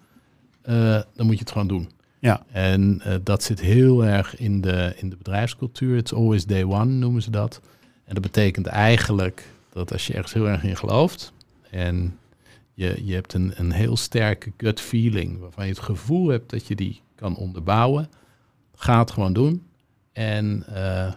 dan 1.14 1.26
moet 1.26 1.34
je 1.34 1.40
het 1.40 1.52
gewoon 1.52 1.68
doen. 1.68 1.90
Ja. 2.24 2.44
En 2.52 3.02
uh, 3.08 3.14
dat 3.24 3.44
zit 3.44 3.60
heel 3.60 4.06
erg 4.06 4.38
in 4.40 4.62
de, 4.62 4.94
in 4.96 5.10
de 5.10 5.16
bedrijfscultuur. 5.16 5.98
It's 5.98 6.14
always 6.14 6.46
day 6.46 6.64
one 6.64 6.86
noemen 6.86 7.22
ze 7.22 7.32
dat. 7.32 7.62
En 8.06 8.14
dat 8.14 8.24
betekent 8.24 8.66
eigenlijk 8.66 9.48
dat 9.74 9.92
als 9.92 10.08
je 10.08 10.14
ergens 10.14 10.34
heel 10.34 10.48
erg 10.48 10.64
in 10.64 10.78
gelooft 10.78 11.34
en 11.70 12.18
je, 12.74 13.02
je 13.06 13.14
hebt 13.14 13.34
een, 13.34 13.54
een 13.56 13.72
heel 13.72 13.98
sterke 13.98 14.52
gut 14.58 14.82
feeling 14.82 15.40
waarvan 15.40 15.66
je 15.66 15.72
het 15.72 15.80
gevoel 15.80 16.28
hebt 16.28 16.50
dat 16.50 16.68
je 16.68 16.76
die 16.76 17.02
kan 17.16 17.36
onderbouwen, 17.36 18.10
ga 18.76 19.00
het 19.00 19.12
gewoon 19.12 19.34
doen. 19.34 19.64
En 20.14 20.66
uh, 20.70 21.12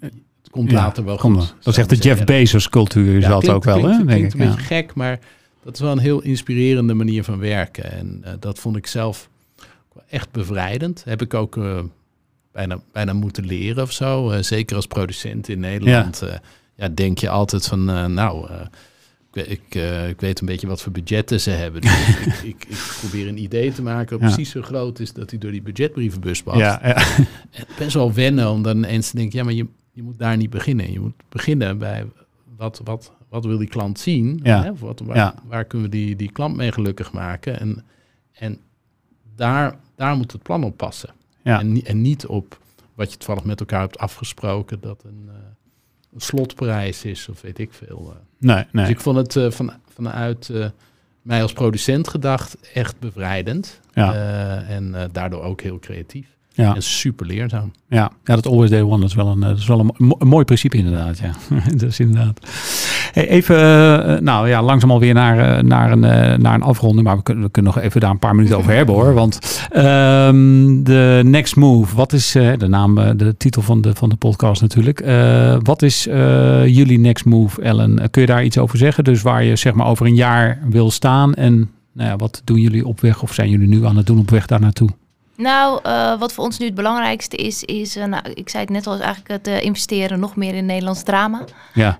het 0.00 0.50
komt 0.50 0.70
ja, 0.70 0.76
later 0.76 1.04
wel 1.04 1.18
goed. 1.18 1.54
Dat 1.60 1.72
is 1.72 1.78
echt 1.78 1.88
de 1.88 1.96
Jeff 1.96 2.24
Bezos 2.24 2.68
cultuur, 2.68 3.16
is 3.16 3.22
ja, 3.22 3.28
dat 3.28 3.38
klinkt, 3.38 3.56
ook 3.56 3.64
wel, 3.64 3.78
klinkt, 3.78 3.98
hè? 3.98 4.04
Klinkt 4.04 4.20
denk 4.20 4.34
een 4.34 4.40
ik. 4.40 4.56
beetje 4.56 4.74
gek, 4.74 4.94
maar 4.94 5.18
dat 5.64 5.74
is 5.74 5.80
wel 5.80 5.92
een 5.92 5.98
heel 5.98 6.22
inspirerende 6.22 6.94
manier 6.94 7.24
van 7.24 7.38
werken. 7.38 7.92
En 7.92 8.22
uh, 8.24 8.30
dat 8.40 8.58
vond 8.58 8.76
ik 8.76 8.86
zelf 8.86 9.28
echt 10.08 10.30
bevrijdend. 10.30 11.02
Heb 11.04 11.22
ik 11.22 11.34
ook 11.34 11.56
uh, 11.56 11.78
bijna, 12.52 12.80
bijna 12.92 13.12
moeten 13.12 13.46
leren 13.46 13.82
of 13.82 13.92
zo. 13.92 14.30
Uh, 14.32 14.38
zeker 14.38 14.76
als 14.76 14.86
producent 14.86 15.48
in 15.48 15.60
Nederland. 15.60 16.20
Ja. 16.20 16.40
ja 16.76 16.88
denk 16.88 17.18
je 17.18 17.28
altijd 17.28 17.66
van, 17.66 17.84
nou, 18.14 18.50
ik, 19.32 19.46
ik, 19.46 19.74
ik, 20.08 20.20
weet 20.20 20.40
een 20.40 20.46
beetje 20.46 20.66
wat 20.66 20.82
voor 20.82 20.92
budgetten 20.92 21.40
ze 21.40 21.50
hebben. 21.50 21.80
Dus 21.80 22.08
ik, 22.08 22.32
ik, 22.42 22.64
ik, 22.68 22.94
probeer 23.00 23.28
een 23.28 23.42
idee 23.42 23.72
te 23.72 23.82
maken 23.82 24.18
dat 24.18 24.28
ja. 24.28 24.34
precies 24.34 24.52
zo 24.52 24.62
groot 24.62 24.98
is 24.98 25.12
dat 25.12 25.30
hij 25.30 25.38
door 25.38 25.50
die 25.50 25.62
budgetbrievenbus 25.62 26.42
past. 26.42 26.58
Ja, 26.58 26.80
ja. 26.82 27.04
Best 27.78 27.94
wel 27.94 28.12
wennen 28.12 28.50
om 28.50 28.62
dan 28.62 28.84
eens 28.84 29.10
te 29.10 29.16
denken, 29.16 29.38
ja, 29.38 29.44
maar 29.44 29.54
je, 29.54 29.66
je 29.92 30.02
moet 30.02 30.18
daar 30.18 30.36
niet 30.36 30.50
beginnen. 30.50 30.92
Je 30.92 31.00
moet 31.00 31.14
beginnen 31.28 31.78
bij 31.78 32.06
wat, 32.56 32.80
wat, 32.84 33.12
wat 33.28 33.44
wil 33.44 33.58
die 33.58 33.68
klant 33.68 33.98
zien? 33.98 34.40
Ja. 34.42 34.62
Hè? 34.62 34.74
Wat, 34.74 35.00
waar, 35.00 35.16
ja. 35.16 35.34
waar, 35.46 35.64
kunnen 35.64 35.90
we 35.90 35.96
die, 35.96 36.16
die 36.16 36.32
klant 36.32 36.56
mee 36.56 36.72
gelukkig 36.72 37.12
maken? 37.12 37.60
En, 37.60 37.84
en 38.32 38.58
daar, 39.34 39.76
daar 39.96 40.16
moet 40.16 40.32
het 40.32 40.42
plan 40.42 40.64
op 40.64 40.76
passen. 40.76 41.10
Ja. 41.42 41.60
En, 41.60 41.84
en 41.84 42.00
niet 42.00 42.26
op 42.26 42.58
wat 42.94 43.12
je 43.12 43.18
toevallig 43.18 43.44
met 43.44 43.60
elkaar 43.60 43.80
hebt 43.80 43.98
afgesproken, 43.98 44.80
dat 44.80 45.04
een, 45.04 45.22
uh, 45.26 45.32
een 46.12 46.20
slotprijs 46.20 47.04
is 47.04 47.28
of 47.28 47.40
weet 47.40 47.58
ik 47.58 47.72
veel. 47.72 48.12
Uh. 48.14 48.20
Nee, 48.38 48.64
nee. 48.72 48.84
Dus 48.84 48.88
ik 48.94 49.00
vond 49.00 49.16
het 49.16 49.34
uh, 49.34 49.50
van, 49.50 49.72
vanuit 49.88 50.52
mij 51.22 51.42
als 51.42 51.52
producent 51.52 52.08
gedacht 52.08 52.70
echt 52.72 52.98
bevrijdend. 52.98 53.80
Ja. 53.92 54.14
en 54.62 54.94
daardoor 55.12 55.42
ook 55.42 55.60
heel 55.60 55.78
creatief. 55.78 56.33
Ja. 56.56 56.74
En 56.74 56.82
super 56.82 57.26
leerzaam. 57.26 57.72
Ja, 57.88 58.10
ja, 58.24 58.34
dat 58.34 58.46
always 58.46 58.70
day 58.70 58.82
one 58.82 58.98
dat 59.00 59.08
is 59.08 59.14
wel 59.14 59.26
een, 59.28 59.42
eh, 59.42 59.48
dat 59.48 59.58
is 59.58 59.66
wel 59.66 59.78
een, 59.80 59.90
mo- 59.98 60.16
een 60.18 60.28
mooi 60.28 60.44
principe 60.44 60.76
inderdaad. 60.76 61.18
Ja, 61.18 61.30
dat 61.76 61.82
is 61.82 62.00
inderdaad. 62.00 62.40
Hey, 63.12 63.28
even, 63.28 63.56
eh, 63.56 64.20
nou 64.20 64.48
ja, 64.48 64.62
langzaam 64.62 64.90
alweer 64.90 65.14
naar, 65.14 65.56
eh, 65.58 65.62
naar, 65.62 65.92
een, 65.92 66.04
eh, 66.04 66.38
naar 66.38 66.54
een 66.54 66.62
afronding. 66.62 67.06
Maar 67.06 67.16
we 67.16 67.22
kunnen, 67.22 67.44
we 67.44 67.50
kunnen 67.50 67.72
nog 67.74 67.82
even 67.82 68.00
daar 68.00 68.10
een 68.10 68.18
paar 68.18 68.34
minuten 68.34 68.56
over 68.56 68.72
hebben 68.76 68.94
hoor. 68.94 69.14
Want 69.14 69.66
ehm, 69.70 70.82
de 70.82 71.20
Next 71.24 71.56
Move, 71.56 71.96
wat 71.96 72.12
is 72.12 72.34
eh, 72.34 72.52
de 72.58 72.68
naam, 72.68 72.98
eh, 72.98 73.10
de 73.16 73.36
titel 73.36 73.62
van 73.62 73.80
de, 73.80 73.94
van 73.94 74.08
de 74.08 74.16
podcast 74.16 74.60
natuurlijk. 74.60 75.00
Eh, 75.00 75.56
wat 75.62 75.82
is 75.82 76.06
eh, 76.06 76.66
jullie 76.66 76.98
Next 76.98 77.24
Move, 77.24 77.62
Ellen? 77.62 77.98
Eh, 77.98 78.06
kun 78.10 78.20
je 78.22 78.28
daar 78.28 78.44
iets 78.44 78.58
over 78.58 78.78
zeggen? 78.78 79.04
Dus 79.04 79.22
waar 79.22 79.44
je 79.44 79.56
zeg 79.56 79.72
maar 79.74 79.86
over 79.86 80.06
een 80.06 80.14
jaar 80.14 80.58
wil 80.68 80.90
staan 80.90 81.34
en 81.34 81.70
nou 81.92 82.08
ja, 82.08 82.16
wat 82.16 82.42
doen 82.44 82.60
jullie 82.60 82.86
op 82.86 83.00
weg 83.00 83.22
of 83.22 83.32
zijn 83.34 83.50
jullie 83.50 83.68
nu 83.68 83.84
aan 83.86 83.96
het 83.96 84.06
doen 84.06 84.18
op 84.18 84.30
weg 84.30 84.46
daar 84.46 84.60
naartoe? 84.60 84.88
Nou, 85.36 85.80
eh, 85.82 86.18
wat 86.18 86.32
voor 86.32 86.44
ons 86.44 86.58
nu 86.58 86.66
het 86.66 86.74
belangrijkste 86.74 87.36
is, 87.36 87.62
is, 87.62 87.96
eh, 87.96 88.04
nou, 88.04 88.30
ik 88.34 88.48
zei 88.48 88.62
het 88.62 88.72
net 88.72 88.86
al, 88.86 88.94
is 88.94 89.00
eigenlijk 89.00 89.28
het 89.28 89.46
eh, 89.46 89.62
investeren 89.62 90.20
nog 90.20 90.36
meer 90.36 90.54
in 90.54 90.66
Nederlands 90.66 91.02
drama. 91.02 91.44
Ja, 91.72 91.98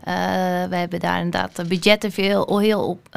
we 0.69 0.77
hebben 0.77 1.01
daar 1.01 1.17
inderdaad 1.17 1.57
de 1.57 1.65
budgetten 1.65 2.13
veel, 2.13 2.59
heel, 2.59 2.89
op, 2.89 3.09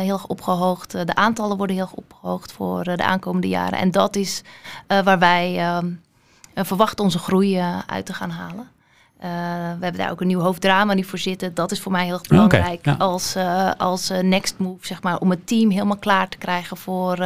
heel 0.00 0.20
opgehoogd. 0.26 0.94
Eh, 0.94 1.04
de 1.04 1.14
aantallen 1.14 1.56
worden 1.56 1.76
heel 1.76 1.90
opgehoogd 1.94 2.52
voor 2.52 2.84
de 2.84 3.04
aankomende 3.04 3.48
jaren. 3.48 3.78
En 3.78 3.90
dat 3.90 4.16
is 4.16 4.42
waar 4.86 5.18
wij 5.18 5.58
ehm, 5.58 5.90
eh, 6.54 6.64
verwachten 6.64 7.04
onze 7.04 7.18
groei 7.18 7.58
uit 7.86 8.06
te 8.06 8.14
gaan 8.14 8.30
halen. 8.30 8.68
Eh, 9.24 9.30
we 9.78 9.84
hebben 9.84 9.96
daar 9.96 10.10
ook 10.10 10.20
een 10.20 10.26
nieuw 10.26 10.40
hoofddrama 10.40 10.94
nu 10.94 11.04
voor 11.04 11.18
zitten. 11.18 11.54
Dat 11.54 11.70
is 11.70 11.80
voor 11.80 11.92
mij 11.92 12.04
heel 12.04 12.12
erg 12.14 12.28
belangrijk 12.28 12.84
ja. 12.84 12.94
als, 12.98 13.34
eh, 13.34 13.70
als 13.76 14.10
eh, 14.10 14.22
next 14.22 14.58
move, 14.58 14.86
zeg 14.86 15.02
maar, 15.02 15.18
om 15.18 15.30
het 15.30 15.46
team 15.46 15.70
helemaal 15.70 15.98
klaar 15.98 16.28
te 16.28 16.38
krijgen 16.38 16.76
voor 16.76 17.16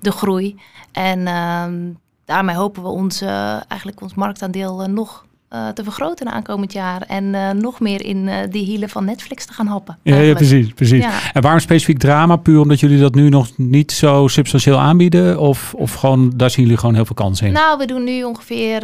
de 0.00 0.12
groei. 0.12 0.60
En 0.92 1.26
ehm, 1.26 1.92
daarmee 2.24 2.56
hopen 2.56 2.82
we 2.82 2.88
ons, 2.88 3.20
eigenlijk 3.68 4.00
ons 4.00 4.14
marktaandeel 4.14 4.88
nog 4.88 5.24
eh, 5.52 5.68
te 5.68 5.84
vergroten 5.84 6.32
aankomend 6.32 6.72
jaar. 6.72 7.02
En 7.02 7.34
eh, 7.34 7.50
nog 7.50 7.80
meer 7.80 8.04
in 8.04 8.28
eh 8.28 8.50
die 8.50 8.64
hielen 8.64 8.88
van 8.88 9.04
Netflix 9.04 9.46
te 9.46 9.52
gaan 9.52 9.66
happen. 9.66 9.98
ja, 10.02 10.34
precies. 10.34 10.72
precies. 10.72 11.02
Ja. 11.02 11.12
En 11.32 11.42
waarom 11.42 11.60
specifiek 11.60 11.98
drama? 11.98 12.36
Puur 12.36 12.60
omdat 12.60 12.80
jullie 12.80 13.00
dat 13.00 13.14
nu 13.14 13.28
nog 13.28 13.48
niet 13.56 13.92
zo 13.92 14.28
substantieel 14.28 14.78
aanbieden? 14.78 15.38
Of, 15.38 15.74
of 15.74 15.94
gewoon, 15.94 16.32
daar 16.36 16.50
zien 16.50 16.62
jullie 16.64 16.78
gewoon 16.78 16.94
heel 16.94 17.04
veel 17.04 17.14
kansen 17.14 17.46
in? 17.46 17.52
Nou, 17.52 17.78
we 17.78 17.86
doen 17.86 18.04
nu 18.04 18.22
ongeveer 18.22 18.82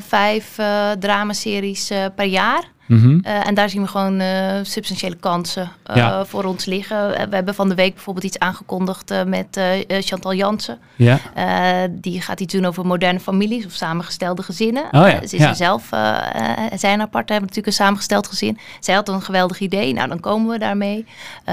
vijf 0.00 0.58
dramaseries 0.98 1.90
per 2.14 2.26
jaar. 2.26 2.74
Mhm. 2.86 3.18
Eh, 3.22 3.46
en 3.46 3.54
daar 3.54 3.70
zien 3.70 3.82
we 3.82 3.88
gewoon 3.88 4.20
eh, 4.20 4.54
substantiële 4.62 5.16
kansen 5.16 5.70
eh, 5.82 5.96
Ja. 5.96 6.24
voor 6.24 6.44
ons 6.44 6.64
liggen. 6.64 7.08
We 7.10 7.34
hebben 7.34 7.54
van 7.54 7.68
de 7.68 7.74
week 7.74 7.94
bijvoorbeeld 7.94 8.24
iets 8.24 8.38
aangekondigd 8.38 9.14
met 9.26 9.60
Chantal 9.88 10.34
Jansen. 10.34 10.78
Ja, 10.96 11.18
die 11.90 12.20
gaat 12.20 12.40
iets 12.40 12.54
doen 12.54 12.64
over 12.64 12.86
moderne 12.86 13.20
families 13.20 13.66
of 13.66 13.72
samengestelde 13.72 14.42
gezinnen. 14.42 14.84
Oh 14.84 14.90
ja, 15.08 15.26
ze 15.26 15.36
is 15.36 15.42
er 15.42 15.54
zelf, 15.54 15.88
zij 16.74 16.92
en 16.92 16.98
haar 16.98 17.08
partner 17.08 17.12
hebben 17.14 17.40
natuurlijk 17.40 17.66
een 17.66 17.72
samengesteld 17.72 18.26
gezin. 18.26 18.58
Zij 18.80 18.94
had 18.94 19.08
een 19.08 19.22
geweldig 19.22 19.60
idee. 19.60 19.92
Nou, 19.92 20.08
dan 20.08 20.20
komen 20.20 20.52
we 20.52 20.58
daarmee. 20.58 21.04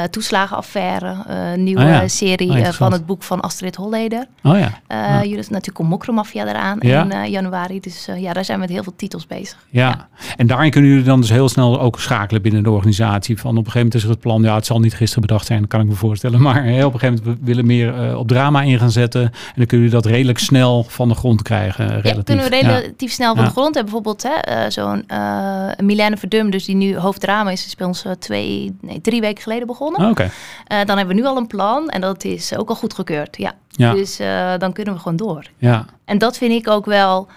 Toeslagenaffaire, 0.10 1.16
nieuwe 1.58 1.82
Oh 1.84 2.02
serie 2.06 2.52
Oh, 2.52 2.68
van 2.70 2.92
het 2.92 3.06
boek 3.06 3.24
van 3.24 3.42
Astrid 3.42 3.76
Holleder. 3.76 4.26
oh 4.44 4.58
ja. 4.60 4.72
Jullie 5.22 5.38
natuurlijk 5.38 5.74
komt 5.74 5.90
Mokromafia 5.90 6.48
eraan 6.48 6.80
in 6.80 7.30
januari. 7.30 7.80
Dus 7.80 8.08
ja, 8.18 8.34
daar 8.34 8.46
zijn 8.46 8.58
we 8.58 8.64
met 8.64 8.74
heel 8.74 8.84
veel 8.84 8.96
titels 8.96 9.28
bezig. 9.28 9.58
Ja. 9.70 10.08
en 10.38 10.48
daarin 10.48 10.72
kunnen 10.72 10.90
jullie 10.90 11.06
dan 11.06 11.23
dus 11.28 11.36
heel 11.38 11.50
snel 11.50 11.80
ook 11.80 12.00
schakelen 12.00 12.42
binnen 12.42 12.64
de 12.64 12.70
organisatie. 12.72 13.40
Van 13.40 13.50
op 13.52 13.66
een 13.66 13.72
gegeven 13.72 13.80
moment 13.80 13.96
is 13.96 14.04
er 14.04 14.10
het 14.10 14.20
plan, 14.20 14.42
ja, 14.44 14.56
het 14.56 14.66
zal 14.66 14.80
niet 14.80 14.94
gisteren 14.96 15.22
bedacht 15.28 15.46
zijn, 15.46 15.68
kan 15.68 15.82
ik 15.82 15.88
me 15.88 15.94
voorstellen. 15.94 16.42
Maar 16.42 16.58
op 16.86 16.94
een 16.94 17.00
gegeven 17.00 17.24
moment 17.24 17.40
we 17.40 17.46
willen 17.46 17.66
meer 17.66 18.10
eh, 18.10 18.18
op 18.20 18.28
drama 18.28 18.62
in 18.62 18.80
gaan 18.80 18.92
zetten. 18.92 19.22
En 19.22 19.32
dan 19.56 19.66
kunnen 19.66 19.86
jullie 19.88 20.02
dat 20.02 20.06
redelijk 20.06 20.38
snel 20.40 20.84
van 20.88 21.08
de 21.08 21.16
grond 21.16 21.42
krijgen. 21.42 21.86
eh, 21.86 21.90
relatief. 21.90 22.16
Ja, 22.16 22.22
kunnen 22.24 22.50
we 22.50 22.56
Ja. 22.56 22.80
relatief 22.80 23.12
snel 23.12 23.34
van 23.36 23.44
Ja. 23.44 23.50
de 23.50 23.54
grond 23.56 23.76
hebben. 23.76 23.94
Bijvoorbeeld 23.94 24.24
hè, 24.24 24.30
eh, 24.64 24.70
zo'n 24.70 25.04
eh 25.08 25.68
Milène 25.78 26.18
Verdum, 26.18 26.50
dus 26.50 26.66
die 26.66 26.76
nu 26.76 26.98
hoofddrama 26.98 27.50
is, 27.52 27.66
is 27.66 27.76
bij 27.76 27.88
ons 27.88 28.06
twee, 28.20 28.76
nee, 28.82 29.02
drie 29.02 29.22
weken 29.22 29.44
geleden 29.44 29.68
begonnen. 29.68 30.02
Oh, 30.02 30.10
Oké, 30.10 30.30
dan 30.68 30.98
hebben 30.98 31.08
we 31.16 31.22
nu 31.22 31.26
al 31.26 31.38
een 31.38 31.48
plan 31.48 31.90
en 31.90 32.02
dat 32.02 32.24
is 32.24 32.58
ook 32.58 32.70
al 32.70 32.76
goedgekeurd. 32.76 33.38
Ja. 33.38 33.54
ja, 33.68 33.94
Dus 33.94 34.18
dan 34.58 34.74
kunnen 34.74 34.94
we 34.94 35.00
gewoon 35.00 35.18
door. 35.18 35.46
ja. 35.58 35.86
En 36.06 36.18
dat 36.18 36.38
vind 36.38 36.52
ik 36.52 36.68
ook 36.70 36.86
wel. 36.86 37.28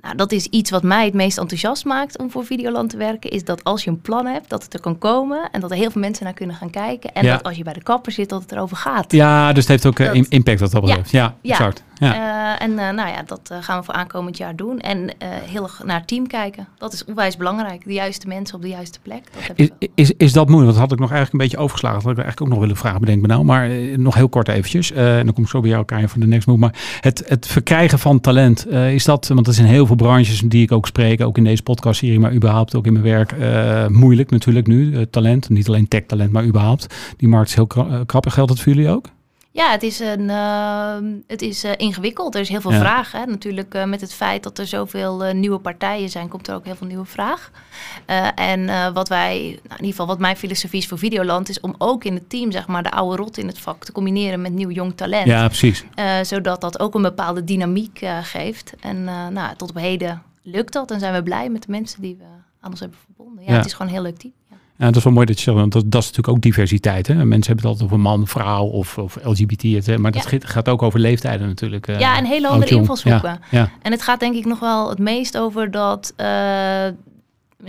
Nou, 0.00 0.16
dat 0.16 0.32
is 0.32 0.46
iets 0.46 0.70
wat 0.70 0.82
mij 0.82 1.04
het 1.04 1.14
meest 1.14 1.38
enthousiast 1.38 1.84
maakt 1.84 2.18
om 2.18 2.30
voor 2.30 2.44
Videoland 2.44 2.90
te 2.90 2.96
werken. 2.96 3.30
Is 3.30 3.44
dat 3.44 3.64
als 3.64 3.84
je 3.84 3.90
een 3.90 4.00
plan 4.00 4.26
hebt, 4.26 4.48
dat 4.48 4.62
het 4.62 4.74
er 4.74 4.80
kan 4.80 4.98
komen. 4.98 5.48
En 5.52 5.60
dat 5.60 5.70
er 5.70 5.76
heel 5.76 5.90
veel 5.90 6.00
mensen 6.00 6.24
naar 6.24 6.34
kunnen 6.34 6.56
gaan 6.56 6.70
kijken. 6.70 7.12
En 7.14 7.24
Ja. 7.24 7.32
dat 7.32 7.42
als 7.42 7.56
je 7.56 7.62
bij 7.64 7.72
de 7.72 7.82
kapper 7.82 8.12
zit, 8.12 8.28
dat 8.28 8.42
het 8.42 8.52
erover 8.52 8.76
gaat. 8.76 9.12
Ja, 9.12 9.48
dus 9.52 9.58
het 9.62 9.68
heeft 9.68 9.86
ook 9.86 9.98
eh, 9.98 10.06
Dat- 10.14 10.26
impact 10.28 10.60
wat 10.60 10.70
dat 10.70 10.80
betreft. 10.84 11.10
Ja, 11.10 11.34
Ja. 11.42 11.50
exact. 11.52 11.82
Ja. 12.00 12.14
Eh, 12.14 12.66
en 12.66 12.78
eh, 12.78 12.94
nou 12.94 13.08
ja, 13.08 13.22
dat 13.26 13.40
eh, 13.50 13.58
gaan 13.60 13.78
we 13.78 13.84
voor 13.84 13.94
aankomend 13.94 14.36
jaar 14.36 14.56
doen. 14.56 14.78
En 14.78 15.10
heel 15.44 15.62
erg 15.62 15.82
naar 15.84 15.98
het 15.98 16.08
team 16.08 16.26
kijken. 16.26 16.68
Dat 16.78 16.92
is 16.92 17.04
onwijs 17.04 17.36
belangrijk. 17.36 17.84
De 17.84 17.92
juiste 17.92 18.26
mensen 18.28 18.56
op 18.56 18.62
de 18.62 18.68
juiste 18.68 18.98
plek. 19.02 19.22
Dat 19.48 19.58
Is, 19.78 19.88
is, 19.94 20.12
is 20.16 20.32
dat 20.32 20.48
moeilijk? 20.48 20.72
Dat 20.72 20.82
had 20.82 20.92
ik 20.92 20.98
nog 20.98 21.10
eigenlijk 21.10 21.32
een 21.32 21.48
beetje 21.48 21.62
overgeslagen. 21.62 21.98
Dat 21.98 22.06
had 22.08 22.18
ik 22.18 22.24
eigenlijk 22.24 22.50
ook 22.50 22.56
nog 22.58 22.66
willen 22.66 22.82
vragen, 22.82 23.00
bedenk 23.00 23.20
me 23.20 23.26
nou. 23.26 23.44
Maar 23.44 23.68
nog 23.98 24.14
heel 24.14 24.28
kort 24.28 24.48
eventjes. 24.48 24.92
En 24.92 25.24
dan 25.24 25.34
kom 25.34 25.44
ik 25.44 25.50
zo 25.50 25.60
bij 25.60 25.70
jou, 25.70 25.84
Kaya, 25.84 26.08
voor 26.08 26.20
de 26.20 26.26
next 26.26 26.46
move. 26.46 26.58
Maar 26.58 26.74
het, 27.00 27.22
het 27.26 27.46
verkrijgen 27.46 27.98
van 27.98 28.20
talent, 28.20 28.66
is 28.68 29.04
dat, 29.04 29.28
want 29.28 29.48
is 29.48 29.58
in 29.58 29.64
heel 29.64 29.86
veel 29.86 29.96
branches 29.96 30.40
die 30.40 30.62
ik 30.62 30.72
ook 30.72 30.86
spreek, 30.86 31.20
ook 31.20 31.36
in 31.36 31.44
deze 31.44 31.62
podcastserie, 31.62 32.20
maar 32.20 32.32
überhaupt 32.32 32.74
ook 32.74 32.86
in 32.86 32.92
mijn 32.92 33.04
werk, 33.04 33.34
moeilijk 33.90 34.30
natuurlijk 34.30 34.66
nu. 34.66 35.06
talent, 35.10 35.48
niet 35.48 35.68
alleen 35.68 35.88
tech 35.88 36.02
talent, 36.06 36.32
maar 36.32 36.44
überhaupt. 36.44 36.94
Die 37.16 37.28
markt 37.28 37.48
is 37.48 37.54
heel 37.54 37.66
kra- 37.66 38.02
krap. 38.06 38.28
Geldt 38.28 38.50
dat 38.50 38.60
voor 38.60 38.72
jullie 38.72 38.90
ook? 38.90 39.06
Ja, 39.52 39.70
het 39.70 39.82
is, 39.82 39.98
een, 39.98 40.30
ehm, 40.30 41.04
het 41.26 41.42
is 41.42 41.64
eh, 41.64 41.72
ingewikkeld. 41.76 42.34
Er 42.34 42.40
is 42.40 42.48
heel 42.48 42.60
veel 42.60 42.72
Ja. 42.72 42.78
vraag. 42.80 43.12
Hè? 43.12 43.24
Natuurlijk 43.26 43.74
eh, 43.74 43.84
met 43.84 44.00
het 44.00 44.12
feit 44.14 44.42
dat 44.42 44.58
er 44.58 44.66
zoveel 44.66 45.24
eh, 45.24 45.34
nieuwe 45.34 45.58
partijen 45.58 46.08
zijn, 46.08 46.28
komt 46.28 46.48
er 46.48 46.54
ook 46.54 46.64
heel 46.64 46.74
veel 46.76 46.86
nieuwe 46.86 47.04
vraag. 47.04 47.50
En 48.34 48.92
wat 48.92 49.08
wij, 49.08 49.38
nou, 49.38 49.52
in 49.62 49.70
ieder 49.70 49.86
geval 49.90 50.06
wat 50.06 50.18
mijn 50.18 50.36
filosofie 50.36 50.78
is 50.80 50.86
voor 50.88 50.98
Videoland, 50.98 51.48
is 51.48 51.60
om 51.60 51.74
ook 51.78 52.04
in 52.04 52.14
het 52.14 52.30
team 52.30 52.50
zeg 52.52 52.66
maar 52.66 52.82
de 52.82 52.90
oude 52.90 53.16
rot 53.22 53.38
in 53.38 53.46
het 53.46 53.58
vak 53.58 53.84
te 53.84 53.92
combineren 53.92 54.40
met 54.40 54.52
nieuw 54.52 54.70
jong 54.70 54.96
talent. 54.96 55.26
Ja, 55.26 55.46
precies. 55.46 55.84
Zodat 56.22 56.60
dat 56.60 56.80
ook 56.80 56.94
een 56.94 57.02
bepaalde 57.02 57.44
dynamiek 57.44 58.00
geeft. 58.22 58.72
En 58.80 59.04
nou, 59.04 59.56
tot 59.56 59.70
op 59.70 59.76
heden 59.76 60.22
lukt 60.42 60.72
dat 60.72 60.90
en 60.90 61.00
zijn 61.00 61.14
we 61.14 61.22
blij 61.22 61.48
met 61.48 61.62
de 61.62 61.70
mensen 61.70 62.02
die 62.02 62.16
we 62.18 62.24
aan 62.60 62.70
ons 62.70 62.80
hebben 62.80 62.98
verbonden. 63.04 63.44
Ja, 63.44 63.50
Ja. 63.50 63.56
het 63.56 63.66
is 63.66 63.72
gewoon 63.72 63.86
een 63.88 63.94
heel 63.94 64.02
leuk 64.02 64.18
team. 64.18 64.32
Ja. 64.80 64.86
Dat 64.86 64.96
is 64.96 65.04
wel 65.04 65.12
mooi 65.12 65.26
dat 65.26 65.36
je 65.38 65.42
zegt, 65.44 65.56
want 65.56 65.72
dat, 65.72 65.82
dat 65.90 66.00
is 66.02 66.06
natuurlijk 66.08 66.36
ook 66.36 66.42
diversiteit. 66.42 67.06
Hè? 67.06 67.14
Mensen 67.14 67.52
hebben 67.52 67.56
het 67.56 67.64
altijd 67.64 67.84
over 67.84 68.00
man, 68.00 68.26
vrouw 68.26 68.64
of, 68.64 68.98
of 68.98 69.18
LGBT. 69.24 69.62
het, 69.62 69.86
hè, 69.86 69.98
Maar 69.98 70.12
dat 70.12 70.30
Ja. 70.30 70.38
gaat- 70.44 70.68
ook 70.68 70.82
over 70.82 71.00
leeftijden 71.00 71.46
natuurlijk. 71.46 71.86
eh, 71.88 71.98
Ja, 71.98 72.16
en 72.16 72.24
hele 72.24 72.48
andere 72.48 72.74
invalshoeken. 72.74 73.40
Ja, 73.50 73.58
ja. 73.60 73.70
En 73.82 73.92
het 73.92 74.02
gaat 74.02 74.20
denk 74.20 74.34
ik 74.34 74.44
nog 74.44 74.58
wel 74.58 74.88
het 74.88 74.98
meest 74.98 75.38
over 75.38 75.70
dat 75.70 76.12
eh, 76.16 76.86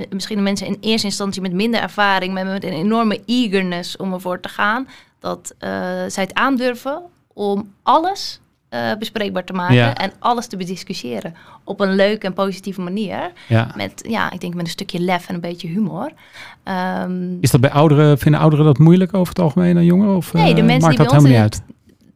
misschien 0.10 0.38
de 0.38 0.43
mensen 0.43 0.67
in 0.67 0.78
eerste 0.82 1.08
instantie 1.08 1.41
met 1.41 1.54
minder 1.54 1.82
ervaring, 1.82 2.34
maar 2.34 2.45
met 2.45 2.63
een 2.63 2.71
enorme 2.74 3.21
eagerness 3.26 3.97
om 3.97 4.13
ervoor 4.13 4.39
te 4.39 4.50
gaan, 4.50 4.88
dat 5.19 5.54
eh, 5.58 5.69
zij 6.08 6.24
het 6.24 6.34
aandurven 6.34 7.02
om 7.34 7.71
alles 7.84 8.39
eh, 8.72 8.92
bespreekbaar 9.00 9.44
te 9.44 9.54
maken 9.54 9.76
Ja. 9.76 9.96
en 9.96 10.12
alles 10.20 10.48
te 10.48 10.58
bediscussiëren 10.58 11.34
op 11.64 11.80
een 11.80 11.96
leuke 11.96 12.26
en 12.26 12.34
positieve 12.34 12.82
manier. 12.82 13.32
ja. 13.48 13.72
Met, 13.76 14.04
ja, 14.10 14.32
ik 14.32 14.40
denk 14.42 14.54
met 14.54 14.66
een 14.66 14.72
stukje 14.72 15.00
lef 15.00 15.28
en 15.28 15.36
een 15.36 15.42
beetje 15.42 15.68
humor. 15.68 16.12
Ehm, 16.64 17.40
Is 17.42 17.52
dat 17.52 17.62
bij 17.62 17.72
ouderen, 17.72 18.18
vinden 18.18 18.42
ouderen 18.42 18.66
dat 18.66 18.78
moeilijk 18.78 19.14
over 19.14 19.28
het 19.34 19.40
algemeen 19.44 19.74
dan 19.76 19.86
jongeren? 19.86 20.16
Of, 20.16 20.34
Nee, 20.34 20.54
de 20.54 20.60
eh, 20.62 20.66
mensen 20.68 20.90
die 20.90 20.98
bij 20.98 21.10
ons 21.10 21.24
in 21.24 21.36
uit? 21.36 21.62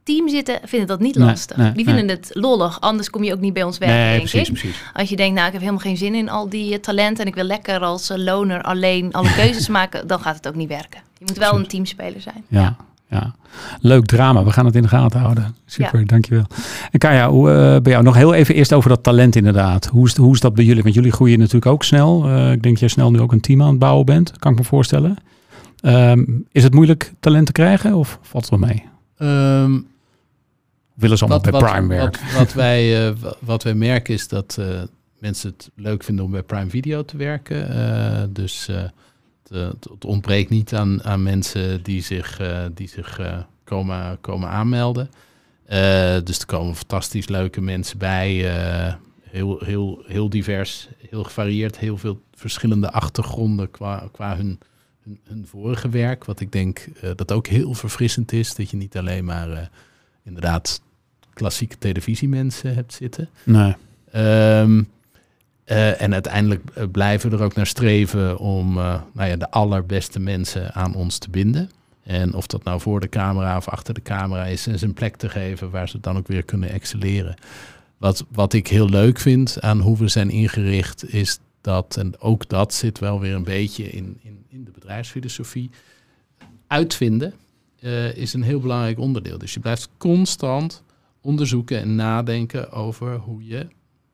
team 0.04 0.30
zitten, 0.30 0.60
vinden 0.64 0.88
dat 0.88 1.00
niet 1.00 1.16
lastig. 1.16 1.58
nee, 1.58 1.72
die 1.72 1.86
nee. 1.86 1.96
vinden 1.96 2.16
het 2.16 2.30
lollig, 2.34 2.82
anders 2.82 3.10
kom 3.10 3.24
je 3.24 3.34
ook 3.34 3.40
niet 3.40 3.54
bij 3.54 3.64
ons 3.64 3.78
werken, 3.78 3.98
denk 4.10 4.30
precies, 4.30 4.48
ik. 4.50 4.54
precies. 4.54 4.82
Als 4.94 5.10
je 5.10 5.16
denkt, 5.16 5.34
nou, 5.36 5.46
ik 5.46 5.52
heb 5.52 5.62
helemaal 5.62 5.82
geen 5.84 5.98
zin 5.98 6.16
in 6.16 6.30
al 6.30 6.50
die 6.50 6.74
eh, 6.74 6.80
talenten 6.80 7.24
en 7.24 7.30
ik 7.30 7.36
wil 7.36 7.44
lekker 7.44 7.80
als 7.80 8.12
loner 8.16 8.62
alleen 8.62 9.14
alle 9.14 9.34
keuzes 9.34 9.68
maken, 9.78 10.08
dan 10.08 10.20
gaat 10.20 10.36
het 10.36 10.48
ook 10.48 10.56
niet 10.56 10.68
werken. 10.70 11.02
Je 11.18 11.26
moet 11.28 11.38
wel 11.38 11.56
een 11.56 11.68
teamspeler 11.68 12.22
zijn. 12.22 12.44
Ja, 12.48 12.62
ja. 12.62 12.76
Leuk 13.82 14.06
drama. 14.06 14.44
We 14.44 14.52
gaan 14.52 14.66
het 14.66 14.76
in 14.76 14.82
de 14.82 14.88
gaten 14.88 15.20
houden. 15.20 15.56
Super, 15.66 16.08
dankjewel. 16.08 16.46
En 16.92 17.00
Kaya, 17.00 17.30
hoe, 17.30 17.50
eh, 17.52 17.82
bij 17.82 17.92
jou 17.92 18.04
nog 18.04 18.16
heel 18.16 18.34
even 18.34 18.56
eerst 18.56 18.74
over 18.74 18.90
dat 18.90 19.04
talent 19.04 19.36
inderdaad. 19.36 19.86
Hoe 19.86 20.06
is, 20.08 20.16
hoe 20.16 20.34
is 20.34 20.40
dat 20.40 20.54
bij 20.54 20.64
jullie? 20.66 20.84
Want 20.84 20.96
jullie 20.96 21.12
groeien 21.12 21.40
natuurlijk 21.40 21.66
ook 21.66 21.84
snel. 21.84 22.26
Eh, 22.30 22.46
ik 22.52 22.62
denk 22.62 22.64
dat 22.64 22.80
jij 22.80 22.88
snel 22.90 23.12
nu 23.12 23.20
ook 23.20 23.32
een 23.32 23.42
team 23.42 23.62
aan 23.62 23.70
het 23.70 23.80
bouwen 23.80 24.06
bent. 24.06 24.40
Kan 24.40 24.52
ik 24.52 24.58
me 24.58 24.64
voorstellen. 24.64 25.16
Ehm, 25.80 26.24
is 26.52 26.64
het 26.64 26.74
moeilijk 26.74 27.14
talent 27.20 27.46
te 27.46 27.52
krijgen 27.52 27.94
of 27.96 28.20
valt 28.22 28.50
het 28.50 28.60
wel 28.60 28.70
mee? 28.70 28.84
Ehm, 29.18 29.80
Willen 30.94 31.18
ze 31.18 31.24
allemaal 31.26 31.42
wat, 31.44 31.52
bij 31.52 31.62
wat, 31.62 31.72
Prime 31.72 31.88
werken? 31.88 32.22
wat, 32.26 32.34
wat 32.38 32.54
wij, 32.54 32.84
eh, 33.08 33.14
wa- 33.22 33.36
wat 33.40 33.64
wij 33.64 33.74
merken 33.76 34.14
is 34.14 34.28
dat 34.28 34.58
eh, 34.60 34.66
mensen 35.20 35.50
het 35.58 35.70
leuk 35.76 36.04
vinden 36.04 36.26
om 36.26 36.32
bij 36.32 36.42
Prime 36.44 36.70
Video 36.70 37.06
te 37.06 37.18
werken. 37.18 37.70
Eh, 37.70 38.24
dus 38.30 38.68
eh, 38.68 38.76
het, 39.50 39.58
eh, 39.58 39.92
het 39.92 40.06
ontbreekt 40.06 40.50
niet 40.50 40.74
aan, 40.74 41.04
aan 41.04 41.24
mensen 41.24 41.84
die 41.84 42.02
zich, 42.02 42.40
eh, 42.40 42.66
die 42.74 42.88
zich 42.88 43.20
eh, 43.20 43.38
komen, 43.64 44.18
komen 44.22 44.50
aanmelden. 44.50 45.10
Dus 46.24 46.40
er 46.40 46.46
komen 46.46 46.76
fantastisch 46.76 47.28
leuke 47.28 47.62
mensen 47.62 47.98
bij. 47.98 48.32
heel, 49.22 49.60
heel, 49.60 50.04
heel 50.08 50.30
divers, 50.30 50.90
heel 51.10 51.24
gevarieerd, 51.24 51.78
heel 51.78 51.98
veel 51.98 52.22
verschillende 52.34 52.92
achtergronden 52.92 53.72
qua, 53.72 54.10
qua 54.12 54.36
hun, 54.36 54.60
hun, 55.04 55.20
hun 55.24 55.48
vorige 55.48 55.90
werk. 55.90 56.26
Wat 56.26 56.40
ik 56.40 56.52
denk 56.52 56.88
dat 57.16 57.32
ook 57.32 57.48
heel 57.48 57.74
verfrissend 57.74 58.32
is. 58.32 58.56
Dat 58.56 58.70
je 58.70 58.78
niet 58.78 58.98
alleen 58.98 59.26
maar 59.26 59.70
inderdaad 60.24 60.82
klassieke 61.34 61.78
televisiemensen 61.78 62.76
hebt 62.76 62.94
zitten. 62.94 63.30
Nee. 63.44 63.76
Ehm, 64.12 64.84
eh, 65.66 66.02
en 66.02 66.14
uiteindelijk 66.14 66.62
eh, 66.74 66.84
blijven 66.92 67.30
we 67.30 67.38
er 67.38 67.44
ook 67.44 67.56
naar 67.56 67.68
streven 67.68 68.38
om 68.38 68.78
eh, 68.78 69.02
nou 69.14 69.30
ja, 69.30 69.36
de 69.36 69.52
allerbeste 69.52 70.20
mensen 70.20 70.74
aan 70.74 70.96
ons 70.96 71.18
te 71.18 71.30
binden. 71.30 71.70
En 72.04 72.34
of 72.34 72.48
dat 72.48 72.64
nou 72.64 72.82
voor 72.82 73.00
de 73.00 73.10
camera 73.10 73.58
of 73.58 73.68
achter 73.68 73.94
de 73.94 74.02
camera 74.02 74.46
is, 74.46 74.64
ze 74.64 74.86
een 74.86 74.94
plek 74.94 75.16
te 75.16 75.30
geven 75.30 75.70
waar 75.70 75.90
ze 75.90 76.00
dan 76.00 76.18
ook 76.18 76.28
weer 76.28 76.44
kunnen 76.44 76.70
excelleren. 76.70 77.36
Wat, 77.98 78.26
wat 78.30 78.54
ik 78.54 78.68
heel 78.68 78.90
leuk 78.90 79.20
vind 79.20 79.62
aan 79.62 79.80
hoe 79.80 79.98
we 79.98 80.08
zijn 80.08 80.30
ingericht, 80.30 81.14
is 81.14 81.40
dat, 81.62 81.98
en 81.98 82.20
ook 82.20 82.50
dat 82.50 82.74
zit 82.74 83.00
wel 83.00 83.20
weer 83.20 83.34
een 83.34 83.44
beetje 83.44 83.90
in, 83.90 84.20
in, 84.22 84.46
in 84.50 84.64
de 84.64 84.72
bedrijfsfilosofie, 84.72 85.70
uitvinden 86.68 87.34
is 88.14 88.34
een 88.34 88.44
heel 88.44 88.60
belangrijk 88.60 89.00
onderdeel. 89.00 89.38
Dus 89.38 89.54
je 89.54 89.60
blijft 89.60 89.90
constant 89.98 90.84
onderzoeken 91.22 91.82
en 91.82 91.96
nadenken 91.96 92.72
over 92.72 93.16
hoe 93.16 93.46
je 93.46 93.68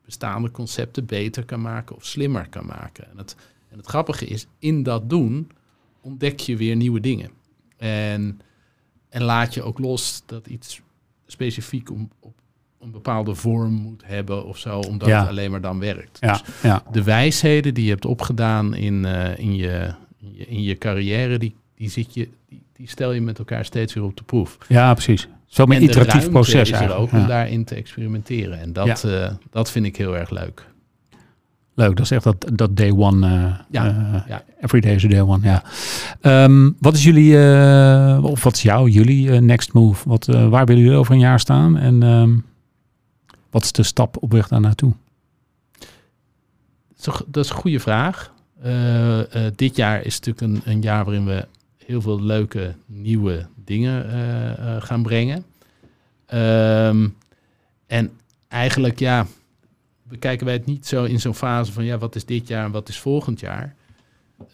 bestaande 0.04 0.50
concepten 0.50 1.06
beter 1.06 1.44
kan 1.44 1.60
maken 1.60 1.96
of 1.96 2.04
slimmer 2.04 2.48
kan 2.48 2.66
maken. 2.66 3.10
En 3.10 3.18
het, 3.18 3.36
en 3.68 3.76
het 3.76 3.86
grappige 3.86 4.26
is, 4.26 4.46
in 4.58 4.82
dat 4.82 5.10
doen 5.10 5.50
ontdek 6.00 6.40
je 6.40 6.56
weer 6.56 6.76
nieuwe 6.76 7.00
dingen. 7.00 7.30
En, 7.76 8.40
en 9.08 9.22
laat 9.22 9.54
je 9.54 9.62
ook 9.62 9.78
los 9.78 10.22
dat 10.26 10.46
iets 10.46 10.80
specifiek 11.26 11.90
om, 11.90 12.10
op 12.20 12.34
een 12.80 12.90
bepaalde 12.90 13.34
vorm 13.34 13.72
moet 13.72 14.02
hebben 14.04 14.44
of 14.44 14.58
zo, 14.58 14.78
omdat 14.78 15.08
het 15.08 15.28
alleen 15.28 15.50
maar 15.50 15.60
dan 15.60 15.78
werkt. 15.78 16.18
Ja, 16.20 16.32
dus 16.32 16.42
ja. 16.62 16.82
de 16.90 17.02
wijsheden 17.02 17.74
die 17.74 17.84
je 17.84 17.90
hebt 17.90 18.04
opgedaan 18.04 18.74
in, 18.74 19.04
uh, 19.04 19.38
in, 19.38 19.56
je, 19.56 19.94
in, 20.18 20.34
je, 20.34 20.46
in 20.46 20.62
je 20.62 20.78
carrière, 20.78 21.38
die, 21.38 21.54
die, 21.74 21.90
zit 21.90 22.14
je, 22.14 22.28
die, 22.48 22.62
die 22.82 22.90
stel 22.90 23.12
je 23.12 23.20
met 23.20 23.38
elkaar 23.38 23.64
steeds 23.64 23.94
weer 23.94 24.04
op 24.04 24.16
de 24.16 24.22
proef. 24.22 24.58
Ja, 24.68 24.92
precies. 24.92 25.28
Zo 25.46 25.62
een 25.62 25.82
iteratief 25.82 26.30
proces 26.30 26.70
is 26.70 26.80
er 26.80 26.94
ook 26.94 27.10
ja. 27.10 27.20
om 27.20 27.26
daarin 27.26 27.64
te 27.64 27.74
experimenteren. 27.74 28.60
En 28.60 28.72
dat, 28.72 29.02
ja. 29.02 29.24
uh, 29.24 29.30
dat 29.50 29.70
vind 29.70 29.86
ik 29.86 29.96
heel 29.96 30.16
erg 30.16 30.30
leuk. 30.30 30.66
Leuk, 31.74 31.96
dat 31.96 32.04
is 32.04 32.10
echt 32.10 32.24
dat, 32.24 32.50
dat 32.52 32.76
day 32.76 32.90
one. 32.90 33.26
Uh, 33.26 33.54
ja, 33.70 33.86
uh, 33.86 34.20
ja. 34.28 34.44
Every 34.60 34.80
day 34.80 34.94
is 34.94 35.04
a 35.04 35.08
day 35.08 35.20
one, 35.20 35.38
ja. 35.42 35.62
Um, 36.44 36.76
wat 36.78 36.94
is 36.94 37.04
jullie, 37.04 37.36
of 38.22 38.42
wat 38.42 38.54
is 38.54 38.62
jouw, 38.62 38.86
jullie 38.86 39.30
next 39.30 39.72
move? 39.72 40.08
Wat, 40.08 40.26
waar 40.26 40.66
willen 40.66 40.82
jullie 40.82 40.98
over 40.98 41.12
een 41.12 41.20
jaar 41.20 41.40
staan? 41.40 41.76
En 41.76 42.02
um, 42.02 42.44
wat 43.50 43.64
is 43.64 43.72
de 43.72 43.82
stap 43.82 44.16
op 44.22 44.32
weg 44.32 44.48
daar 44.48 44.60
naartoe? 44.60 44.92
Dat 47.26 47.44
is 47.44 47.50
een 47.50 47.56
goede 47.56 47.80
vraag. 47.80 48.32
Dit 49.56 49.76
jaar 49.76 50.04
is 50.04 50.20
natuurlijk 50.20 50.40
een, 50.40 50.72
een, 50.72 50.80
jaar 50.80 51.04
waarin 51.04 51.24
we 51.24 51.46
heel 51.92 52.00
veel 52.02 52.22
leuke 52.22 52.74
nieuwe 52.86 53.46
dingen 53.64 54.06
uh, 54.06 54.82
gaan 54.82 55.02
brengen. 55.02 55.44
Um, 56.34 57.16
en 57.86 58.10
eigenlijk, 58.48 58.98
ja, 58.98 59.26
bekijken 60.02 60.46
wij 60.46 60.54
het 60.54 60.66
niet 60.66 60.86
zo 60.86 61.04
in 61.04 61.20
zo'n 61.20 61.34
fase 61.34 61.72
van, 61.72 61.84
ja, 61.84 61.98
wat 61.98 62.14
is 62.14 62.24
dit 62.24 62.48
jaar 62.48 62.64
en 62.64 62.70
wat 62.70 62.88
is 62.88 62.98
volgend 62.98 63.40
jaar? 63.40 63.74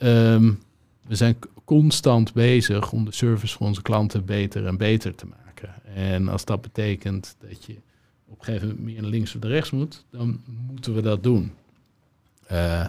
Um, 0.02 0.58
we 1.06 1.14
zijn 1.14 1.38
constant 1.64 2.32
bezig 2.32 2.92
om 2.92 3.04
de 3.04 3.12
service 3.12 3.56
voor 3.56 3.66
onze 3.66 3.82
klanten 3.82 4.24
beter 4.24 4.66
en 4.66 4.76
beter 4.76 5.14
te 5.14 5.26
maken. 5.26 5.74
En 5.94 6.28
als 6.28 6.44
dat 6.44 6.60
betekent 6.60 7.36
dat 7.38 7.64
je 7.64 7.76
op 8.26 8.38
een 8.38 8.44
gegeven 8.44 8.68
moment 8.68 8.84
meer 8.84 9.00
naar 9.02 9.10
links 9.10 9.34
of 9.34 9.42
rechts 9.42 9.70
moet, 9.70 10.04
dan 10.10 10.40
moeten 10.66 10.94
we 10.94 11.02
dat 11.02 11.22
doen. 11.22 11.52
Uh, 12.52 12.86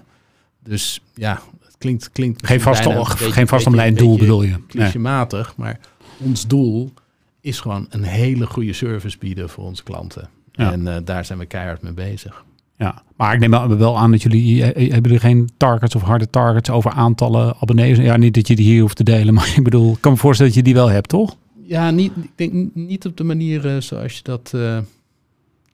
dus 0.63 1.01
ja, 1.13 1.39
het 1.65 1.77
klinkt... 1.77 2.11
klinkt 2.11 2.45
geen 2.45 2.61
vaste, 2.61 3.05
geen 3.05 3.47
vastomlijnd 3.47 3.97
doel 3.97 4.17
bedoel 4.17 4.43
je? 4.43 4.55
Clichématig, 4.67 5.57
nee. 5.57 5.67
maar 5.67 5.79
ons 6.17 6.47
doel 6.47 6.93
is 7.41 7.59
gewoon 7.59 7.85
een 7.89 8.03
hele 8.03 8.45
goede 8.45 8.73
service 8.73 9.17
bieden 9.17 9.49
voor 9.49 9.63
onze 9.63 9.83
klanten. 9.83 10.29
Ja. 10.51 10.71
En 10.71 10.81
uh, 10.81 10.95
daar 11.03 11.25
zijn 11.25 11.39
we 11.39 11.45
keihard 11.45 11.81
mee 11.81 11.93
bezig. 11.93 12.45
Ja, 12.77 13.03
maar 13.15 13.33
ik 13.33 13.39
neem 13.39 13.77
wel 13.77 13.97
aan 13.97 14.11
dat 14.11 14.21
jullie, 14.21 14.63
hebben 14.63 15.01
jullie 15.01 15.19
geen 15.19 15.49
targets 15.57 15.95
of 15.95 16.01
harde 16.01 16.29
targets 16.29 16.69
over 16.69 16.91
aantallen 16.91 17.55
abonnees? 17.59 17.97
Ja, 17.97 18.17
niet 18.17 18.33
dat 18.33 18.47
je 18.47 18.55
die 18.55 18.65
hier 18.65 18.81
hoeft 18.81 18.95
te 18.95 19.03
delen, 19.03 19.33
maar 19.37 19.53
ik 19.55 19.63
bedoel, 19.63 19.93
ik 19.93 20.01
kan 20.01 20.11
me 20.11 20.17
voorstellen 20.17 20.51
dat 20.53 20.61
je 20.61 20.71
die 20.71 20.81
wel 20.81 20.89
hebt, 20.89 21.09
toch? 21.09 21.37
Ja, 21.63 21.91
niet, 21.91 22.11
ik 22.21 22.31
denk 22.35 22.75
niet 22.75 23.05
op 23.05 23.17
de 23.17 23.23
manier 23.23 23.81
zoals 23.81 24.15
je 24.15 24.23
dat 24.23 24.51
uh, 24.55 24.77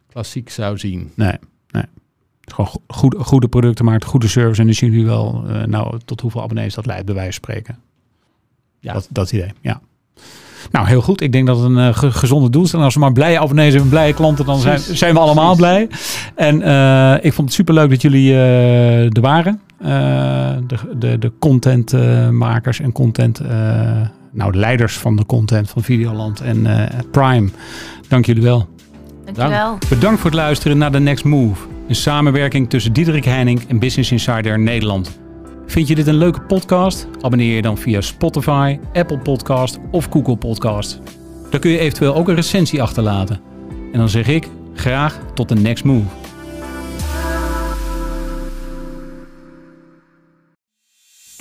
klassiek 0.08 0.50
zou 0.50 0.78
zien. 0.78 1.12
Nee, 1.16 1.38
gewoon 2.46 2.72
goede, 2.88 3.18
goede 3.20 3.48
producten 3.48 3.86
maakt, 3.86 4.06
goede 4.06 4.28
service. 4.28 4.60
En 4.60 4.66
dan 4.66 4.76
zien 4.76 4.92
jullie 4.92 5.06
wel, 5.06 5.44
uh, 5.48 5.64
nou, 5.64 6.00
tot 6.06 6.22
hoeveel 6.22 6.42
abonnees 6.42 6.74
dat 6.74 6.86
leidt, 6.86 7.06
bij 7.06 7.16
wijze 7.16 7.32
van 7.32 7.44
spreken. 7.44 7.78
Ja. 8.80 8.94
Dat, 8.94 9.08
dat 9.12 9.32
idee, 9.32 9.52
ja. 9.62 9.82
Nou, 10.72 10.88
heel 10.88 11.02
goed. 11.02 11.22
Ik 11.22 11.32
denk 11.32 11.48
dat 11.48 11.58
het 11.58 11.66
een 11.66 11.78
uh, 11.78 11.90
gezonde 11.94 12.50
doel 12.50 12.64
is. 12.64 12.74
En 12.74 12.80
als 12.80 12.94
we 12.94 13.00
maar 13.00 13.12
blije 13.12 13.40
abonnees 13.40 13.74
en 13.74 13.90
blije 13.90 14.14
klanten, 14.14 14.46
dan 14.46 14.60
zijn, 14.60 14.80
zijn 14.80 15.14
we 15.14 15.20
allemaal 15.20 15.56
blij. 15.56 15.90
En 16.36 16.62
uh, 16.62 17.14
ik 17.22 17.34
vond 17.34 17.48
het 17.48 17.54
superleuk 17.54 17.90
dat 17.90 18.02
jullie 18.02 18.30
uh, 18.30 19.16
er 19.16 19.22
waren. 19.22 19.62
de, 20.68 20.78
de, 20.98 21.20
de 21.20 21.32
contentmakers 21.40 22.80
en 22.80 22.92
content, 22.92 23.42
nou, 24.32 24.52
de 24.52 24.58
leiders 24.58 24.98
van 24.98 25.16
de 25.16 25.26
content 25.26 25.70
van 25.70 25.84
Videoland 25.84 26.42
en 26.42 26.68
Prime. 27.12 27.50
Dank 28.08 28.26
jullie 28.26 28.44
wel. 28.44 28.68
Dank. 29.34 29.90
Bedankt 29.90 30.20
voor 30.20 30.30
het 30.30 30.40
luisteren 30.40 30.78
naar 30.78 30.92
The 30.92 31.00
Next 31.00 31.24
Move. 31.24 31.75
Een 31.88 31.96
samenwerking 31.96 32.70
tussen 32.70 32.94
Diederik 32.94 33.26
Heining 33.26 33.62
en 33.68 33.80
Business 33.80 34.12
Insider 34.12 34.60
Nederland. 34.60 35.20
Vind 35.66 35.88
je 35.88 35.96
dit 35.96 36.08
een 36.08 36.18
leuke 36.18 36.42
podcast? 36.42 37.08
Abonneer 37.22 37.56
je 37.56 37.62
dan 37.62 37.78
via 37.78 38.02
Spotify, 38.02 38.80
Apple 38.94 39.18
Podcast 39.18 39.78
of 39.92 40.08
Google 40.10 40.36
Podcast. 40.36 41.02
Daar 41.50 41.60
kun 41.60 41.72
je 41.72 41.80
eventueel 41.80 42.16
ook 42.16 42.28
een 42.28 42.36
recensie 42.36 42.82
achterlaten. 42.82 43.42
En 43.92 44.00
dan 44.00 44.10
zeg 44.10 44.28
ik 44.28 44.48
graag 44.74 45.20
tot 45.34 45.50
de 45.50 45.56
next 45.56 45.84
move. 45.84 46.06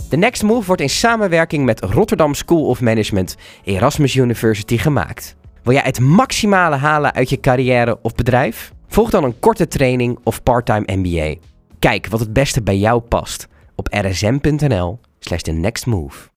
The 0.08 0.16
Next 0.16 0.42
Move 0.42 0.66
wordt 0.66 0.82
in 0.82 0.90
samenwerking 0.90 1.64
met 1.64 1.80
Rotterdam 1.80 2.34
School 2.34 2.66
of 2.66 2.80
Management 2.80 3.36
Erasmus 3.64 4.14
University 4.14 4.78
gemaakt. 4.78 5.36
Wil 5.62 5.72
jij 5.72 5.82
het 5.84 6.00
maximale 6.00 6.76
halen 6.76 7.14
uit 7.14 7.30
je 7.30 7.40
carrière 7.40 7.98
of 8.02 8.14
bedrijf? 8.14 8.73
Volg 8.94 9.10
dan 9.10 9.24
een 9.24 9.38
korte 9.38 9.68
training 9.68 10.18
of 10.22 10.42
parttime 10.42 10.96
MBA. 10.96 11.34
Kijk 11.78 12.06
wat 12.06 12.20
het 12.20 12.32
beste 12.32 12.62
bij 12.62 12.78
jou 12.78 13.00
past 13.00 13.48
op 13.74 13.88
rsm.nl 13.90 14.98
slash 15.18 15.40
the 15.40 15.52
next 15.52 15.86
move. 15.86 16.33